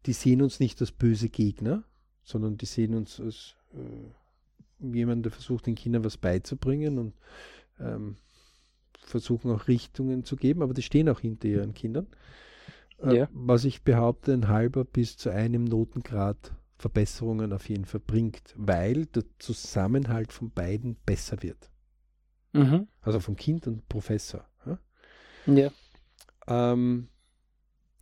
die 0.07 0.13
sehen 0.13 0.43
uns 0.43 0.61
nicht 0.61 0.81
als 0.81 0.93
böse 0.93 1.29
Gegner, 1.29 1.85
sondern 2.23 2.57
die 2.57 2.67
sehen 2.67 2.95
uns 2.95 3.21
als 3.21 3.57
äh, 3.75 4.95
jemand, 4.95 5.25
der 5.25 5.33
versucht, 5.33 5.67
den 5.67 5.75
Kindern 5.75 6.05
was 6.05 6.17
beizubringen 6.17 6.99
und 6.99 7.15
ähm, 7.81 8.17
versuchen 8.99 9.51
auch 9.51 9.69
Richtungen 9.69 10.25
zu 10.25 10.37
geben, 10.37 10.63
aber 10.63 10.75
die 10.75 10.83
stehen 10.83 11.09
auch 11.09 11.21
hinter 11.21 11.49
ihren 11.49 11.75
Kindern. 11.75 12.07
Äh, 13.03 13.17
ja. 13.17 13.29
Was 13.33 13.65
ich 13.65 13.83
behaupte, 13.83 14.33
ein 14.33 14.49
halber 14.49 14.85
bis 14.85 15.17
zu 15.17 15.31
einem 15.31 15.65
Notengrad 15.65 16.53
Verbesserungen 16.79 17.53
auf 17.53 17.69
jeden 17.69 17.87
Fall 17.87 18.01
bringt, 18.01 18.55
weil 18.57 19.07
der 19.07 19.25
Zusammenhalt 19.39 20.33
von 20.33 20.51
beiden 20.51 20.97
besser 21.07 21.43
wird. 21.43 21.71
Mhm. 22.53 22.89
Also 23.01 23.21
vom 23.21 23.37
Kind 23.37 23.67
und 23.67 23.89
Professor. 23.89 24.47
Ja. 24.67 24.79
ja. 25.47 25.71
Ähm, 26.47 27.09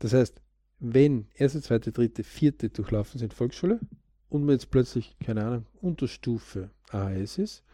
das 0.05 0.13
heißt, 0.13 0.43
wenn 0.81 1.29
erste, 1.35 1.63
zweite, 1.63 1.91
dritte, 1.91 2.25
vierte 2.25 2.69
durchlaufen 2.69 3.19
sind 3.19 3.33
Volksschule 3.33 3.81
und 4.29 4.45
man 4.45 4.53
jetzt 4.53 4.71
plötzlich, 4.71 5.17
keine 5.19 5.43
Ahnung, 5.43 5.67
Unterstufe 5.81 6.69
AHS 6.91 7.39
ist, 7.39 7.65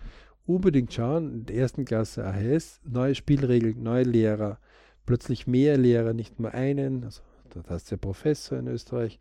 unbedingt 0.47 0.93
schauen, 0.93 1.33
in 1.33 1.47
der 1.47 1.57
ersten 1.57 1.85
Klasse 1.85 2.25
AHS, 2.25 2.81
neue 2.85 3.17
Spielregeln, 3.17 3.83
neue 3.83 4.05
Lehrer, 4.05 4.61
plötzlich 5.07 5.49
mehr 5.49 5.77
Lehrer, 5.77 6.13
nicht 6.13 6.39
nur 6.39 6.55
einen, 6.55 7.03
also 7.03 7.21
das 7.49 7.69
heißt 7.69 7.91
der 7.91 7.97
Professor 7.97 8.61
in 8.61 8.69
Österreich. 8.69 9.19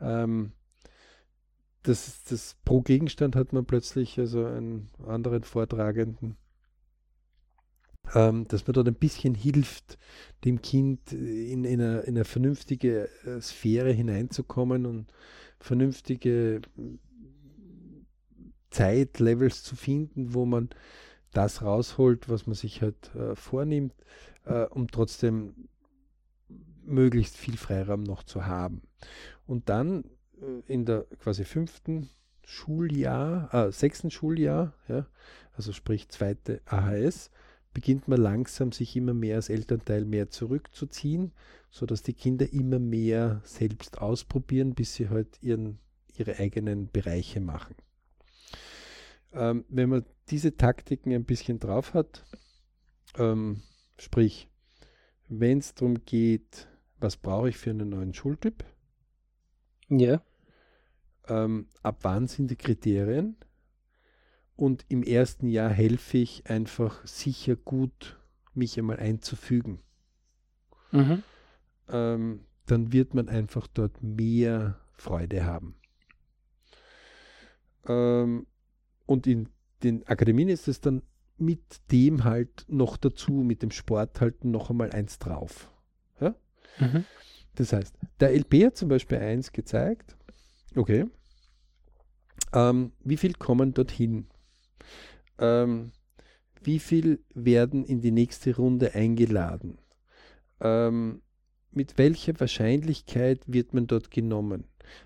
Ähm, 0.00 0.52
das, 1.82 2.24
das 2.24 2.56
pro 2.64 2.80
Gegenstand 2.80 3.36
hat 3.36 3.52
man 3.52 3.66
plötzlich 3.66 4.18
also 4.18 4.46
einen 4.46 4.88
anderen 5.06 5.42
Vortragenden 5.42 6.38
ähm, 8.14 8.46
dass 8.48 8.66
man 8.66 8.74
dort 8.74 8.88
ein 8.88 8.94
bisschen 8.94 9.34
hilft, 9.34 9.98
dem 10.44 10.62
Kind 10.62 11.12
in, 11.12 11.64
in, 11.64 11.80
eine, 11.80 12.00
in 12.00 12.16
eine 12.16 12.24
vernünftige 12.24 13.08
äh, 13.24 13.40
Sphäre 13.40 13.92
hineinzukommen 13.92 14.86
und 14.86 15.12
vernünftige 15.60 16.60
Zeitlevels 18.70 19.62
zu 19.62 19.76
finden, 19.76 20.34
wo 20.34 20.44
man 20.44 20.70
das 21.32 21.62
rausholt, 21.62 22.28
was 22.28 22.46
man 22.46 22.54
sich 22.54 22.82
halt 22.82 23.14
äh, 23.14 23.34
vornimmt, 23.34 23.94
äh, 24.44 24.64
um 24.64 24.88
trotzdem 24.88 25.68
möglichst 26.84 27.36
viel 27.36 27.56
Freiraum 27.56 28.02
noch 28.02 28.22
zu 28.22 28.46
haben. 28.46 28.82
Und 29.46 29.68
dann 29.68 30.04
äh, 30.40 30.72
in 30.72 30.84
der 30.84 31.04
quasi 31.20 31.44
fünften 31.44 32.08
Schuljahr, 32.44 33.52
äh, 33.52 33.72
sechsten 33.72 34.10
Schuljahr, 34.10 34.72
ja, 34.88 35.06
also 35.54 35.72
sprich 35.72 36.08
zweite 36.08 36.62
AHS, 36.64 37.30
beginnt 37.78 38.08
man 38.08 38.20
langsam 38.20 38.72
sich 38.72 38.96
immer 38.96 39.14
mehr 39.14 39.36
als 39.36 39.50
Elternteil 39.50 40.04
mehr 40.04 40.30
zurückzuziehen, 40.30 41.30
sodass 41.70 42.02
die 42.02 42.12
Kinder 42.12 42.52
immer 42.52 42.80
mehr 42.80 43.40
selbst 43.44 43.98
ausprobieren, 43.98 44.74
bis 44.74 44.96
sie 44.96 45.10
halt 45.10 45.40
ihren, 45.42 45.78
ihre 46.16 46.40
eigenen 46.40 46.90
Bereiche 46.90 47.40
machen. 47.40 47.76
Ähm, 49.32 49.64
wenn 49.68 49.90
man 49.90 50.04
diese 50.28 50.56
Taktiken 50.56 51.12
ein 51.12 51.24
bisschen 51.24 51.60
drauf 51.60 51.94
hat, 51.94 52.24
ähm, 53.16 53.62
sprich, 53.96 54.48
wenn 55.28 55.58
es 55.58 55.72
darum 55.76 56.04
geht, 56.04 56.66
was 56.98 57.16
brauche 57.16 57.50
ich 57.50 57.58
für 57.58 57.70
einen 57.70 57.90
neuen 57.90 58.12
Schultyp? 58.12 58.64
Ja. 59.88 60.20
Ähm, 61.28 61.68
ab 61.84 61.98
wann 62.02 62.26
sind 62.26 62.50
die 62.50 62.56
Kriterien? 62.56 63.36
Und 64.58 64.84
im 64.88 65.04
ersten 65.04 65.46
Jahr 65.46 65.70
helfe 65.70 66.18
ich 66.18 66.50
einfach 66.50 67.06
sicher 67.06 67.54
gut, 67.54 68.18
mich 68.54 68.76
einmal 68.76 68.98
einzufügen. 68.98 69.78
Mhm. 70.90 71.22
Ähm, 71.88 72.40
dann 72.66 72.92
wird 72.92 73.14
man 73.14 73.28
einfach 73.28 73.68
dort 73.68 74.02
mehr 74.02 74.80
Freude 74.94 75.44
haben. 75.44 75.76
Ähm, 77.86 78.48
und 79.06 79.28
in 79.28 79.48
den 79.84 80.04
Akademien 80.08 80.48
ist 80.48 80.66
es 80.66 80.80
dann 80.80 81.02
mit 81.36 81.62
dem 81.92 82.24
halt 82.24 82.66
noch 82.66 82.96
dazu, 82.96 83.30
mit 83.30 83.62
dem 83.62 83.70
Sport 83.70 84.20
halt 84.20 84.44
noch 84.44 84.70
einmal 84.70 84.90
eins 84.90 85.20
drauf. 85.20 85.70
Ja? 86.20 86.34
Mhm. 86.80 87.04
Das 87.54 87.72
heißt, 87.72 87.94
der 88.18 88.34
LP 88.34 88.66
hat 88.66 88.76
zum 88.76 88.88
Beispiel 88.88 89.18
eins 89.18 89.52
gezeigt, 89.52 90.16
okay, 90.74 91.06
ähm, 92.52 92.90
wie 93.04 93.16
viel 93.16 93.34
kommen 93.34 93.72
dorthin? 93.72 94.26
Ähm, 95.38 95.92
wie 96.62 96.78
viel 96.78 97.20
werden 97.34 97.84
in 97.84 98.00
die 98.00 98.10
nächste 98.10 98.56
Runde 98.56 98.94
eingeladen? 98.94 99.78
Ähm, 100.60 101.22
mit 101.70 101.98
welcher 101.98 102.38
Wahrscheinlichkeit 102.40 103.40
wird 103.46 103.74
man 103.74 103.86
dort 103.86 104.10
genommen? 104.10 104.64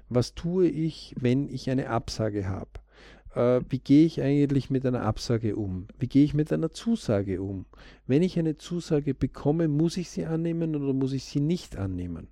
Was 0.09 0.35
tue 0.35 0.69
ich, 0.69 1.15
wenn 1.19 1.49
ich 1.49 1.69
eine 1.71 1.89
Absage 1.91 2.49
habe? 2.49 2.71
Äh, 3.35 3.65
wie 3.69 3.79
gehe 3.79 4.07
ich 4.07 4.23
eigentlich 4.23 4.71
mit 4.71 4.87
einer 4.87 5.03
Absage 5.03 5.57
um? 5.57 5.89
Wie 5.99 6.09
gehe 6.09 6.25
ich 6.25 6.35
mit 6.35 6.53
einer 6.53 6.71
Zusage 6.71 7.43
um? 7.43 7.67
Wenn 8.07 8.23
ich 8.23 8.39
eine 8.39 8.57
Zusage 8.57 9.15
bekomme, 9.15 9.69
muss 9.69 9.97
ich 9.97 10.11
sie 10.11 10.25
annehmen 10.25 10.77
oder 10.77 10.93
muss 10.93 11.13
ich 11.13 11.25
sie 11.25 11.41
nicht 11.41 11.77
annehmen? 11.77 12.29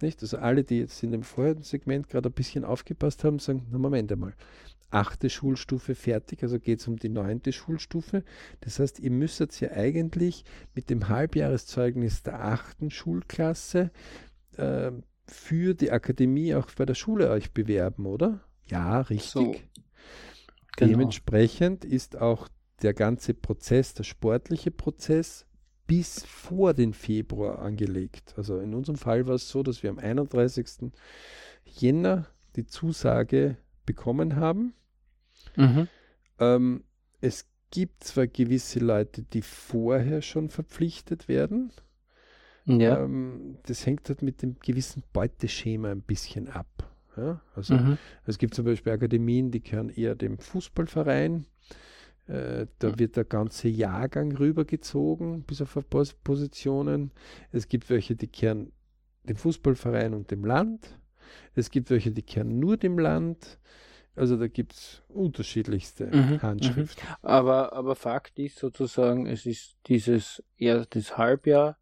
Nicht? 0.00 0.22
Also 0.22 0.38
alle, 0.38 0.62
die 0.62 0.80
jetzt 0.80 1.02
in 1.02 1.12
dem 1.12 1.22
vorherigen 1.22 1.62
Segment 1.62 2.08
gerade 2.08 2.28
ein 2.28 2.34
bisschen 2.34 2.64
aufgepasst 2.64 3.24
haben, 3.24 3.38
sagen, 3.38 3.66
na 3.70 3.78
Moment 3.78 4.12
einmal, 4.12 4.34
achte 4.90 5.30
Schulstufe 5.30 5.94
fertig, 5.94 6.42
also 6.42 6.58
geht 6.58 6.80
es 6.80 6.88
um 6.88 6.96
die 6.96 7.08
neunte 7.08 7.52
Schulstufe. 7.52 8.24
Das 8.60 8.78
heißt, 8.78 9.00
ihr 9.00 9.10
müsstet 9.10 9.58
ja 9.60 9.72
eigentlich 9.72 10.44
mit 10.74 10.90
dem 10.90 11.08
Halbjahreszeugnis 11.08 12.22
der 12.22 12.44
achten 12.44 12.90
Schulklasse 12.90 13.90
äh, 14.56 14.92
für 15.26 15.74
die 15.74 15.90
Akademie 15.90 16.54
auch 16.54 16.70
bei 16.76 16.86
der 16.86 16.94
Schule 16.94 17.30
euch 17.30 17.52
bewerben, 17.52 18.06
oder? 18.06 18.40
Ja, 18.66 19.00
richtig. 19.00 19.30
So. 19.30 19.56
Genau. 20.76 20.90
Dementsprechend 20.90 21.84
ist 21.84 22.16
auch 22.16 22.48
der 22.82 22.94
ganze 22.94 23.34
Prozess, 23.34 23.94
der 23.94 24.04
sportliche 24.04 24.70
Prozess, 24.70 25.46
bis 25.86 26.24
vor 26.24 26.74
den 26.74 26.92
Februar 26.92 27.60
angelegt. 27.60 28.34
Also 28.36 28.58
in 28.58 28.74
unserem 28.74 28.98
Fall 28.98 29.26
war 29.26 29.36
es 29.36 29.48
so, 29.48 29.62
dass 29.62 29.82
wir 29.82 29.90
am 29.90 29.98
31. 29.98 30.92
Jänner 31.64 32.26
die 32.56 32.66
Zusage 32.66 33.56
bekommen 33.86 34.36
haben. 34.36 34.74
Mhm. 35.56 35.88
Ähm, 36.38 36.84
es 37.20 37.46
gibt 37.70 38.04
zwar 38.04 38.26
gewisse 38.26 38.80
Leute, 38.80 39.22
die 39.22 39.42
vorher 39.42 40.22
schon 40.22 40.50
verpflichtet 40.50 41.28
werden. 41.28 41.72
Ja. 42.64 43.02
Ähm, 43.02 43.58
das 43.64 43.86
hängt 43.86 44.08
halt 44.08 44.22
mit 44.22 44.42
dem 44.42 44.58
gewissen 44.58 45.02
Beuteschema 45.12 45.90
ein 45.90 46.02
bisschen 46.02 46.48
ab. 46.48 46.90
Ja? 47.16 47.40
Also 47.54 47.74
mhm. 47.74 47.98
es 48.24 48.38
gibt 48.38 48.54
zum 48.54 48.64
Beispiel 48.64 48.92
Akademien, 48.92 49.50
die 49.50 49.62
gehören 49.62 49.88
eher 49.88 50.14
dem 50.14 50.38
Fußballverein. 50.38 51.46
Äh, 52.26 52.66
da 52.80 52.98
wird 52.98 53.16
der 53.16 53.24
ganze 53.24 53.68
Jahrgang 53.68 54.36
rübergezogen, 54.36 55.44
bis 55.44 55.62
auf 55.62 55.78
Positionen. 56.24 57.12
Es 57.52 57.68
gibt 57.68 57.88
welche, 57.88 58.16
die 58.16 58.26
kehren 58.26 58.72
dem 59.24 59.36
Fußballverein 59.36 60.14
und 60.14 60.30
dem 60.30 60.44
Land. 60.44 60.98
Es 61.54 61.70
gibt 61.70 61.90
welche, 61.90 62.12
die 62.12 62.22
kehren 62.22 62.58
nur 62.58 62.76
dem 62.76 62.98
Land. 62.98 63.58
Also 64.14 64.36
da 64.36 64.48
gibt 64.48 64.72
es 64.72 65.02
unterschiedlichste 65.08 66.06
mhm, 66.06 66.32
mhm, 66.32 66.42
Handschriften. 66.42 67.06
Aber, 67.22 67.74
aber 67.74 67.94
Fakt 67.94 68.38
ist 68.38 68.58
sozusagen, 68.58 69.26
es 69.26 69.44
ist 69.44 69.76
dieses 69.86 70.42
erstes 70.56 71.18
Halbjahr 71.18 71.78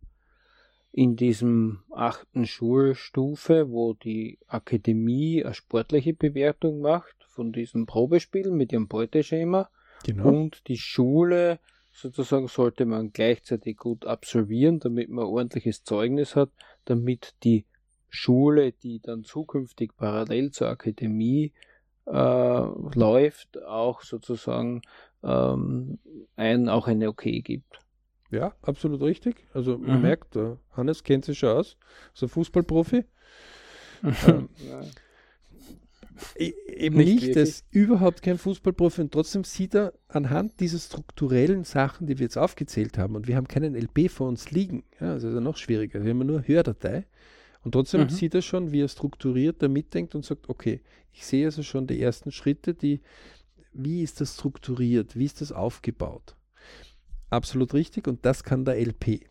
in 0.90 1.16
diesem 1.16 1.80
achten 1.90 2.46
Schulstufe, 2.46 3.70
wo 3.70 3.94
die 3.94 4.38
Akademie 4.46 5.44
eine 5.44 5.54
sportliche 5.54 6.14
Bewertung 6.14 6.80
macht 6.80 7.16
von 7.28 7.52
diesem 7.52 7.86
Probespiel 7.86 8.50
mit 8.50 8.72
ihrem 8.72 8.86
Beuteschema. 8.86 9.70
Genau. 10.04 10.28
Und 10.28 10.68
die 10.68 10.76
Schule 10.76 11.58
sozusagen 11.90 12.48
sollte 12.48 12.84
man 12.86 13.12
gleichzeitig 13.12 13.76
gut 13.76 14.06
absolvieren, 14.06 14.80
damit 14.80 15.08
man 15.08 15.24
ordentliches 15.24 15.84
Zeugnis 15.84 16.36
hat, 16.36 16.50
damit 16.84 17.34
die 17.42 17.64
Schule, 18.14 18.72
die 18.72 19.00
dann 19.00 19.24
zukünftig 19.24 19.96
parallel 19.96 20.50
zur 20.50 20.68
Akademie 20.68 21.52
äh, 22.06 22.10
läuft, 22.10 23.62
auch 23.62 24.02
sozusagen 24.02 24.82
ähm, 25.22 25.98
ein, 26.36 26.68
auch 26.68 26.86
eine 26.86 27.08
Okay 27.08 27.40
gibt. 27.40 27.80
Ja, 28.30 28.54
absolut 28.62 29.00
richtig. 29.02 29.46
Also 29.52 29.78
man 29.78 29.96
mhm. 29.96 30.02
merkt, 30.02 30.38
Hannes 30.72 31.04
kennt 31.04 31.24
sich 31.24 31.38
schon 31.38 31.56
aus, 31.56 31.76
so 32.12 32.26
Fußballprofi. 32.28 33.04
ähm, 34.26 34.48
e-, 36.36 36.52
eben 36.66 36.96
nicht, 36.96 37.22
nicht 37.22 37.36
ist 37.36 37.64
überhaupt 37.70 38.22
kein 38.22 38.38
Fußballprofi 38.38 39.02
und 39.02 39.12
trotzdem 39.12 39.44
sieht 39.44 39.74
er 39.74 39.94
anhand 40.08 40.60
dieser 40.60 40.78
strukturellen 40.78 41.64
Sachen, 41.64 42.06
die 42.06 42.18
wir 42.18 42.24
jetzt 42.24 42.36
aufgezählt 42.36 42.98
haben, 42.98 43.14
und 43.16 43.28
wir 43.28 43.36
haben 43.36 43.48
keinen 43.48 43.74
LP 43.74 44.10
vor 44.10 44.28
uns 44.28 44.50
liegen, 44.50 44.84
ja, 45.00 45.12
also 45.12 45.28
ist 45.28 45.34
ja 45.34 45.40
noch 45.40 45.56
schwieriger, 45.56 46.02
wir 46.02 46.10
haben 46.10 46.26
nur 46.26 46.46
Hördatei, 46.46 47.06
und 47.64 47.72
trotzdem 47.72 48.02
mhm. 48.02 48.10
sieht 48.10 48.34
er 48.34 48.42
schon, 48.42 48.72
wie 48.72 48.82
er 48.82 48.88
strukturiert 48.88 49.62
da 49.62 49.68
mitdenkt 49.68 50.14
und 50.14 50.24
sagt, 50.24 50.48
okay, 50.48 50.80
ich 51.12 51.24
sehe 51.24 51.46
also 51.46 51.62
schon 51.62 51.86
die 51.86 52.00
ersten 52.00 52.30
Schritte, 52.30 52.74
die, 52.74 53.00
wie 53.72 54.02
ist 54.02 54.20
das 54.20 54.34
strukturiert, 54.34 55.16
wie 55.16 55.24
ist 55.24 55.40
das 55.40 55.52
aufgebaut. 55.52 56.36
absolut 57.30 57.74
richtig 57.74 58.06
und 58.06 58.24
das 58.24 58.44
kann 58.44 58.64
der 58.64 58.78
LP. 58.78 59.26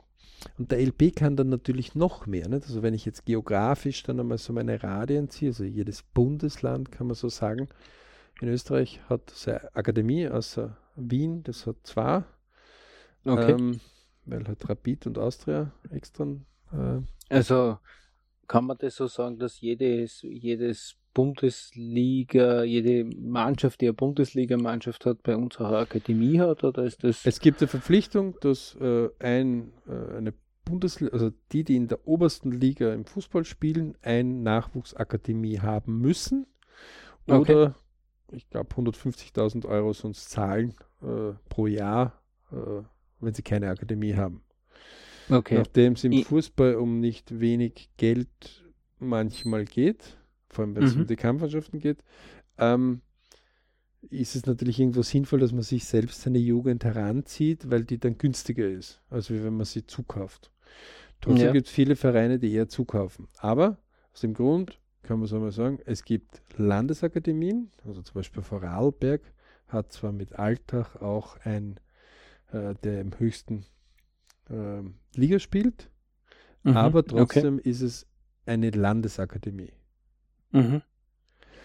Und 0.58 0.72
der 0.72 0.82
LP 0.82 1.16
kann 1.16 1.38
dann 1.38 1.48
natürlich 1.48 1.96
noch 1.96 2.26
mehr. 2.26 2.50
Nicht? 2.50 2.66
Also 2.66 2.82
wenn 2.82 2.94
ich 2.94 3.06
jetzt 3.06 3.26
geografisch 3.26 4.04
dann 4.04 4.20
einmal 4.20 4.38
so 4.38 4.52
meine 4.52 4.84
Radien 4.84 5.30
ziehe, 5.30 5.52
also 5.52 5.64
jedes 5.64 6.04
Bundesland 6.04 6.92
kann 6.92 7.08
man 7.08 7.16
so 7.16 7.30
sagen, 7.30 7.70
in 8.42 8.50
Österreich 8.50 9.00
hat 9.08 9.30
seine 9.30 9.74
Akademie 9.74 10.28
außer 10.28 10.76
Wien, 10.96 11.44
das 11.44 11.66
hat 11.66 11.78
zwei. 11.84 12.24
Okay. 13.24 13.52
Ähm, 13.52 13.80
weil 14.26 14.46
halt 14.46 14.68
Rapid 14.68 15.08
und 15.08 15.18
Austria 15.18 15.72
extra. 15.92 16.26
Äh, 16.74 17.02
also 17.30 17.78
kann 18.48 18.66
man 18.66 18.78
das 18.78 18.96
so 18.96 19.08
sagen, 19.08 19.40
dass 19.40 19.62
jedes, 19.62 20.22
jedes 20.22 20.96
Bundesliga, 21.14 22.64
jede 22.64 23.06
Mannschaft, 23.06 23.82
die 23.82 23.86
eine 23.86 23.94
Bundesliga-Mannschaft 23.94 25.06
hat, 25.06 25.24
bei 25.24 25.36
uns 25.36 25.58
auch 25.60 25.68
eine 25.68 25.78
Akademie 25.78 26.40
hat? 26.40 26.64
Oder 26.64 26.84
ist 26.84 27.04
das 27.04 27.26
es 27.26 27.40
gibt 27.40 27.62
eine 27.62 27.68
Verpflichtung, 27.68 28.36
dass 28.42 28.76
äh, 28.82 29.10
ein, 29.20 29.72
äh, 29.88 30.18
eine 30.18 30.34
Bundesliga, 30.66 31.14
also 31.14 31.32
die, 31.52 31.64
die 31.64 31.76
in 31.76 31.88
der 31.88 32.08
obersten 32.08 32.52
Liga 32.52 32.94
im 32.94 33.06
Fußball 33.06 33.46
spielen, 33.46 33.96
eine 34.02 34.30
Nachwuchsakademie 34.30 35.60
haben 35.60 36.00
müssen. 36.00 36.48
Oder 37.28 37.40
okay. 37.40 37.72
ich 38.32 38.50
glaube 38.50 38.74
150.000 38.74 39.68
Euro 39.68 39.94
sonst 39.94 40.30
zahlen 40.30 40.74
äh, 41.02 41.34
pro 41.50 41.68
Jahr, 41.68 42.22
äh, 42.52 42.82
wenn 43.20 43.34
sie 43.34 43.44
keine 43.44 43.70
Akademie 43.70 44.16
haben. 44.16 44.44
Okay. 45.30 45.56
Nachdem 45.56 45.94
es 45.94 46.04
im 46.04 46.24
Fußball 46.24 46.76
um 46.76 47.00
nicht 47.00 47.40
wenig 47.40 47.90
Geld 47.98 48.64
manchmal 49.00 49.66
geht, 49.66 50.18
vor 50.50 50.66
allem 50.66 50.76
wenn 50.76 50.84
es 50.84 50.96
mhm. 50.96 51.02
um 51.02 51.08
die 51.08 51.16
Kampfmannschaften 51.16 51.80
geht, 51.80 52.04
ähm, 52.58 53.02
ist 54.10 54.36
es 54.36 54.46
natürlich 54.46 54.80
irgendwo 54.80 55.02
sinnvoll, 55.02 55.40
dass 55.40 55.52
man 55.52 55.62
sich 55.62 55.86
selbst 55.86 56.22
seine 56.22 56.40
Jugend 56.40 56.84
heranzieht, 56.84 57.70
weil 57.70 57.84
die 57.84 58.00
dann 58.00 58.18
günstiger 58.18 58.68
ist, 58.68 59.02
als 59.10 59.30
wenn 59.30 59.56
man 59.56 59.66
sie 59.66 59.86
zukauft. 59.86 60.52
Trotzdem 61.22 61.48
ja. 61.48 61.52
gibt 61.54 61.68
es 61.68 61.74
viele 61.74 61.96
Vereine, 61.96 62.38
die 62.38 62.52
eher 62.52 62.68
zukaufen. 62.68 63.28
Aber 63.38 63.78
aus 64.12 64.22
dem 64.22 64.34
Grund 64.34 64.80
kann 65.04 65.20
man 65.20 65.28
so 65.28 65.40
mal 65.40 65.52
sagen, 65.52 65.80
es 65.86 66.04
gibt 66.04 66.42
Landesakademien, 66.58 67.72
also 67.86 68.02
zum 68.02 68.14
Beispiel 68.16 68.44
Vorarlberg 68.44 69.22
hat 69.68 69.92
zwar 69.92 70.12
mit 70.12 70.34
Alltag 70.34 71.02
auch 71.02 71.38
ein, 71.44 71.80
äh, 72.52 72.76
der 72.84 73.02
im 73.02 73.18
höchsten 73.18 73.66
äh, 74.50 74.82
Liga 75.16 75.40
spielt, 75.40 75.90
mhm, 76.64 76.78
aber 76.78 77.06
trotzdem 77.06 77.56
okay. 77.60 77.70
ist 77.70 77.82
es 77.82 78.08
eine 78.46 78.70
Landesakademie. 78.70 79.74
Mhm. 80.52 80.82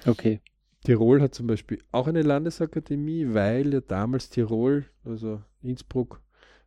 Okay. 0.07 0.41
Tirol 0.85 1.21
hat 1.21 1.35
zum 1.35 1.47
Beispiel 1.47 1.83
auch 1.91 2.07
eine 2.07 2.23
Landesakademie, 2.23 3.27
weil 3.35 3.73
ja 3.75 3.81
damals 3.81 4.31
Tirol, 4.31 4.87
also 5.05 5.43
Innsbruck, 5.61 6.23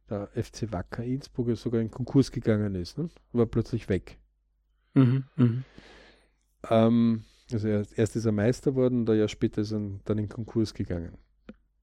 der 0.10 0.28
FC 0.36 0.72
Wacker 0.72 1.04
Innsbruck 1.04 1.48
ja 1.48 1.56
sogar 1.56 1.82
in 1.82 1.90
Konkurs 1.90 2.32
gegangen 2.32 2.76
ist, 2.76 2.98
ne? 2.98 3.10
war 3.32 3.46
plötzlich 3.46 3.88
weg. 3.88 4.20
Mhm, 4.94 5.24
mh. 5.38 5.64
ähm, 6.70 7.24
also 7.52 7.68
erst 7.68 8.16
ist 8.16 8.26
er 8.26 8.32
Meister 8.32 8.76
worden 8.76 9.08
ein 9.08 9.18
Jahr 9.18 9.30
später 9.30 9.62
ist 9.62 9.72
er 9.72 9.80
dann 10.06 10.18
in 10.18 10.28
Konkurs 10.28 10.74
gegangen. 10.74 11.18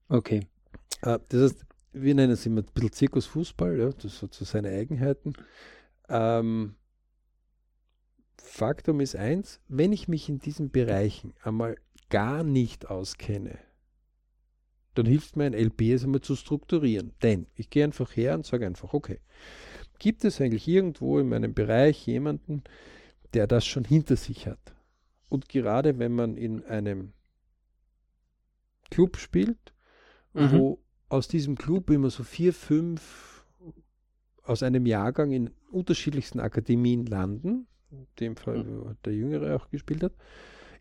Okay. 0.07 0.41
Äh, 1.01 1.19
das 1.29 1.41
heißt, 1.41 1.65
wir 1.91 2.15
nennen 2.15 2.33
es 2.33 2.45
immer 2.45 2.61
ein 2.61 2.73
bisschen 2.73 2.91
Zirkusfußball, 2.91 3.79
ja, 3.79 3.89
das 3.89 4.21
hat 4.21 4.33
so 4.33 4.45
seine 4.45 4.69
Eigenheiten. 4.69 5.33
Ähm, 6.07 6.75
Faktum 8.37 8.99
ist 8.99 9.15
eins, 9.15 9.59
wenn 9.67 9.93
ich 9.93 10.07
mich 10.07 10.29
in 10.29 10.39
diesen 10.39 10.71
Bereichen 10.71 11.33
einmal 11.43 11.77
gar 12.09 12.43
nicht 12.43 12.89
auskenne, 12.89 13.59
dann 14.95 15.05
hilft 15.05 15.35
mir 15.35 15.45
ein 15.45 15.53
LP 15.53 15.93
es 15.93 16.03
einmal 16.03 16.21
zu 16.21 16.35
strukturieren. 16.35 17.13
Denn 17.21 17.47
ich 17.55 17.69
gehe 17.69 17.83
einfach 17.83 18.15
her 18.15 18.35
und 18.35 18.45
sage 18.45 18.65
einfach, 18.65 18.93
okay, 18.93 19.19
gibt 19.99 20.25
es 20.25 20.41
eigentlich 20.41 20.67
irgendwo 20.67 21.19
in 21.19 21.29
meinem 21.29 21.53
Bereich 21.53 22.05
jemanden, 22.05 22.63
der 23.33 23.47
das 23.47 23.65
schon 23.65 23.83
hinter 23.83 24.15
sich 24.15 24.47
hat? 24.47 24.73
Und 25.29 25.47
gerade 25.47 25.99
wenn 25.99 26.13
man 26.13 26.35
in 26.35 26.63
einem 26.65 27.13
Club 28.89 29.17
spielt, 29.17 29.73
mhm. 30.33 30.51
wo 30.51 30.79
aus 31.09 31.27
diesem 31.27 31.55
Club 31.55 31.89
immer 31.89 32.09
so 32.09 32.23
vier, 32.23 32.53
fünf 32.53 33.43
aus 34.43 34.63
einem 34.63 34.85
Jahrgang 34.85 35.31
in 35.31 35.51
unterschiedlichsten 35.71 36.39
Akademien 36.39 37.05
landen, 37.05 37.67
in 37.91 38.07
dem 38.19 38.35
Fall 38.35 38.63
mhm. 38.63 38.95
der 39.05 39.13
Jüngere 39.13 39.55
auch 39.55 39.69
gespielt 39.69 40.03
hat, 40.03 40.13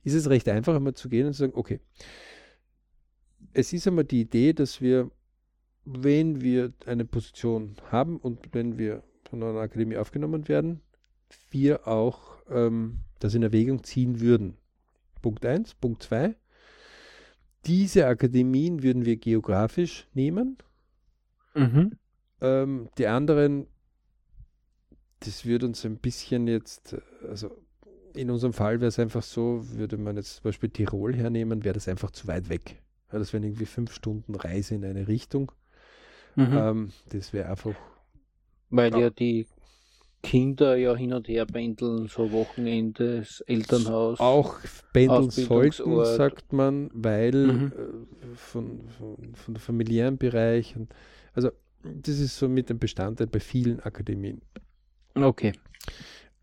ist 0.05 0.15
es 0.15 0.31
recht 0.31 0.49
einfach, 0.49 0.75
einmal 0.75 0.95
zu 0.95 1.09
gehen 1.09 1.27
und 1.27 1.33
zu 1.33 1.41
sagen, 1.41 1.53
okay, 1.55 1.81
es 3.53 3.73
ist 3.73 3.87
einmal 3.87 4.05
die 4.05 4.21
Idee, 4.23 4.53
dass 4.53 4.81
wir, 4.81 5.11
wenn 5.85 6.41
wir 6.41 6.73
eine 6.87 7.05
Position 7.05 7.77
haben 7.91 8.19
und 8.19 8.55
wenn 8.55 8.79
wir 8.79 9.03
von 9.29 9.43
einer 9.43 9.61
Akademie 9.61 9.97
aufgenommen 9.97 10.49
werden, 10.49 10.81
wir 11.51 11.87
auch 11.87 12.39
ähm, 12.49 13.01
das 13.19 13.35
in 13.35 13.43
Erwägung 13.43 13.85
ziehen 13.85 14.21
würden. 14.21 14.57
Punkt 15.21 15.45
1. 15.45 15.75
Punkt 15.75 16.03
2. 16.03 16.37
Diese 17.67 18.07
Akademien 18.07 18.83
würden 18.83 19.05
wir 19.05 19.17
geografisch 19.17 20.07
nehmen. 20.15 20.59
Mhm. 21.55 21.93
Ähm, 22.41 22.89
die 22.99 23.07
anderen 23.07 23.67
das 25.21 25.45
würde 25.45 25.67
uns 25.67 25.85
ein 25.85 25.99
bisschen 25.99 26.47
jetzt, 26.47 26.97
also 27.29 27.51
in 28.15 28.31
unserem 28.31 28.53
Fall 28.53 28.81
wäre 28.81 28.89
es 28.89 28.99
einfach 28.99 29.23
so, 29.23 29.65
würde 29.71 29.97
man 29.97 30.17
jetzt 30.17 30.37
zum 30.37 30.45
Beispiel 30.45 30.71
Tirol 30.71 31.15
hernehmen, 31.15 31.65
wäre 31.65 31.75
das 31.75 31.89
einfach 31.89 32.11
zu 32.11 32.27
weit 32.27 32.49
weg. 32.49 32.83
Ja, 33.13 33.19
das 33.19 33.33
wären 33.33 33.43
irgendwie 33.43 33.67
fünf 33.67 33.93
Stunden 33.93 34.35
Reise 34.35 34.75
in 34.75 34.85
eine 34.85 35.09
Richtung. 35.09 35.53
Mhm. 36.37 36.53
Ähm, 36.53 36.93
das 37.11 37.33
wäre 37.33 37.51
einfach. 37.51 37.75
Weil 38.71 38.97
ja 38.99 39.11
die 39.11 39.47
Kinder 40.23 40.77
ja 40.77 40.95
hin 40.97 41.13
und 41.13 41.29
her 41.29 41.47
pendeln, 41.47 42.09
so 42.09 42.33
Wochenende, 42.33 43.25
Elternhaus. 43.47 44.19
Auch 44.19 44.57
pendeln 44.93 45.31
sollten, 45.31 46.05
sagt 46.05 46.53
man, 46.53 46.91
weil 46.93 47.47
mhm. 47.47 47.73
äh, 47.73 48.35
von, 48.35 48.89
von, 48.89 49.35
von 49.35 49.55
der 49.55 49.61
familiären 49.61 50.19
Bereich. 50.19 50.77
Und, 50.77 50.93
also 51.35 51.51
das 51.83 52.19
ist 52.19 52.37
so 52.37 52.49
mit 52.49 52.69
dem 52.69 52.79
Bestandteil 52.79 53.29
bei 53.29 53.41
vielen 53.41 53.81
Akademien. 53.81 54.43
Okay. 55.15 55.53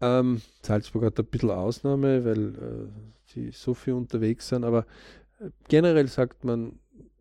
Ähm, 0.01 0.41
Salzburg 0.61 1.05
hat 1.05 1.19
ein 1.19 1.25
bisschen 1.25 1.51
Ausnahme, 1.51 2.25
weil 2.25 2.55
äh, 2.55 2.87
sie 3.25 3.51
so 3.51 3.73
viel 3.73 3.93
unterwegs 3.93 4.47
sind, 4.47 4.63
aber 4.63 4.85
äh, 5.39 5.49
generell 5.67 6.07
sagt 6.07 6.43
man, 6.43 6.79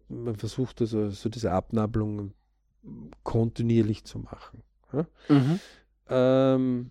man 0.09 0.37
versucht 0.37 0.81
also 0.81 1.11
so 1.11 1.29
diese 1.29 1.53
Abnabelung 1.53 2.33
kontinuierlich 3.23 4.05
zu 4.05 4.19
machen. 4.19 4.63
Ja? 4.93 5.07
Mhm. 5.29 5.61
Ähm, 6.09 6.91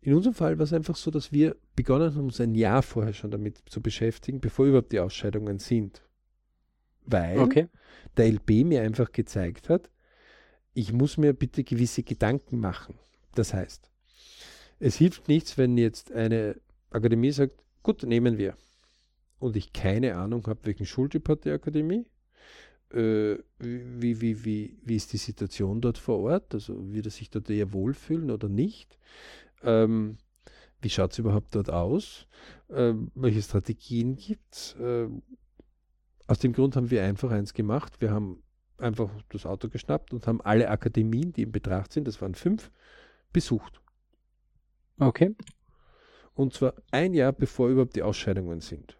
in 0.00 0.14
unserem 0.14 0.34
Fall 0.34 0.58
war 0.58 0.64
es 0.64 0.72
einfach 0.72 0.96
so, 0.96 1.10
dass 1.10 1.32
wir 1.32 1.56
begonnen 1.76 2.14
haben, 2.14 2.24
uns 2.24 2.40
ein 2.40 2.54
Jahr 2.54 2.82
vorher 2.82 3.12
schon 3.12 3.30
damit 3.30 3.62
zu 3.66 3.80
beschäftigen, 3.80 4.40
bevor 4.40 4.66
überhaupt 4.66 4.92
die 4.92 5.00
Ausscheidungen 5.00 5.58
sind. 5.58 6.02
Weil 7.04 7.38
okay. 7.38 7.68
der 8.16 8.32
LB 8.32 8.64
mir 8.64 8.82
einfach 8.82 9.12
gezeigt 9.12 9.68
hat, 9.68 9.90
ich 10.74 10.92
muss 10.92 11.16
mir 11.16 11.32
bitte 11.32 11.64
gewisse 11.64 12.02
Gedanken 12.02 12.60
machen. 12.60 12.94
Das 13.34 13.54
heißt, 13.54 13.90
es 14.78 14.96
hilft 14.96 15.28
nichts, 15.28 15.58
wenn 15.58 15.76
jetzt 15.76 16.12
eine 16.12 16.60
Akademie 16.90 17.32
sagt, 17.32 17.64
gut, 17.82 18.02
nehmen 18.02 18.38
wir. 18.38 18.56
Und 19.38 19.56
ich 19.56 19.72
keine 19.72 20.16
Ahnung 20.16 20.46
habe, 20.46 20.60
welchen 20.64 20.86
Schultyp 20.86 21.28
hat 21.28 21.44
die 21.44 21.50
Akademie, 21.50 22.06
äh, 22.92 23.38
wie, 23.58 24.20
wie, 24.20 24.44
wie, 24.44 24.78
wie 24.82 24.96
ist 24.96 25.12
die 25.12 25.18
Situation 25.18 25.80
dort 25.80 25.98
vor 25.98 26.18
Ort, 26.20 26.54
also 26.54 26.92
wird 26.92 27.06
er 27.06 27.10
sich 27.10 27.30
dort 27.30 27.50
eher 27.50 27.72
wohlfühlen 27.72 28.30
oder 28.30 28.48
nicht. 28.48 28.98
Ähm, 29.62 30.18
wie 30.80 30.90
schaut 30.90 31.12
es 31.12 31.18
überhaupt 31.18 31.54
dort 31.54 31.70
aus? 31.70 32.26
Ähm, 32.70 33.10
welche 33.14 33.42
Strategien 33.42 34.16
gibt 34.16 34.54
es? 34.54 34.76
Ähm, 34.80 35.22
aus 36.26 36.38
dem 36.38 36.52
Grund 36.52 36.76
haben 36.76 36.90
wir 36.90 37.02
einfach 37.02 37.30
eins 37.30 37.54
gemacht. 37.54 38.00
Wir 38.00 38.10
haben 38.10 38.42
einfach 38.76 39.10
das 39.30 39.46
Auto 39.46 39.68
geschnappt 39.68 40.12
und 40.12 40.26
haben 40.26 40.40
alle 40.42 40.68
Akademien, 40.68 41.32
die 41.32 41.42
in 41.42 41.52
Betracht 41.52 41.92
sind, 41.92 42.06
das 42.06 42.20
waren 42.20 42.34
fünf, 42.34 42.70
besucht. 43.32 43.80
Okay. 44.98 45.34
Und 46.34 46.54
zwar 46.54 46.74
ein 46.92 47.14
Jahr 47.14 47.32
bevor 47.32 47.68
überhaupt 47.68 47.96
die 47.96 48.02
Ausscheidungen 48.02 48.60
sind. 48.60 48.96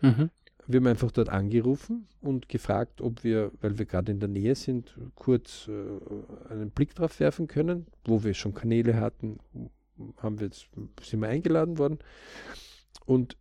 Mhm. 0.00 0.30
Wir 0.66 0.80
haben 0.80 0.86
einfach 0.86 1.10
dort 1.10 1.28
angerufen 1.28 2.06
und 2.20 2.48
gefragt, 2.48 3.00
ob 3.00 3.22
wir, 3.22 3.52
weil 3.60 3.78
wir 3.78 3.86
gerade 3.86 4.12
in 4.12 4.20
der 4.20 4.28
Nähe 4.28 4.54
sind, 4.54 4.94
kurz 5.14 5.68
äh, 5.68 6.52
einen 6.52 6.70
Blick 6.70 6.94
drauf 6.94 7.20
werfen 7.20 7.48
können. 7.48 7.86
Wo 8.04 8.24
wir 8.24 8.34
schon 8.34 8.54
Kanäle 8.54 8.96
hatten, 8.96 9.38
haben 10.18 10.40
wir 10.40 10.46
jetzt, 10.46 10.68
sind 11.02 11.20
wir 11.20 11.28
eingeladen 11.28 11.78
worden 11.78 11.98
und 13.04 13.36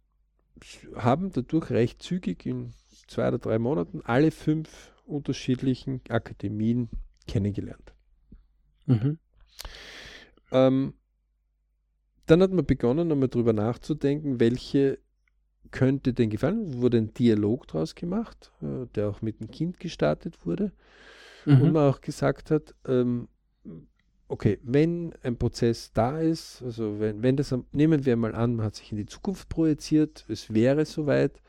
haben 0.96 1.32
dadurch 1.32 1.72
recht 1.72 2.02
zügig 2.02 2.46
in 2.46 2.74
zwei 3.08 3.28
oder 3.28 3.40
drei 3.40 3.60
Monaten 3.60 4.02
alle 4.04 4.32
fünf 4.32 4.94
unterschiedlichen 5.06 6.02
Akademien 6.10 6.90
kennengelernt. 7.28 7.94
Mhm. 8.86 9.18
Ähm, 10.52 10.94
dann 12.26 12.42
hat 12.42 12.52
man 12.52 12.66
begonnen, 12.66 13.12
einmal 13.12 13.28
drüber 13.28 13.54
nachzudenken, 13.54 14.40
welche 14.40 15.00
könnte 15.74 16.14
denn 16.14 16.30
gefallen. 16.30 16.82
Wurde 16.82 17.00
ein 17.00 17.14
Dialog 17.14 17.68
daraus 17.68 17.96
gemacht, 17.96 18.54
äh, 18.62 18.88
der 18.96 19.10
auch 19.10 19.22
mit 19.22 19.42
dem 19.42 19.52
Kind 19.52 19.80
gestartet 19.80 20.46
wurde. 20.46 20.72
mhm. 21.46 21.62
und 21.62 21.74
man 21.74 21.90
auch 21.90 22.00
gesagt 22.00 22.52
hat, 22.52 22.74
ähm, 22.88 23.28
okay, 24.30 24.60
wenn 24.64 25.14
ein 25.24 25.38
Prozess 25.38 25.92
da 25.94 26.20
ist, 26.20 26.62
also 26.64 27.00
wenn, 27.00 27.22
wenn 27.22 27.36
das, 27.36 27.54
nehmen 27.72 28.06
wir 28.06 28.16
mal 28.16 28.34
an, 28.34 28.56
man 28.56 28.68
hat 28.68 28.76
sich 28.76 28.92
in 28.92 28.98
die 28.98 29.06
Zukunft 29.06 29.50
projiziert, 29.50 30.26
es 30.30 30.54
wäre 30.54 30.86
soweit, 30.86 31.42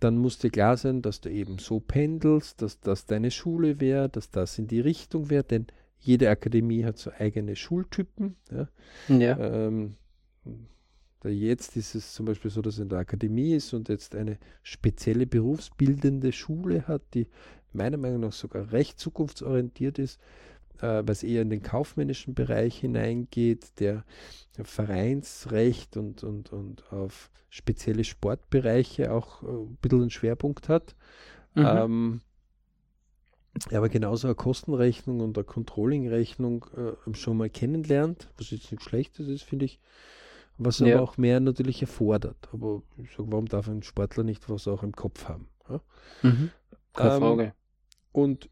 dann 0.00 0.16
muss 0.16 0.38
dir 0.38 0.50
klar 0.50 0.76
sein, 0.76 1.02
dass 1.02 1.20
du 1.20 1.30
eben 1.30 1.58
so 1.58 1.80
pendelst, 1.80 2.62
dass 2.62 2.80
das 2.80 3.06
deine 3.06 3.30
Schule 3.30 3.80
wäre, 3.80 4.08
dass 4.08 4.30
das 4.30 4.58
in 4.58 4.66
die 4.66 4.80
Richtung 4.80 5.30
wäre, 5.30 5.44
denn 5.44 5.66
jede 5.98 6.28
Akademie 6.28 6.84
hat 6.84 6.98
so 6.98 7.10
eigene 7.18 7.56
Schultypen. 7.56 8.36
Ja. 8.50 8.68
ja. 9.08 9.38
Ähm, 9.38 9.96
jetzt 11.28 11.76
ist 11.76 11.94
es 11.94 12.12
zum 12.12 12.26
Beispiel 12.26 12.50
so, 12.50 12.62
dass 12.62 12.78
in 12.78 12.88
der 12.88 12.98
Akademie 12.98 13.54
ist 13.54 13.72
und 13.72 13.88
jetzt 13.88 14.14
eine 14.14 14.38
spezielle 14.62 15.26
berufsbildende 15.26 16.32
Schule 16.32 16.86
hat, 16.86 17.02
die 17.14 17.26
meiner 17.72 17.96
Meinung 17.96 18.20
nach 18.20 18.32
sogar 18.32 18.72
recht 18.72 18.98
zukunftsorientiert 18.98 19.98
ist, 19.98 20.20
äh, 20.80 21.02
was 21.04 21.22
eher 21.22 21.42
in 21.42 21.50
den 21.50 21.62
kaufmännischen 21.62 22.34
Bereich 22.34 22.78
hineingeht, 22.78 23.80
der 23.80 24.04
Vereinsrecht 24.62 25.96
und, 25.96 26.22
und, 26.22 26.52
und 26.52 26.92
auf 26.92 27.30
spezielle 27.48 28.04
Sportbereiche 28.04 29.12
auch 29.12 29.42
äh, 29.42 29.46
ein 29.46 29.78
bisschen 29.80 30.00
einen 30.02 30.10
Schwerpunkt 30.10 30.68
hat. 30.68 30.94
Mhm. 31.54 31.66
Ähm, 31.66 32.20
aber 33.70 33.88
genauso 33.88 34.26
eine 34.26 34.34
Kostenrechnung 34.34 35.20
und 35.20 35.38
eine 35.38 35.44
Controlling-Rechnung 35.44 36.66
äh, 36.76 37.14
schon 37.14 37.36
mal 37.36 37.50
kennenlernt, 37.50 38.28
was 38.36 38.50
jetzt 38.50 38.72
nicht 38.72 38.82
Schlechtes 38.82 39.28
ist, 39.28 39.42
finde 39.44 39.66
ich, 39.66 39.78
was 40.58 40.78
ja. 40.78 40.94
aber 40.94 41.02
auch 41.02 41.16
mehr 41.16 41.40
natürlich 41.40 41.80
erfordert. 41.82 42.48
Aber 42.52 42.82
ich 42.96 43.10
sage, 43.10 43.30
warum 43.30 43.46
darf 43.46 43.68
ein 43.68 43.82
Sportler 43.82 44.24
nicht 44.24 44.48
was 44.48 44.68
auch 44.68 44.82
im 44.82 44.92
Kopf 44.92 45.28
haben? 45.28 45.48
Ja? 45.68 45.80
Mhm. 46.22 46.50
Keine 46.92 47.14
ähm, 47.14 47.20
Frage. 47.20 47.54
Und 48.12 48.50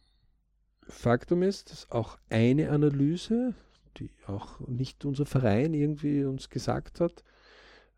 Faktum 0.88 1.42
ist, 1.42 1.70
dass 1.70 1.90
auch 1.90 2.18
eine 2.28 2.70
Analyse, 2.70 3.54
die 3.98 4.10
auch 4.26 4.58
nicht 4.60 5.04
unser 5.04 5.26
Verein 5.26 5.74
irgendwie 5.74 6.24
uns 6.24 6.50
gesagt 6.50 7.00
hat, 7.00 7.22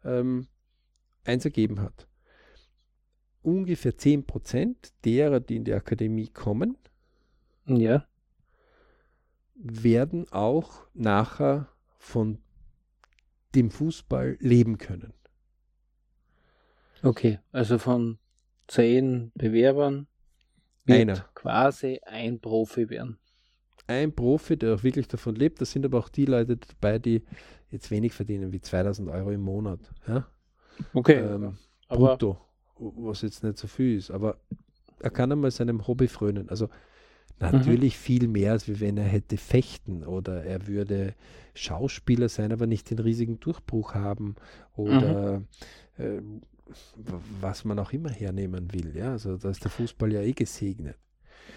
ähm, 0.05 0.47
eins 1.25 1.45
ergeben 1.45 1.81
hat. 1.81 2.07
Ungefähr 3.43 3.93
10% 3.97 4.93
derer, 5.05 5.41
die 5.41 5.57
in 5.57 5.65
die 5.65 5.75
Akademie 5.75 6.29
kommen, 6.29 6.77
ja. 7.67 8.07
werden 9.55 10.31
auch 10.31 10.87
nachher 10.95 11.69
von 11.99 12.39
dem 13.55 13.71
Fußball 13.71 14.37
leben 14.41 14.79
können. 14.79 15.13
Okay, 17.03 17.39
also 17.53 17.79
von 17.79 18.19
zehn 18.67 19.31
Bewerbern 19.35 20.07
wird 20.85 21.01
Einer. 21.01 21.29
quasi 21.35 22.01
ein 22.05 22.41
Profi 22.41 22.89
werden. 22.89 23.19
Ein 23.87 24.15
Profi, 24.15 24.57
der 24.57 24.75
auch 24.75 24.83
wirklich 24.83 25.09
davon 25.09 25.35
lebt. 25.35 25.61
Das 25.61 25.73
sind 25.73 25.85
aber 25.85 25.99
auch 25.99 26.09
die 26.09 26.25
Leute 26.25 26.57
dabei, 26.57 26.99
die 26.99 27.23
jetzt 27.71 27.91
wenig 27.91 28.15
verdienen, 28.15 28.53
wie 28.53 28.61
2000 28.61 29.11
Euro 29.11 29.31
im 29.31 29.43
Monat. 29.43 29.81
Ja? 30.09 30.27
Okay. 30.95 31.19
Ähm, 31.19 31.59
brutto, 31.89 32.39
was 32.79 33.21
jetzt 33.23 33.45
nicht 33.45 33.59
so 33.59 33.67
viel 33.67 33.99
ist. 33.99 34.11
Aber 34.11 34.39
er 35.01 35.11
kann 35.11 35.31
einmal 35.31 35.51
seinem 35.51 35.87
Hobby 35.87 36.09
frönen. 36.09 36.49
Also 36.49 36.71
Natürlich 37.41 37.95
mhm. 37.95 38.01
viel 38.01 38.29
mehr, 38.29 38.53
als 38.53 38.81
wenn 38.81 38.97
er 38.97 39.05
hätte 39.05 39.37
fechten 39.37 40.05
oder 40.05 40.45
er 40.45 40.67
würde 40.67 41.15
Schauspieler 41.55 42.29
sein, 42.29 42.53
aber 42.53 42.67
nicht 42.67 42.91
den 42.91 42.99
riesigen 42.99 43.41
Durchbruch 43.41 43.95
haben 43.95 44.37
oder 44.77 45.41
mhm. 45.41 45.47
äh, 45.99 46.21
was 47.41 47.65
man 47.65 47.79
auch 47.79 47.93
immer 47.93 48.11
hernehmen 48.11 48.73
will. 48.73 48.97
Ja, 48.97 49.13
also 49.13 49.37
da 49.37 49.51
ist 49.51 49.65
der 49.65 49.71
Fußball 49.71 50.13
ja 50.13 50.21
eh 50.23 50.33
gesegnet. 50.33 50.97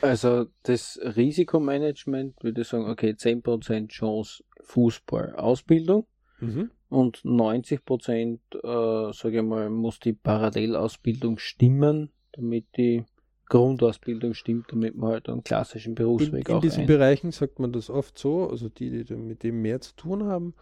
Also 0.02 0.48
das 0.64 1.00
Risikomanagement 1.02 2.44
würde 2.44 2.62
ich 2.62 2.68
sagen, 2.68 2.90
okay, 2.90 3.12
10% 3.12 3.88
Chance 3.88 4.44
Fußball 4.62 5.36
Ausbildung 5.36 6.06
mhm. 6.40 6.72
und 6.90 7.20
90% 7.20 8.40
äh, 8.52 9.14
sage 9.14 9.38
ich 9.38 9.44
mal, 9.44 9.70
muss 9.70 10.00
die 10.00 10.14
Parallelausbildung 10.14 11.38
stimmen, 11.40 12.12
damit 12.34 12.66
die 12.78 13.06
Grundausbildung 13.50 14.34
stimmt, 14.34 14.72
damit 14.72 14.96
man 14.96 15.12
halt 15.12 15.30
einen 15.30 15.44
klassischen 15.44 15.96
Berufsweg 15.96 16.48
in, 16.48 16.52
in 16.52 16.58
auch 16.58 16.64
In 16.64 16.70
diesen 16.70 16.82
ein. 16.82 16.88
Bereichen 16.88 17.32
sagt 17.32 17.60
man 17.60 17.72
das 17.72 17.90
oft 17.90 18.18
so, 18.18 18.50
also 18.50 18.70
die, 18.70 19.04
die 19.04 19.16
mit 19.16 19.44
dem 19.44 19.62
mehr 19.62 19.80
zu 19.80 19.96
tun 19.96 20.26
haben, 20.26 20.54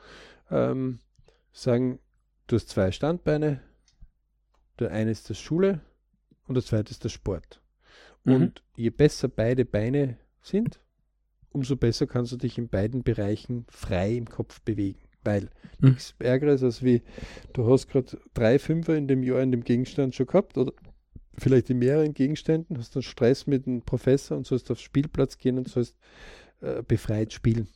ähm, 0.52 1.00
sagen, 1.52 2.00
du 2.48 2.56
hast 2.56 2.70
zwei 2.70 2.92
Standbeine, 2.92 3.62
der 4.80 4.92
eine 4.92 5.12
ist 5.12 5.30
das 5.30 5.40
Schule 5.40 5.82
und 6.48 6.56
der 6.56 6.64
zweite 6.64 6.92
ist 6.92 7.04
der 7.04 7.10
Sport. 7.10 7.62
Mhm. 8.24 8.34
Und 8.34 8.64
je 8.76 8.90
besser 8.90 9.30
beide 9.30 9.66
Beine 9.66 10.18
sind, 10.42 10.80
umso 11.50 11.76
besser 11.78 12.06
kannst 12.06 12.34
du 12.34 12.38
dich 12.38 12.58
in 12.58 12.68
beiden 12.68 13.04
Bereichen 13.04 13.66
frei 13.70 14.16
im 14.16 14.30
Kopf 14.30 14.62
bewegen. 14.62 15.00
Weil 15.24 15.50
mhm. 15.80 15.90
nichts 15.90 16.14
Ärgeres 16.20 16.62
als 16.62 16.84
wie, 16.84 17.02
du 17.54 17.68
hast 17.68 17.88
gerade 17.88 18.20
drei 18.34 18.60
Fünfer 18.60 18.96
in 18.96 19.08
dem 19.08 19.24
Jahr 19.24 19.42
in 19.42 19.52
dem 19.52 19.64
Gegenstand 19.64 20.14
schon 20.14 20.28
gehabt 20.28 20.58
oder 20.58 20.74
vielleicht 21.38 21.70
in 21.70 21.80
mehreren 21.80 22.14
Gegenständen, 22.14 22.78
hast 22.78 22.96
dann 22.96 23.04
Stress 23.04 23.48
mit 23.48 23.66
dem 23.66 23.82
Professor 23.82 24.38
und 24.38 24.46
sollst 24.46 24.72
aufs 24.72 24.82
Spielplatz 24.82 25.38
gehen 25.38 25.58
und 25.58 25.68
sollst 25.68 25.98
äh, 26.62 26.82
befreit 26.84 27.34
spielen. 27.34 27.68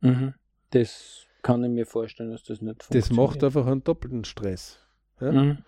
Mhm. 0.00 0.34
Das 0.70 1.26
kann 1.42 1.64
ich 1.64 1.70
mir 1.70 1.86
vorstellen, 1.86 2.30
dass 2.30 2.44
das 2.44 2.60
nicht 2.60 2.82
funktioniert. 2.82 3.10
Das 3.10 3.16
macht 3.16 3.44
einfach 3.44 3.66
einen 3.66 3.84
doppelten 3.84 4.24
Stress. 4.24 4.78
Ja? 5.20 5.32
Mhm. 5.32 5.58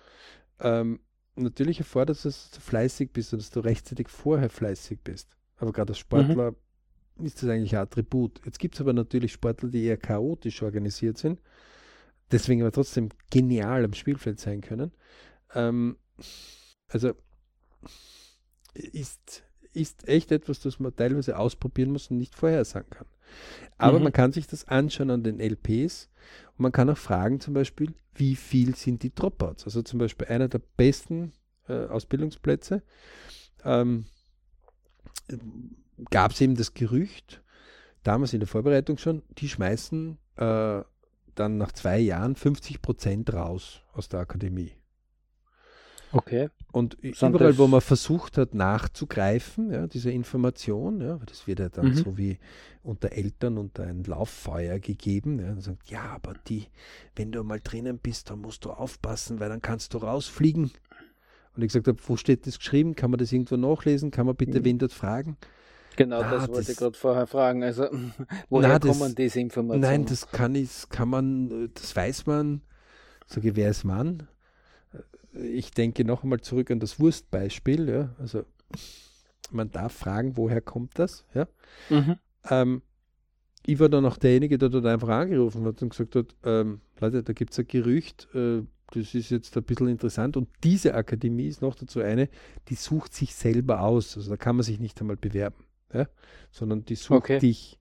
Ähm, 0.61 1.01
natürlich 1.37 1.79
erfordert 1.79 2.17
es, 2.17 2.23
dass 2.23 2.51
du 2.51 2.61
fleißig 2.61 3.13
bist 3.13 3.33
und 3.33 3.43
dass 3.43 3.51
du 3.51 3.61
rechtzeitig 3.61 4.09
vorher 4.09 4.51
fleißig 4.51 5.01
bist. 5.03 5.37
Aber 5.57 5.73
gerade 5.73 5.91
als 5.91 5.99
Sportler 5.99 6.55
mhm. 7.17 7.27
ist 7.27 7.43
das 7.43 7.51
eigentlich 7.51 7.75
ein 7.75 7.83
Attribut. 7.83 8.41
Jetzt 8.45 8.59
gibt 8.59 8.75
es 8.75 8.81
aber 8.81 8.93
natürlich 8.93 9.33
Sportler, 9.33 9.69
die 9.69 9.85
eher 9.85 9.97
chaotisch 9.97 10.63
organisiert 10.63 11.19
sind, 11.19 11.41
deswegen 12.31 12.63
aber 12.63 12.73
trotzdem 12.73 13.11
genial 13.31 13.85
am 13.85 13.95
Spielfeld 13.95 14.41
sein 14.41 14.61
können. 14.61 14.93
Ähm, 15.55 15.97
also 16.89 17.13
ist, 18.75 19.45
ist 19.73 20.09
echt 20.09 20.33
etwas, 20.33 20.61
das 20.61 20.79
man 20.79 20.95
teilweise 20.95 21.39
ausprobieren 21.39 21.93
muss 21.93 22.11
und 22.11 22.19
nicht 22.19 22.35
vorhersagen 22.35 22.91
kann. 22.91 23.07
Aber 23.79 23.99
mhm. 23.99 24.05
man 24.05 24.13
kann 24.13 24.33
sich 24.33 24.47
das 24.47 24.69
anschauen 24.69 25.11
an 25.11 25.23
den 25.23 25.41
LPs 25.41 26.11
und 26.57 26.63
man 26.63 26.73
kann 26.73 26.91
auch 26.91 26.99
fragen 26.99 27.41
zum 27.41 27.55
Beispiel, 27.55 27.95
wie 28.15 28.37
viel 28.37 28.77
sind 28.77 29.03
die 29.03 29.15
Dropouts? 29.15 29.65
Also 29.65 29.83
zum 29.83 29.99
Beispiel 29.99 30.29
einer 30.29 30.49
der 30.49 30.61
besten 30.77 31.33
äh, 31.69 31.87
Ausbildungsplätze 31.87 32.83
ähm, 33.65 34.07
gab 36.11 36.33
es 36.33 36.41
eben 36.41 36.55
das 36.55 36.75
Gerücht, 36.75 37.43
damals 38.03 38.33
in 38.33 38.41
der 38.41 38.49
Vorbereitung 38.49 38.99
schon, 38.99 39.23
die 39.39 39.49
schmeißen 39.49 40.19
äh, 40.37 40.83
dann 41.35 41.59
nach 41.59 41.73
zwei 41.73 41.99
Jahren 41.99 42.37
50 42.37 42.83
Prozent 42.83 43.33
raus 43.33 43.83
aus 43.93 44.09
der 44.09 44.21
Akademie. 44.21 44.73
Okay. 46.15 46.49
Und 46.71 46.97
Sind 47.03 47.35
überall, 47.35 47.59
wo 47.59 47.67
man 47.67 47.81
versucht 47.81 48.39
hat, 48.39 48.55
nachzugreifen, 48.55 49.73
ja, 49.73 49.87
diese 49.89 50.13
Information, 50.13 51.01
ja, 51.01 51.19
das 51.27 51.47
wird 51.47 51.59
ja 51.59 51.69
dann 51.69 51.89
mhm. 51.89 51.95
so 51.95 52.17
wie 52.17 52.39
unter 52.85 53.13
Eltern 53.13 53.59
unter 53.59 53.83
ein 53.83 54.05
Lauffeuer 54.05 54.79
gegeben. 54.79 55.41
Ja, 55.41 55.51
und 55.51 55.61
sagt, 55.61 55.91
ja, 55.91 56.03
aber 56.03 56.35
die, 56.47 56.67
wenn 57.17 57.33
du 57.33 57.43
mal 57.43 57.61
drinnen 57.63 57.99
bist, 57.99 58.31
dann 58.31 58.41
musst 58.41 58.65
du 58.65 58.71
aufpassen, 58.71 59.41
weil 59.41 59.49
dann 59.49 59.61
kannst 59.61 59.95
du 59.95 59.99
rausfliegen. 59.99 60.71
Und 61.57 61.63
ich 61.63 61.69
gesagt 61.69 61.89
habe, 61.89 61.99
wo 62.07 62.17
steht 62.17 62.47
das 62.47 62.59
geschrieben? 62.59 62.95
Kann 62.95 63.11
man 63.11 63.19
das 63.19 63.33
irgendwo 63.33 63.57
nachlesen? 63.57 64.11
Kann 64.11 64.27
man 64.27 64.37
bitte 64.37 64.61
mhm. 64.61 64.65
wen 64.65 64.79
dort 64.79 64.93
fragen? 64.93 65.37
Genau, 65.97 66.23
na, 66.23 66.31
das 66.31 66.49
wollte 66.49 66.61
das, 66.61 66.69
ich 66.69 66.77
gerade 66.77 66.97
vorher 66.97 67.27
fragen. 67.27 67.63
Also, 67.63 67.85
woher 68.49 68.69
na, 68.69 68.79
das, 68.79 68.99
kommen 68.99 69.15
diese 69.17 69.41
Informationen? 69.41 69.81
Nein, 69.81 70.07
das 70.07 70.29
kann 70.31 70.55
ich, 70.55 70.89
kann 70.91 71.09
man, 71.09 71.71
das 71.75 71.95
weiß 71.95 72.27
man. 72.27 72.63
Sage 73.27 73.57
wer 73.57 73.71
ist 73.71 73.85
Mann? 73.85 74.29
Ich 75.35 75.71
denke 75.71 76.05
noch 76.05 76.23
einmal 76.23 76.41
zurück 76.41 76.71
an 76.71 76.81
das 76.81 77.01
Wurstbeispiel. 77.01 77.89
Ja? 77.89 78.15
Also 78.19 78.45
man 79.51 79.71
darf 79.71 79.93
fragen, 79.93 80.37
woher 80.37 80.61
kommt 80.61 80.99
das? 80.99 81.25
Ja? 81.35 81.49
Mhm. 81.91 82.17
Ähm, 82.51 82.83
ich 83.67 83.79
war 83.79 83.89
dann 83.89 84.05
auch 84.05 84.19
derjenige, 84.19 84.59
der 84.59 84.69
dort 84.69 84.87
einfach 84.87 85.09
angerufen 85.09 85.65
hat 85.65 85.83
und 85.83 85.91
gesagt 85.91 86.17
hat, 86.17 86.35
ähm, 86.45 86.81
Leute, 87.01 87.23
da 87.23 87.33
gibt 87.33 87.53
es 87.53 87.59
ein 87.59 87.67
Gerücht, 87.67 88.29
äh, 88.35 88.63
das 88.93 89.15
ist 89.15 89.31
jetzt 89.31 89.57
ein 89.57 89.63
bisschen 89.63 89.89
interessant. 89.89 90.37
Und 90.37 90.49
diese 90.63 90.95
Akademie 90.95 91.47
ist 91.47 91.63
noch 91.63 91.75
dazu 91.75 92.01
eine, 92.01 92.29
die 92.69 92.75
sucht 92.75 93.15
sich 93.15 93.35
selber 93.35 93.81
aus. 93.81 94.17
Also 94.17 94.31
da 94.31 94.37
kann 94.37 94.57
man 94.57 94.63
sich 94.63 94.79
nicht 94.79 95.01
einmal 95.01 95.17
bewerben, 95.17 95.65
ja? 95.93 96.07
sondern 96.51 96.85
die 96.85 96.95
sucht 96.95 97.17
okay. 97.17 97.39
dich. 97.39 97.79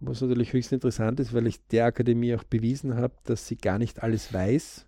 Was 0.00 0.20
natürlich 0.20 0.52
höchst 0.52 0.72
interessant 0.72 1.20
ist, 1.20 1.32
weil 1.32 1.46
ich 1.46 1.64
der 1.68 1.84
Akademie 1.84 2.34
auch 2.34 2.42
bewiesen 2.42 2.96
habe, 2.96 3.14
dass 3.22 3.46
sie 3.46 3.56
gar 3.56 3.78
nicht 3.78 4.02
alles 4.02 4.32
weiß, 4.32 4.86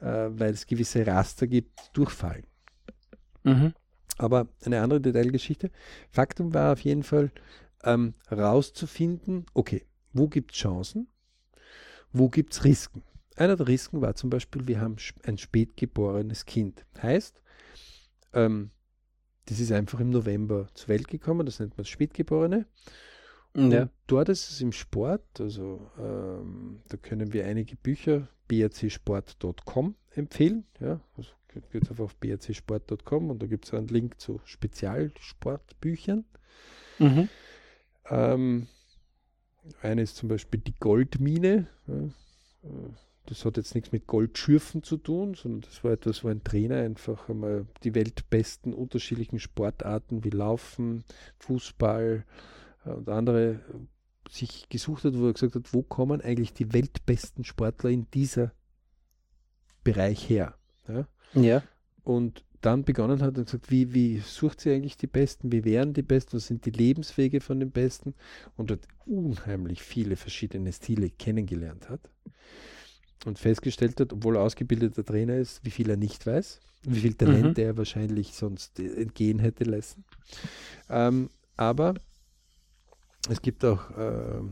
weil 0.00 0.52
es 0.52 0.66
gewisse 0.66 1.06
Raster 1.06 1.46
gibt, 1.46 1.90
durchfallen. 1.92 2.46
Mhm. 3.42 3.74
Aber 4.18 4.48
eine 4.64 4.80
andere 4.80 5.00
Detailgeschichte. 5.00 5.70
Faktum 6.10 6.54
war 6.54 6.72
auf 6.72 6.80
jeden 6.80 7.02
Fall, 7.02 7.30
ähm, 7.84 8.14
rauszufinden, 8.30 9.46
okay, 9.54 9.84
wo 10.12 10.28
gibt 10.28 10.52
es 10.52 10.58
Chancen, 10.58 11.08
wo 12.12 12.28
gibt 12.28 12.52
es 12.52 12.64
Risiken. 12.64 13.02
Einer 13.36 13.56
der 13.56 13.66
Risiken 13.66 14.00
war 14.00 14.14
zum 14.14 14.30
Beispiel, 14.30 14.66
wir 14.68 14.80
haben 14.80 14.96
ein 15.24 15.38
spätgeborenes 15.38 16.46
Kind. 16.46 16.84
Heißt, 17.02 17.42
ähm, 18.32 18.70
das 19.46 19.60
ist 19.60 19.72
einfach 19.72 20.00
im 20.00 20.10
November 20.10 20.68
zur 20.74 20.88
Welt 20.88 21.08
gekommen, 21.08 21.44
das 21.44 21.58
nennt 21.58 21.76
man 21.76 21.84
Spätgeborene. 21.84 22.66
Ja. 23.56 23.88
Dort 24.06 24.28
ist 24.28 24.50
es 24.50 24.60
im 24.60 24.72
Sport, 24.72 25.40
also 25.40 25.90
ähm, 25.98 26.80
da 26.88 26.96
können 26.96 27.32
wir 27.32 27.46
einige 27.46 27.76
Bücher 27.76 28.28
brcsport.com 28.48 29.94
empfehlen. 30.14 30.64
Ja, 30.80 31.00
also 31.16 31.30
geht 31.70 31.88
einfach 31.88 32.04
auf 32.04 32.16
brcsport.com 32.16 33.30
und 33.30 33.42
da 33.42 33.46
gibt 33.46 33.64
es 33.64 33.74
einen 33.74 33.88
Link 33.88 34.20
zu 34.20 34.40
Spezialsportbüchern. 34.44 36.24
Mhm. 36.98 37.28
Ähm, 38.10 38.66
eine 39.80 40.02
ist 40.02 40.16
zum 40.16 40.28
Beispiel 40.28 40.60
die 40.60 40.74
Goldmine. 40.78 41.68
Ja, 41.86 42.10
das 43.26 43.44
hat 43.44 43.56
jetzt 43.56 43.74
nichts 43.74 43.92
mit 43.92 44.06
Goldschürfen 44.06 44.82
zu 44.82 44.98
tun, 44.98 45.34
sondern 45.34 45.62
das 45.62 45.82
war 45.82 45.92
etwas, 45.92 46.24
wo 46.24 46.28
ein 46.28 46.44
Trainer 46.44 46.76
einfach 46.76 47.28
einmal 47.28 47.66
die 47.82 47.94
weltbesten 47.94 48.74
unterschiedlichen 48.74 49.38
Sportarten 49.38 50.24
wie 50.24 50.30
Laufen, 50.30 51.04
Fußball 51.38 52.24
und 52.84 53.08
andere 53.08 53.52
äh, 53.52 53.58
sich 54.30 54.68
gesucht 54.68 55.04
hat, 55.04 55.18
wo 55.18 55.26
er 55.26 55.32
gesagt 55.32 55.54
hat, 55.54 55.72
wo 55.72 55.82
kommen 55.82 56.20
eigentlich 56.20 56.52
die 56.52 56.72
weltbesten 56.72 57.44
Sportler 57.44 57.90
in 57.90 58.10
dieser 58.10 58.52
Bereich 59.82 60.28
her? 60.28 60.54
Ja. 60.88 61.06
ja. 61.34 61.62
Und 62.02 62.44
dann 62.64 62.84
begonnen 62.84 63.20
hat 63.20 63.36
und 63.36 63.44
gesagt, 63.44 63.70
wie, 63.70 63.92
wie 63.92 64.18
sucht 64.18 64.60
sie 64.60 64.72
eigentlich 64.72 64.96
die 64.96 65.06
Besten, 65.06 65.52
wie 65.52 65.64
wären 65.64 65.92
die 65.92 66.02
Besten, 66.02 66.36
was 66.36 66.46
sind 66.46 66.64
die 66.64 66.70
Lebenswege 66.70 67.40
von 67.40 67.60
den 67.60 67.70
Besten 67.70 68.14
und 68.56 68.70
dort 68.70 68.88
unheimlich 69.04 69.82
viele 69.82 70.16
verschiedene 70.16 70.72
Stile 70.72 71.10
kennengelernt 71.10 71.90
hat 71.90 72.00
und 73.26 73.38
festgestellt 73.38 74.00
hat, 74.00 74.14
obwohl 74.14 74.36
er 74.36 74.42
ausgebildeter 74.42 75.04
Trainer 75.04 75.36
ist, 75.36 75.62
wie 75.64 75.70
viel 75.70 75.90
er 75.90 75.98
nicht 75.98 76.26
weiß, 76.26 76.60
wie 76.84 77.00
viel 77.00 77.14
Talent 77.14 77.58
mhm. 77.58 77.64
er 77.64 77.76
wahrscheinlich 77.76 78.34
sonst 78.34 78.80
entgehen 78.80 79.38
hätte 79.38 79.64
lassen. 79.64 80.04
Ähm, 80.88 81.28
aber 81.56 81.94
es 83.28 83.42
gibt 83.42 83.64
auch 83.64 83.90
äh, 83.96 84.42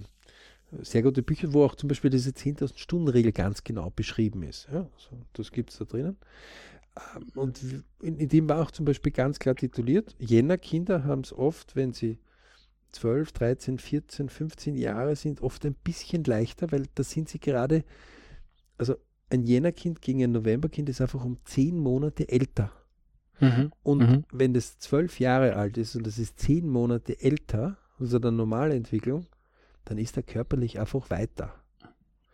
sehr 0.82 1.02
gute 1.02 1.22
Bücher, 1.22 1.52
wo 1.52 1.64
auch 1.64 1.74
zum 1.74 1.88
Beispiel 1.88 2.10
diese 2.10 2.30
10.000 2.30 2.78
Stunden 2.78 3.08
Regel 3.08 3.32
ganz 3.32 3.64
genau 3.64 3.90
beschrieben 3.90 4.42
ist. 4.42 4.68
Ja, 4.72 4.88
also 4.94 5.10
das 5.34 5.52
gibt 5.52 5.70
es 5.70 5.78
da 5.78 5.84
drinnen. 5.84 6.16
Ähm, 7.16 7.26
und 7.34 7.60
in, 8.00 8.16
in, 8.18 8.28
dem 8.28 8.48
war 8.48 8.62
auch 8.62 8.70
zum 8.70 8.84
Beispiel 8.84 9.12
ganz 9.12 9.38
klar 9.38 9.54
tituliert, 9.54 10.14
jener 10.18 10.58
Kinder 10.58 11.04
haben 11.04 11.22
es 11.22 11.32
oft, 11.32 11.76
wenn 11.76 11.92
sie 11.92 12.18
12, 12.92 13.32
13, 13.32 13.78
14, 13.78 14.28
15 14.28 14.76
Jahre 14.76 15.16
sind, 15.16 15.40
oft 15.40 15.64
ein 15.64 15.74
bisschen 15.74 16.24
leichter, 16.24 16.72
weil 16.72 16.86
da 16.94 17.02
sind 17.02 17.28
sie 17.28 17.38
gerade 17.38 17.84
also 18.82 18.96
ein 19.30 19.44
Jännerkind 19.44 20.02
gegen 20.02 20.22
ein 20.24 20.32
Novemberkind 20.32 20.88
ist 20.88 21.00
einfach 21.00 21.24
um 21.24 21.38
zehn 21.44 21.78
Monate 21.78 22.28
älter. 22.28 22.72
Mhm. 23.40 23.72
Und 23.82 23.98
mhm. 23.98 24.24
wenn 24.32 24.54
das 24.54 24.78
zwölf 24.78 25.20
Jahre 25.20 25.56
alt 25.56 25.78
ist 25.78 25.96
und 25.96 26.06
das 26.06 26.18
ist 26.18 26.38
zehn 26.38 26.68
Monate 26.68 27.20
älter, 27.20 27.78
also 28.02 28.18
der 28.18 28.30
normale 28.30 28.74
Entwicklung, 28.74 29.26
dann 29.84 29.98
ist 29.98 30.16
er 30.16 30.22
körperlich 30.22 30.78
einfach 30.78 31.10
weiter. 31.10 31.54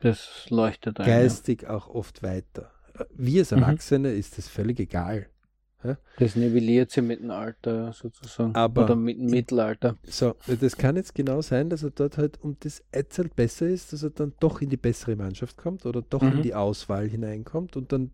Das 0.01 0.47
leuchtet 0.51 1.01
ein. 1.01 1.07
Geistig 1.07 1.63
ja. 1.63 1.71
auch 1.71 1.89
oft 1.89 2.23
weiter. 2.23 2.71
Wir 3.15 3.41
als. 3.43 3.53
Erwachsene 3.53 4.11
mhm. 4.11 4.19
ist 4.19 4.39
das 4.39 4.49
völlig 4.49 4.81
egal. 4.81 5.29
Das 6.19 6.35
nivelliert 6.35 6.91
sie 6.91 7.03
mit 7.03 7.21
dem 7.21 7.31
Alter 7.31 7.93
sozusagen. 7.93 8.53
Aber 8.57 8.85
Oder 8.85 8.97
mit 8.97 9.17
dem 9.17 9.27
Mittelalter. 9.27 9.97
So, 10.03 10.35
das 10.61 10.77
kann 10.77 10.97
jetzt 10.97 11.15
genau 11.15 11.41
sein, 11.41 11.71
dass 11.71 11.85
er 11.85 11.91
dort 11.91 12.19
halt 12.19 12.43
um 12.43 12.57
das 12.61 12.83
Etzel 12.91 13.29
besser 13.29 13.69
ist, 13.69 13.93
dass 13.93 14.03
er 14.03 14.11
dann 14.11 14.35
doch 14.41 14.61
in 14.61 14.71
die 14.71 14.77
bessere 14.77 15.15
Mannschaft 15.15 15.57
kommt 15.57 15.87
oder 15.87 16.03
doch 16.03 16.23
mhm. 16.23 16.33
in 16.33 16.43
die 16.43 16.55
Auswahl 16.55 17.09
hineinkommt 17.09 17.77
und 17.77 17.93
dann 17.93 18.11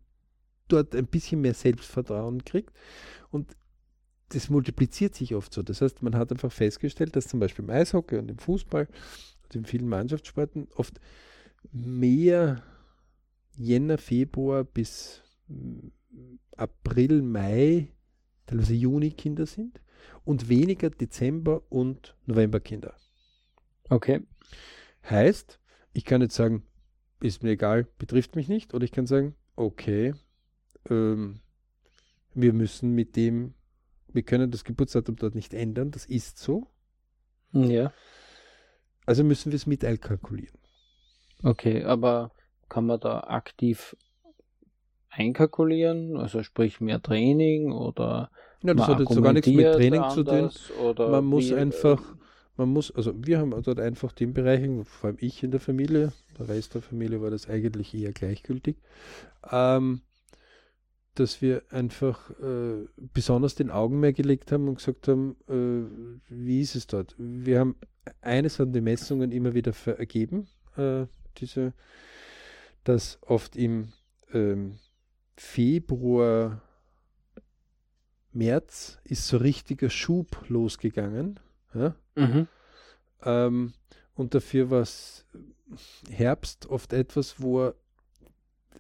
dort 0.69 0.95
ein 0.95 1.07
bisschen 1.07 1.41
mehr 1.41 1.55
Selbstvertrauen 1.55 2.45
kriegt. 2.45 2.71
Und 3.31 3.57
das 4.31 4.51
multipliziert 4.51 5.15
sich 5.15 5.35
oft 5.35 5.53
so. 5.53 5.63
Das 5.63 5.81
heißt, 5.81 6.03
man 6.03 6.17
hat 6.17 6.33
einfach 6.33 6.53
festgestellt, 6.53 7.17
dass 7.17 7.29
zum 7.29 7.41
Beispiel 7.41 7.65
im 7.65 7.71
Eishockey 7.71 8.17
und 8.17 8.31
im 8.31 8.39
Fußball 8.39 8.89
und 9.45 9.55
in 9.55 9.65
vielen 9.65 9.89
Mannschaftssporten 9.89 10.69
oft 10.75 11.01
mehr 11.73 12.63
Jänner, 13.57 13.99
Februar 13.99 14.65
bis 14.65 15.23
April, 16.57 17.23
Mai, 17.23 17.89
teilweise 18.47 18.75
Juni 18.75 19.11
Kinder 19.11 19.47
sind 19.47 19.81
und 20.25 20.49
weniger 20.49 20.91
Dezember 20.91 21.63
und 21.71 22.17
November 22.27 22.61
Kinder. 22.61 22.95
Okay. 23.89 24.23
Heißt, 25.09 25.61
ich 25.93 26.05
kann 26.05 26.23
jetzt 26.23 26.35
sagen, 26.35 26.65
ist 27.21 27.43
mir 27.43 27.51
egal, 27.51 27.87
betrifft 27.99 28.37
mich 28.37 28.49
nicht, 28.49 28.75
oder 28.75 28.85
ich 28.85 28.93
kann 28.93 29.07
sagen, 29.07 29.35
okay, 29.57 30.15
ähm, 30.89 31.41
wir 32.35 32.53
müssen 32.53 32.95
mit 32.95 33.17
dem, 33.17 33.55
wir 34.15 34.23
können 34.23 34.51
das 34.51 34.65
Geburtsdatum 34.65 35.17
dort 35.17 35.35
nicht 35.35 35.55
ändern, 35.55 35.91
das 35.91 36.07
ist 36.07 36.39
so. 36.39 36.69
Ja. 37.53 37.93
Also 39.07 39.23
müssen 39.23 39.53
wir 39.53 39.57
es 39.57 39.67
mit 39.67 39.85
einkalkulieren. 39.85 40.59
Okay, 41.43 41.85
aber 41.85 42.33
kann 42.69 42.87
man 42.87 43.01
da 43.01 43.21
aktiv 43.21 43.97
einkalkulieren? 45.11 46.17
Also 46.17 46.43
sprich 46.43 46.81
mehr 46.81 47.03
Training 47.03 47.73
oder 47.73 48.31
Ja, 48.63 48.75
das 48.75 48.89
hat 48.89 49.01
jetzt 49.01 49.13
sogar 49.13 49.33
nichts 49.33 49.49
mit 49.49 49.73
Training 49.73 50.03
zu 50.11 50.25
tun. 50.25 50.51
man 50.97 51.25
muss 51.25 51.51
wie, 51.51 51.55
einfach, 51.55 52.03
man 52.57 52.71
muss, 52.71 52.91
also 52.91 53.13
wir 53.17 53.39
haben 53.39 53.51
dort 53.63 53.79
einfach 53.79 54.13
den 54.13 54.33
Bereichen, 54.33 54.85
vor 54.85 55.09
allem 55.09 55.19
ich 55.21 55.43
in 55.43 55.51
der 55.51 55.61
Familie, 55.61 56.13
der 56.39 56.49
Rest 56.49 56.75
der 56.75 56.83
Familie 56.83 57.21
war 57.21 57.31
das 57.31 57.49
eigentlich 57.49 57.95
eher 57.95 58.13
gleichgültig, 58.13 58.77
ähm, 59.51 60.01
dass 61.15 61.41
wir 61.41 61.63
einfach 61.71 62.31
äh, 62.41 62.87
besonders 62.97 63.55
den 63.55 63.71
Augenmerk 63.71 64.17
gelegt 64.17 64.53
haben 64.53 64.69
und 64.69 64.77
gesagt 64.77 65.09
haben, 65.09 65.37
äh, 65.49 66.25
wie 66.29 66.61
ist 66.61 66.75
es 66.75 66.87
dort? 66.87 67.15
Wir 67.19 67.61
haben 67.61 67.77
eines 68.21 68.61
an 68.61 68.73
den 68.73 68.85
Messungen 68.85 69.33
immer 69.33 69.55
wieder 69.55 69.73
ergeben, 69.87 70.49
äh, 70.77 71.07
diese, 71.39 71.73
dass 72.83 73.19
oft 73.23 73.57
im 73.57 73.93
ähm, 74.33 74.79
Februar, 75.37 76.63
März 78.33 78.99
ist 79.05 79.29
so 79.29 79.37
richtiger 79.37 79.91
Schub 79.91 80.45
losgegangen. 80.49 81.39
Ja? 81.73 81.95
Mhm. 82.17 82.49
Ähm, 83.23 83.73
und 84.15 84.35
dafür 84.35 84.71
war 84.71 84.83
es 84.83 85.25
Herbst 86.11 86.67
oft 86.67 86.93
etwas, 86.93 87.41
wo 87.41 87.67
er 87.67 87.75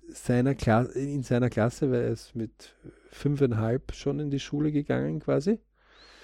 seiner 0.08 0.54
Klasse, 0.54 0.98
in 0.98 1.22
seiner 1.22 1.50
Klasse, 1.50 1.90
weil 1.90 2.02
er 2.02 2.10
ist 2.10 2.34
mit 2.34 2.74
fünfeinhalb 3.10 3.94
schon 3.94 4.20
in 4.20 4.30
die 4.30 4.40
Schule 4.40 4.72
gegangen 4.72 5.20
quasi. 5.20 5.58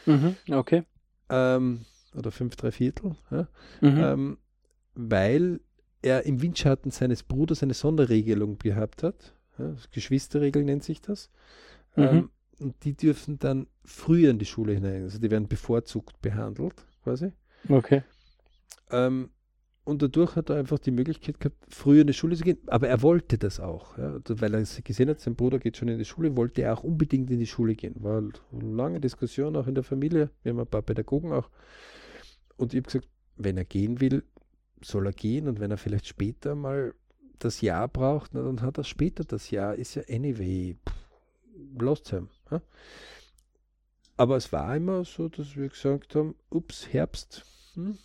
Mhm, 0.07 0.37
okay. 0.51 0.85
Ähm, 1.29 1.85
oder 2.15 2.31
fünf, 2.31 2.57
drei 2.57 2.73
Viertel. 2.73 3.17
Ja? 3.31 3.49
Mhm. 3.81 3.99
Ähm, 3.99 4.39
weil 4.95 5.61
er 6.03 6.27
im 6.27 6.43
Windschatten 6.43 6.91
seines 6.91 7.23
Bruders 7.23 7.63
eine 7.63 7.75
Sonderregelung 7.75 8.59
gehabt 8.59 9.03
hat. 9.03 9.35
Ja, 9.59 9.75
Geschwisterregel 9.93 10.65
nennt 10.65 10.83
sich 10.83 11.01
das. 11.01 11.31
Mhm. 11.97 12.03
Ähm, 12.03 12.31
und 12.59 12.85
die 12.85 12.95
dürfen 12.95 13.39
dann 13.39 13.67
früher 13.85 14.31
in 14.31 14.39
die 14.39 14.47
Schule 14.47 14.75
hinein. 14.75 15.03
Also 15.05 15.19
die 15.19 15.31
werden 15.31 15.49
bevorzugt 15.49 16.21
behandelt, 16.21 16.85
quasi. 17.03 17.33
Okay. 17.69 18.03
Ähm, 18.91 19.31
und 19.91 20.03
dadurch 20.03 20.37
hat 20.37 20.51
er 20.51 20.57
einfach 20.57 20.79
die 20.79 20.93
Möglichkeit 20.93 21.41
gehabt, 21.41 21.57
früher 21.69 22.03
in 22.03 22.07
die 22.07 22.13
Schule 22.13 22.37
zu 22.37 22.45
gehen. 22.45 22.59
Aber 22.69 22.89
er 22.89 23.03
wollte 23.03 23.39
das 23.39 23.59
auch, 23.59 23.99
ja, 23.99 24.21
weil 24.29 24.55
er 24.55 24.63
gesehen 24.85 25.09
hat, 25.09 25.19
sein 25.19 25.35
Bruder 25.35 25.59
geht 25.59 25.77
schon 25.77 25.89
in 25.89 25.99
die 25.99 26.05
Schule, 26.05 26.37
wollte 26.37 26.63
er 26.63 26.75
auch 26.75 26.85
unbedingt 26.85 27.29
in 27.29 27.41
die 27.41 27.47
Schule 27.47 27.75
gehen. 27.75 27.97
War 27.99 28.19
eine 28.19 28.33
lange 28.77 29.01
Diskussion 29.01 29.57
auch 29.57 29.67
in 29.67 29.75
der 29.75 29.83
Familie. 29.83 30.31
Wir 30.45 30.53
haben 30.53 30.61
ein 30.61 30.67
paar 30.69 30.83
Pädagogen 30.83 31.33
auch. 31.33 31.51
Und 32.57 32.73
ich 32.73 32.79
habe 32.79 32.87
gesagt, 32.87 33.09
wenn 33.37 33.57
er 33.57 33.65
gehen 33.65 34.01
will, 34.01 34.23
soll 34.81 35.07
er 35.07 35.13
gehen. 35.13 35.49
Und 35.49 35.59
wenn 35.59 35.73
er 35.73 35.77
vielleicht 35.77 36.07
später 36.07 36.55
mal 36.55 36.95
das 37.41 37.61
Jahr 37.61 37.89
braucht, 37.89 38.33
na, 38.33 38.43
dann 38.43 38.63
hat 38.63 38.79
er 38.79 38.85
später 38.85 39.25
das 39.25 39.51
Jahr, 39.51 39.75
ist 39.75 39.97
ja 39.97 40.03
anyway, 40.09 40.77
lost 41.77 42.11
him. 42.11 42.29
Ja? 42.51 42.63
Aber 44.17 44.37
es 44.37 44.53
war 44.53 44.77
immer 44.77 45.05
so, 45.05 45.29
dass 45.29 45.57
wir 45.57 45.69
gesagt 45.69 46.15
haben, 46.15 46.37
ups, 46.49 46.87
Herbst. 46.93 47.45
Hm? 47.75 47.99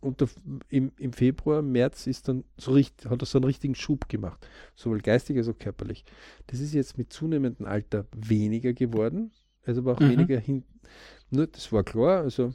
Und 0.00 0.24
im, 0.70 0.92
im 0.96 1.12
Februar, 1.12 1.60
März 1.60 2.06
ist 2.06 2.28
dann 2.28 2.44
so 2.56 2.72
richtig, 2.72 3.10
hat 3.10 3.22
er 3.22 3.26
so 3.26 3.38
einen 3.38 3.44
richtigen 3.44 3.74
Schub 3.74 4.08
gemacht, 4.08 4.46
sowohl 4.74 5.00
geistig 5.00 5.36
als 5.36 5.48
auch 5.48 5.58
körperlich. 5.58 6.04
Das 6.46 6.60
ist 6.60 6.72
jetzt 6.72 6.96
mit 6.96 7.12
zunehmendem 7.12 7.66
Alter 7.66 8.06
weniger 8.16 8.72
geworden, 8.72 9.30
also 9.64 9.82
aber 9.82 9.92
auch 9.92 10.00
mhm. 10.00 10.10
weniger 10.10 10.38
hin. 10.38 10.64
Nur, 11.30 11.46
das 11.46 11.70
war 11.70 11.84
klar, 11.84 12.22
also 12.22 12.54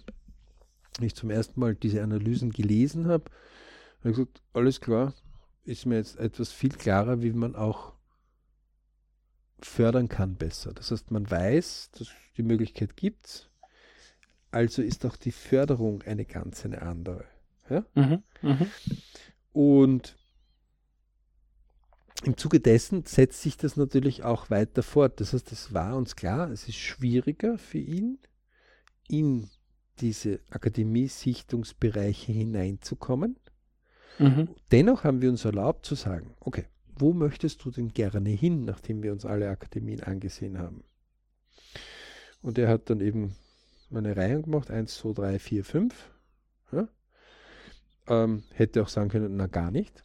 ich 1.01 1.13
zum 1.13 1.29
ersten 1.29 1.59
Mal 1.59 1.75
diese 1.75 2.01
Analysen 2.01 2.51
gelesen 2.51 3.07
habe, 3.07 3.25
habe 3.99 4.09
ich 4.09 4.15
gesagt, 4.15 4.41
alles 4.53 4.81
klar, 4.81 5.13
ist 5.65 5.85
mir 5.85 5.97
jetzt 5.97 6.17
etwas 6.17 6.51
viel 6.51 6.71
klarer, 6.71 7.21
wie 7.21 7.31
man 7.31 7.55
auch 7.55 7.93
fördern 9.59 10.09
kann 10.09 10.35
besser. 10.35 10.73
Das 10.73 10.91
heißt, 10.91 11.11
man 11.11 11.29
weiß, 11.29 11.91
dass 11.97 12.09
die 12.37 12.43
Möglichkeit 12.43 12.97
gibt, 12.97 13.49
also 14.51 14.81
ist 14.81 15.05
auch 15.05 15.17
die 15.17 15.31
Förderung 15.31 16.01
eine 16.03 16.25
ganz 16.25 16.65
eine 16.65 16.81
andere. 16.81 17.25
Ja? 17.69 17.85
Mhm, 17.95 18.23
mh. 18.41 18.67
Und 19.53 20.17
im 22.23 22.37
Zuge 22.37 22.59
dessen 22.59 23.05
setzt 23.05 23.41
sich 23.41 23.57
das 23.57 23.77
natürlich 23.77 24.23
auch 24.23 24.49
weiter 24.49 24.83
fort. 24.83 25.19
Das 25.19 25.33
heißt, 25.33 25.51
es 25.51 25.73
war 25.73 25.95
uns 25.95 26.15
klar, 26.15 26.49
es 26.49 26.67
ist 26.67 26.77
schwieriger 26.77 27.57
für 27.57 27.77
ihn, 27.77 28.19
in 29.07 29.49
diese 29.99 30.39
Akademie-Sichtungsbereiche 30.49 32.31
hineinzukommen. 32.31 33.37
Mhm. 34.17 34.49
Dennoch 34.71 35.03
haben 35.03 35.21
wir 35.21 35.29
uns 35.29 35.45
erlaubt 35.45 35.85
zu 35.85 35.95
sagen, 35.95 36.33
okay, 36.39 36.65
wo 36.97 37.13
möchtest 37.13 37.63
du 37.65 37.71
denn 37.71 37.89
gerne 37.89 38.29
hin, 38.29 38.65
nachdem 38.65 39.03
wir 39.03 39.11
uns 39.11 39.25
alle 39.25 39.49
Akademien 39.49 40.01
angesehen 40.01 40.57
haben? 40.57 40.83
Und 42.41 42.57
er 42.57 42.69
hat 42.69 42.89
dann 42.89 43.01
eben 43.01 43.35
eine 43.93 44.15
Reihe 44.15 44.41
gemacht, 44.41 44.71
1, 44.71 44.95
2, 44.95 45.13
3, 45.13 45.39
4, 45.39 45.65
5. 45.65 46.11
Ja? 46.71 46.87
Ähm, 48.07 48.43
hätte 48.53 48.81
auch 48.81 48.87
sagen 48.87 49.09
können, 49.09 49.35
na 49.35 49.47
gar 49.47 49.71
nicht. 49.71 50.03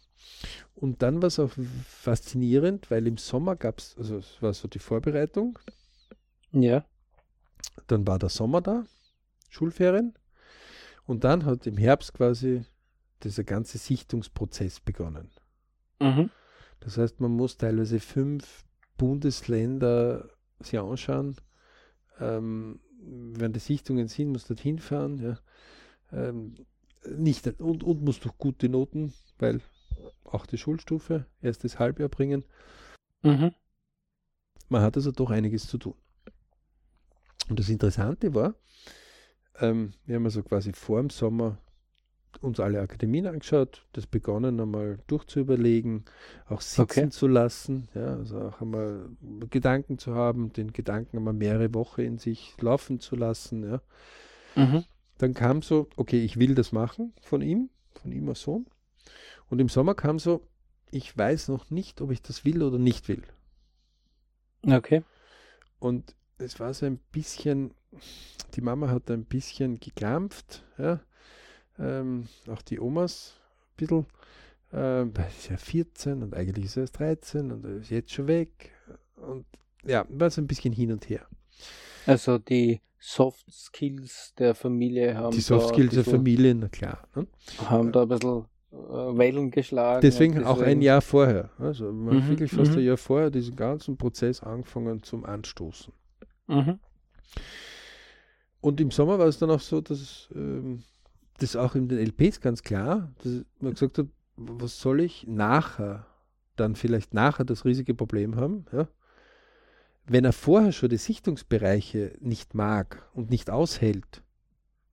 Und 0.75 1.03
dann 1.03 1.21
war 1.21 1.27
es 1.27 1.39
auch 1.39 1.53
faszinierend, 1.87 2.91
weil 2.91 3.07
im 3.07 3.19
Sommer 3.19 3.57
gab 3.57 3.79
es, 3.79 3.97
also 3.99 4.17
es 4.17 4.41
war 4.41 4.55
so 4.55 4.69
die 4.69 4.79
Vorbereitung. 4.79 5.59
Ja. 6.53 6.85
Dann 7.87 8.07
war 8.07 8.19
der 8.19 8.31
Sommer 8.31 8.63
da, 8.63 8.85
Schulferien. 9.51 10.15
Und 11.05 11.25
dann 11.25 11.45
hat 11.45 11.67
im 11.67 11.77
Herbst 11.77 12.15
quasi 12.15 12.65
dieser 13.23 13.45
ganze 13.45 13.79
Sichtungsprozess 13.79 14.81
begonnen. 14.81 15.31
Mhm. 16.01 16.31
Das 16.81 16.97
heißt, 16.97 17.21
man 17.21 17.33
muss 17.33 17.59
teilweise 17.59 18.01
fünf 18.01 18.65
Bundesländer 18.97 20.31
sich 20.61 20.79
anschauen. 20.79 21.37
Ähm, 22.19 22.81
wenn 23.03 23.53
die 23.53 23.61
Sichtungen 23.61 24.09
sind, 24.09 24.31
muss 24.31 24.47
dort 24.47 24.61
hinfahren. 24.61 25.19
Ja. 25.19 25.39
Ähm, 26.13 26.55
nicht, 27.07 27.47
und, 27.61 27.83
und 27.83 28.03
muss 28.03 28.21
durch 28.21 28.37
gute 28.39 28.69
Noten, 28.69 29.13
weil 29.39 29.61
auch 30.25 30.47
die 30.47 30.59
Schulstufe, 30.59 31.27
erstes 31.41 31.79
Halbjahr 31.79 32.09
bringen. 32.09 32.45
Mhm. 33.23 33.53
Man 34.69 34.83
hat 34.83 34.97
also 34.97 35.11
doch 35.11 35.31
einiges 35.31 35.67
zu 35.67 35.79
tun. 35.79 35.95
Und 37.49 37.59
das 37.59 37.69
Interessante 37.69 38.35
war, 38.35 38.55
ähm, 39.59 39.93
wir 40.07 40.17
haben 40.17 40.25
also 40.25 40.43
quasi 40.43 40.73
vor 40.73 41.01
dem 41.01 41.11
Sommer 41.11 41.59
uns 42.41 42.61
alle 42.61 42.81
Akademien 42.81 43.27
angeschaut, 43.27 43.87
das 43.93 44.07
begonnen 44.07 44.61
einmal 44.61 45.01
durchzuüberlegen, 45.09 46.05
auch 46.49 46.61
sitzen 46.61 46.83
okay. 46.83 47.09
zu 47.11 47.27
lassen, 47.27 47.89
ja, 47.95 48.15
also 48.15 48.41
auch 48.41 48.61
einmal 48.61 49.11
Gedanken 49.51 49.99
zu 49.99 50.15
haben, 50.15 50.53
den 50.53 50.73
Gedanken 50.73 51.19
einmal 51.19 51.35
mehrere 51.35 51.75
Wochen 51.75 52.03
in 52.03 52.19
sich 52.19 52.55
laufen 52.61 53.01
zu 53.01 53.17
lassen, 53.17 53.65
ja. 53.65 53.83
Mhm. 54.55 54.85
Dann 55.21 55.35
kam 55.35 55.61
so, 55.61 55.87
okay, 55.97 56.25
ich 56.25 56.39
will 56.39 56.55
das 56.55 56.73
machen 56.73 57.13
von 57.21 57.43
ihm, 57.43 57.69
von 57.93 58.11
ihm 58.11 58.27
als 58.31 58.41
Sohn. 58.41 58.65
Und 59.51 59.59
im 59.59 59.69
Sommer 59.69 59.95
kam 59.95 60.19
so, 60.19 60.49
ich 60.91 61.17
weiß 61.17 61.49
noch 61.49 61.69
nicht, 61.69 62.01
ob 62.01 62.11
ich 62.11 62.23
das 62.23 62.47
will 62.47 62.63
oder 62.63 62.79
nicht 62.79 63.07
will. 63.07 63.23
Okay. 64.67 65.03
Und 65.79 66.15
es 66.39 66.59
war 66.59 66.73
so 66.73 66.87
ein 66.87 66.99
bisschen, 67.13 67.75
die 68.55 68.63
Mama 68.63 68.89
hat 68.89 69.11
ein 69.11 69.27
bisschen 69.27 69.79
gekrampft, 69.79 70.65
ja. 70.79 71.01
Ähm, 71.79 72.27
auch 72.47 72.63
die 72.63 72.81
Omas 72.81 73.39
ein 73.73 73.77
bisschen. 73.77 74.07
Ähm, 74.73 75.13
ist 75.29 75.51
ja 75.51 75.59
14 75.59 76.23
und 76.23 76.35
eigentlich 76.35 76.65
ist 76.65 76.79
er 76.79 76.85
erst 76.85 76.99
13 76.99 77.53
und 77.53 77.65
er 77.67 77.77
ist 77.77 77.91
jetzt 77.91 78.13
schon 78.13 78.27
weg. 78.27 78.73
Und 79.17 79.45
ja, 79.85 80.07
war 80.09 80.31
so 80.31 80.41
ein 80.41 80.47
bisschen 80.47 80.73
hin 80.73 80.93
und 80.93 81.11
her. 81.11 81.27
Also 82.07 82.39
die 82.39 82.81
Soft 83.01 83.51
Skills 83.51 84.35
der 84.39 84.55
Familie 84.55 85.17
haben. 85.17 85.35
Die 85.35 85.41
Soft 85.41 85.71
Skills 85.71 85.95
der 85.95 86.05
Familie, 86.05 86.55
na 86.55 86.69
klar. 86.69 87.09
Ne? 87.15 87.27
Haben 87.65 87.93
da 87.93 88.03
ein 88.03 88.09
bisschen 88.09 88.45
äh, 88.73 88.77
Wellen 88.77 89.51
geschlagen. 89.51 90.03
Deswegen, 90.03 90.35
deswegen, 90.35 90.47
auch 90.47 90.61
ein 90.61 90.83
Jahr 90.83 91.01
vorher. 91.01 91.51
Also 91.59 91.91
man 91.91 92.17
mhm, 92.17 92.29
wirklich 92.29 92.53
fast 92.53 92.73
mhm. 92.73 92.79
ein 92.79 92.85
Jahr 92.85 92.99
vorher 92.99 93.31
diesen 93.31 93.57
ganzen 93.57 93.97
Prozess 93.97 94.43
angefangen 94.43 95.03
zum 95.03 95.25
Anstoßen. 95.25 95.93
Mhm. 96.47 96.79
Und 98.61 98.81
im 98.81 98.91
Sommer 98.91 99.19
war 99.19 99.27
es 99.27 99.39
dann 99.39 99.51
auch 99.51 99.61
so, 99.61 99.81
dass 99.81 100.29
ähm, 100.35 100.83
das 101.39 101.57
auch 101.57 101.75
in 101.75 101.89
den 101.89 101.99
LPs 101.99 102.43
ganz 102.43 102.63
klar, 102.63 103.11
dass 103.25 103.45
man 103.61 103.73
gesagt 103.73 103.97
hat, 103.97 104.07
was 104.37 104.79
soll 104.79 105.01
ich 105.01 105.27
nachher, 105.27 106.07
dann 106.57 106.77
vielleicht 106.77 107.15
nachher 107.15 107.45
das 107.45 107.65
riesige 107.65 107.95
Problem 107.95 108.37
haben, 108.37 108.67
ja? 108.73 108.89
Wenn 110.07 110.25
er 110.25 110.33
vorher 110.33 110.73
schon 110.73 110.89
die 110.89 110.97
Sichtungsbereiche 110.97 112.17
nicht 112.21 112.55
mag 112.55 113.09
und 113.15 113.31
nicht 113.31 113.51
aushält, 113.51 114.23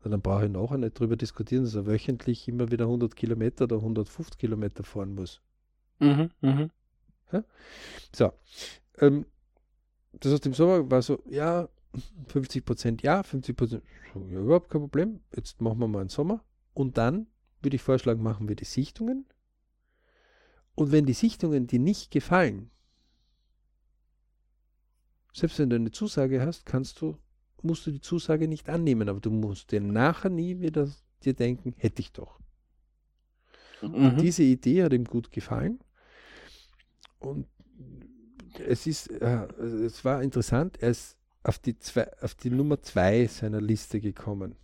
dann 0.04 0.22
brauche 0.22 0.46
ich 0.46 0.52
nachher 0.52 0.78
nicht 0.78 1.00
darüber 1.00 1.16
diskutieren, 1.16 1.64
dass 1.64 1.76
er 1.76 1.86
wöchentlich 1.86 2.48
immer 2.48 2.72
wieder 2.72 2.86
100 2.86 3.16
Kilometer 3.16 3.66
oder 3.66 3.78
150 3.78 4.38
Kilometer 4.38 4.84
fahren 4.84 5.16
muss. 5.16 5.42
Mhm, 6.00 6.30
mh. 6.42 6.70
ja? 7.32 7.44
So, 8.16 8.32
ähm, 9.00 9.26
das 10.14 10.34
heißt, 10.34 10.46
im 10.46 10.54
Sommer 10.54 10.90
war 10.90 11.02
so, 11.02 11.22
ja, 11.30 11.68
50 12.28 12.66
Prozent 12.66 13.02
ja, 13.02 13.24
50 13.24 13.58
Prozent, 13.58 13.84
ja, 14.16 14.40
überhaupt 14.40 14.70
kein 14.70 14.82
Problem. 14.82 15.20
Jetzt 15.36 15.62
machen 15.62 15.80
wir 15.80 15.88
mal 15.88 16.02
einen 16.02 16.10
Sommer. 16.10 16.44
Und 16.74 16.98
dann 16.98 17.28
würde 17.62 17.76
ich 17.76 17.82
vorschlagen, 17.82 18.22
machen 18.22 18.48
wir 18.48 18.56
die 18.56 18.66
Sichtungen. 18.66 19.26
Und 20.76 20.92
wenn 20.92 21.06
die 21.06 21.14
Sichtungen 21.14 21.66
dir 21.66 21.80
nicht 21.80 22.12
gefallen, 22.12 22.70
selbst 25.38 25.60
wenn 25.60 25.70
du 25.70 25.76
eine 25.76 25.92
Zusage 25.92 26.42
hast, 26.42 26.66
kannst 26.66 27.00
du, 27.02 27.16
musst 27.62 27.86
du 27.86 27.92
die 27.92 28.02
Zusage 28.02 28.48
nicht 28.48 28.70
annehmen, 28.70 29.08
aber 29.08 29.20
du 29.20 29.30
musst 29.30 29.72
dir 29.72 29.82
nachher 29.82 30.30
nie 30.30 30.60
wieder 30.60 30.90
dir 31.24 31.34
denken, 31.34 31.76
hätte 31.78 32.02
ich 32.02 32.12
doch. 32.12 32.40
Mhm. 33.82 34.18
Diese 34.18 34.44
Idee 34.44 34.84
hat 34.84 34.94
ihm 34.94 35.06
gut 35.06 35.32
gefallen. 35.32 35.80
Und 37.20 37.48
es 38.68 38.88
ist, 38.88 39.12
äh, 39.12 39.46
es 39.86 40.04
war 40.04 40.24
interessant, 40.24 40.82
er 40.82 40.90
ist 40.90 41.16
auf 41.44 41.60
die, 41.60 41.78
zwei, 41.78 42.12
auf 42.22 42.34
die 42.34 42.50
Nummer 42.50 42.82
zwei 42.82 43.28
seiner 43.28 43.62
Liste 43.62 44.00
gekommen. 44.00 44.56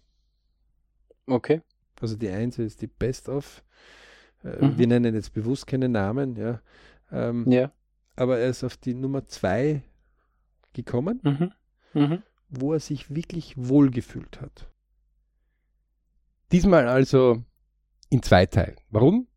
Okay. 1.28 1.62
Also 2.02 2.16
die 2.16 2.30
eins 2.30 2.58
ist 2.58 2.82
die 2.82 2.88
Best 2.88 3.30
of. 3.30 3.64
Äh, 4.44 4.66
mhm. 4.66 4.78
Wir 4.78 4.88
nennen 4.88 5.14
jetzt 5.14 5.34
bewusst 5.34 5.68
keine 5.68 5.88
Namen, 5.88 6.36
ja. 6.36 6.62
Ähm, 7.12 7.50
ja. 7.50 7.72
Aber 8.16 8.40
er 8.40 8.50
ist 8.50 8.64
auf 8.64 8.78
die 8.78 8.96
Nummer 8.96 9.26
zwei 9.26 9.84
gekommen, 10.74 11.20
mhm. 11.24 11.52
Mhm. 11.94 12.24
wo 12.50 12.74
er 12.74 12.80
sich 12.80 13.14
wirklich 13.14 13.56
wohlgefühlt 13.58 14.42
hat. 14.42 14.70
Diesmal 16.52 16.88
also 16.88 17.44
in 18.10 18.22
zwei 18.22 18.46
Teilen. 18.46 18.78
Warum? 18.90 19.28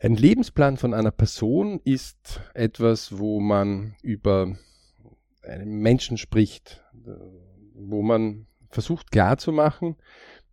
Ein 0.00 0.14
Lebensplan 0.14 0.76
von 0.76 0.94
einer 0.94 1.10
Person 1.10 1.80
ist 1.84 2.40
etwas, 2.54 3.18
wo 3.18 3.40
man 3.40 3.96
über 4.02 4.56
einen 5.42 5.80
Menschen 5.80 6.18
spricht, 6.18 6.84
wo 7.74 8.02
man 8.02 8.46
versucht 8.70 9.10
klarzumachen, 9.10 9.96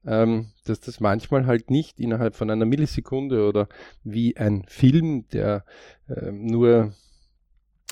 ähm, 0.05 0.51
dass 0.65 0.79
das 0.79 0.99
manchmal 0.99 1.45
halt 1.45 1.69
nicht 1.69 1.99
innerhalb 1.99 2.35
von 2.35 2.49
einer 2.49 2.65
Millisekunde 2.65 3.47
oder 3.47 3.67
wie 4.03 4.37
ein 4.37 4.63
Film, 4.67 5.27
der 5.29 5.65
äh, 6.07 6.31
nur 6.31 6.93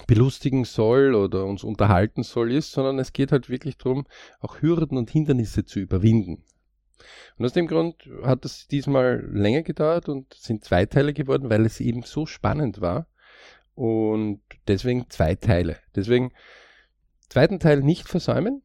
belustigen 0.08 0.66
soll 0.66 1.16
oder 1.16 1.46
uns 1.46 1.64
unterhalten 1.64 2.24
soll, 2.24 2.52
ist, 2.52 2.72
sondern 2.72 3.00
es 3.00 3.14
geht 3.14 3.32
halt 3.32 3.50
wirklich 3.50 3.78
darum, 3.78 4.06
auch 4.40 4.62
Hürden 4.62 4.98
und 4.98 5.10
Hindernisse 5.10 5.66
zu 5.66 5.80
überwinden. 5.80 6.44
Und 7.38 7.46
aus 7.46 7.54
dem 7.54 7.68
Grund 7.68 8.10
hat 8.24 8.46
es 8.46 8.68
diesmal 8.68 9.28
länger 9.32 9.64
gedauert 9.64 10.10
und 10.10 10.34
sind 10.34 10.64
zwei 10.64 10.86
Teile 10.86 11.14
geworden, 11.14 11.50
weil 11.50 11.66
es 11.66 11.80
eben 11.80 12.04
so 12.04 12.26
spannend 12.26 12.82
war. 12.82 13.08
Und 13.76 14.42
deswegen 14.68 15.10
zwei 15.10 15.36
Teile. 15.36 15.78
Deswegen 15.96 16.32
zweiten 17.30 17.60
Teil 17.60 17.82
nicht 17.82 18.08
versäumen, 18.08 18.62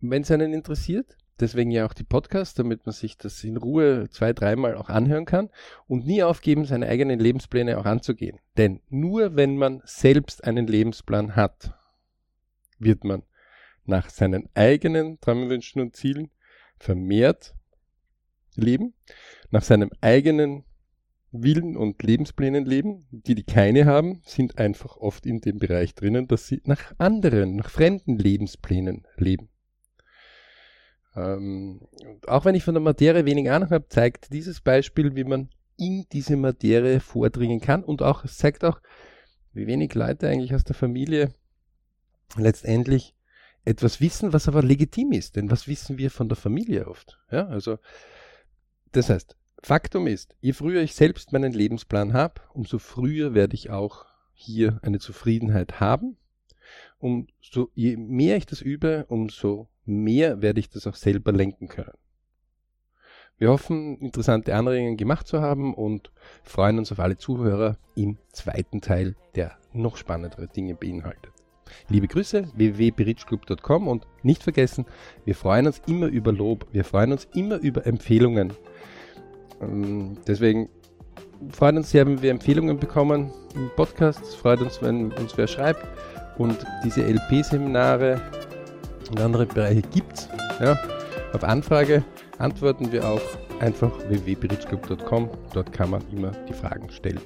wenn 0.00 0.22
es 0.22 0.30
einen 0.30 0.52
interessiert. 0.52 1.16
Deswegen 1.40 1.70
ja 1.70 1.86
auch 1.86 1.94
die 1.94 2.04
Podcasts, 2.04 2.54
damit 2.54 2.84
man 2.84 2.92
sich 2.92 3.16
das 3.16 3.42
in 3.44 3.56
Ruhe 3.56 4.08
zwei, 4.10 4.34
dreimal 4.34 4.74
auch 4.76 4.90
anhören 4.90 5.24
kann 5.24 5.48
und 5.86 6.06
nie 6.06 6.22
aufgeben, 6.22 6.66
seine 6.66 6.86
eigenen 6.86 7.18
Lebenspläne 7.18 7.78
auch 7.78 7.86
anzugehen. 7.86 8.38
Denn 8.58 8.80
nur 8.90 9.36
wenn 9.36 9.56
man 9.56 9.80
selbst 9.84 10.44
einen 10.44 10.66
Lebensplan 10.66 11.36
hat, 11.36 11.74
wird 12.78 13.04
man 13.04 13.22
nach 13.84 14.10
seinen 14.10 14.48
eigenen 14.54 15.18
Träumen, 15.20 15.48
Wünschen 15.48 15.80
und 15.80 15.96
Zielen 15.96 16.30
vermehrt 16.78 17.54
leben, 18.54 18.94
nach 19.50 19.62
seinem 19.62 19.90
eigenen 20.00 20.64
Willen 21.32 21.76
und 21.76 22.02
Lebensplänen 22.02 22.66
leben. 22.66 23.06
Die, 23.10 23.34
die 23.34 23.44
keine 23.44 23.86
haben, 23.86 24.20
sind 24.24 24.58
einfach 24.58 24.96
oft 24.96 25.24
in 25.24 25.40
dem 25.40 25.58
Bereich 25.58 25.94
drinnen, 25.94 26.28
dass 26.28 26.46
sie 26.46 26.60
nach 26.64 26.92
anderen, 26.98 27.56
nach 27.56 27.70
fremden 27.70 28.18
Lebensplänen 28.18 29.06
leben. 29.16 29.48
Ähm, 31.16 31.80
auch 32.26 32.44
wenn 32.44 32.54
ich 32.54 32.64
von 32.64 32.74
der 32.74 32.82
Materie 32.82 33.24
wenig 33.24 33.50
Ahnung 33.50 33.70
habe, 33.70 33.88
zeigt 33.88 34.32
dieses 34.32 34.60
Beispiel, 34.60 35.16
wie 35.16 35.24
man 35.24 35.48
in 35.76 36.06
diese 36.12 36.36
Materie 36.36 37.00
vordringen 37.00 37.60
kann 37.60 37.82
und 37.82 38.02
auch 38.02 38.24
es 38.24 38.36
zeigt 38.36 38.64
auch, 38.64 38.80
wie 39.52 39.66
wenig 39.66 39.94
Leute 39.94 40.28
eigentlich 40.28 40.54
aus 40.54 40.62
der 40.62 40.76
Familie 40.76 41.32
letztendlich 42.36 43.16
etwas 43.64 44.00
wissen, 44.00 44.32
was 44.32 44.46
aber 44.46 44.62
legitim 44.62 45.12
ist. 45.12 45.36
Denn 45.36 45.50
was 45.50 45.66
wissen 45.66 45.98
wir 45.98 46.10
von 46.10 46.28
der 46.28 46.36
Familie 46.36 46.86
oft? 46.86 47.18
Ja, 47.30 47.46
also 47.48 47.78
das 48.92 49.10
heißt, 49.10 49.36
Faktum 49.62 50.06
ist, 50.06 50.36
je 50.40 50.52
früher 50.52 50.82
ich 50.82 50.94
selbst 50.94 51.32
meinen 51.32 51.52
Lebensplan 51.52 52.12
habe, 52.12 52.40
umso 52.54 52.78
früher 52.78 53.34
werde 53.34 53.54
ich 53.54 53.70
auch 53.70 54.06
hier 54.32 54.78
eine 54.82 54.98
Zufriedenheit 54.98 55.80
haben. 55.80 56.16
Umso 56.98 57.70
je 57.74 57.96
mehr 57.96 58.36
ich 58.36 58.46
das 58.46 58.60
übe, 58.60 59.06
umso 59.08 59.68
mehr 59.84 60.42
werde 60.42 60.60
ich 60.60 60.68
das 60.68 60.86
auch 60.86 60.94
selber 60.94 61.32
lenken 61.32 61.68
können. 61.68 61.92
Wir 63.38 63.48
hoffen, 63.48 63.96
interessante 63.98 64.54
Anregungen 64.54 64.98
gemacht 64.98 65.26
zu 65.26 65.40
haben 65.40 65.72
und 65.72 66.12
freuen 66.42 66.78
uns 66.78 66.92
auf 66.92 67.00
alle 67.00 67.16
Zuhörer 67.16 67.78
im 67.94 68.18
zweiten 68.32 68.82
Teil, 68.82 69.16
der 69.34 69.52
noch 69.72 69.96
spannendere 69.96 70.46
Dinge 70.46 70.74
beinhaltet. 70.74 71.32
Liebe 71.88 72.06
Grüße, 72.06 72.50
www.berichclub.com 72.54 73.88
und 73.88 74.06
nicht 74.22 74.42
vergessen, 74.42 74.84
wir 75.24 75.34
freuen 75.34 75.66
uns 75.66 75.80
immer 75.86 76.08
über 76.08 76.32
Lob, 76.32 76.66
wir 76.72 76.84
freuen 76.84 77.12
uns 77.12 77.28
immer 77.34 77.56
über 77.58 77.86
Empfehlungen. 77.86 78.52
Ähm, 79.60 80.18
deswegen 80.26 80.68
freut 81.50 81.76
uns 81.76 81.90
sehr, 81.90 82.06
wenn 82.06 82.20
wir 82.20 82.30
Empfehlungen 82.30 82.78
bekommen 82.78 83.32
im 83.54 83.70
Podcast. 83.76 84.36
Freut 84.36 84.60
uns, 84.60 84.82
wenn 84.82 85.12
uns 85.12 85.36
wer 85.36 85.46
schreibt. 85.46 85.86
Und 86.38 86.58
diese 86.84 87.02
LP-Seminare 87.02 88.20
und 89.10 89.20
andere 89.20 89.46
Bereiche 89.46 89.82
gibt. 89.82 90.28
Ja. 90.60 90.78
Auf 91.32 91.44
Anfrage 91.44 92.04
antworten 92.38 92.90
wir 92.92 93.06
auch 93.08 93.20
einfach 93.60 93.92
www.berichclub.com. 94.08 95.30
Dort 95.52 95.72
kann 95.72 95.90
man 95.90 96.02
immer 96.10 96.32
die 96.48 96.54
Fragen 96.54 96.90
stellen. 96.90 97.20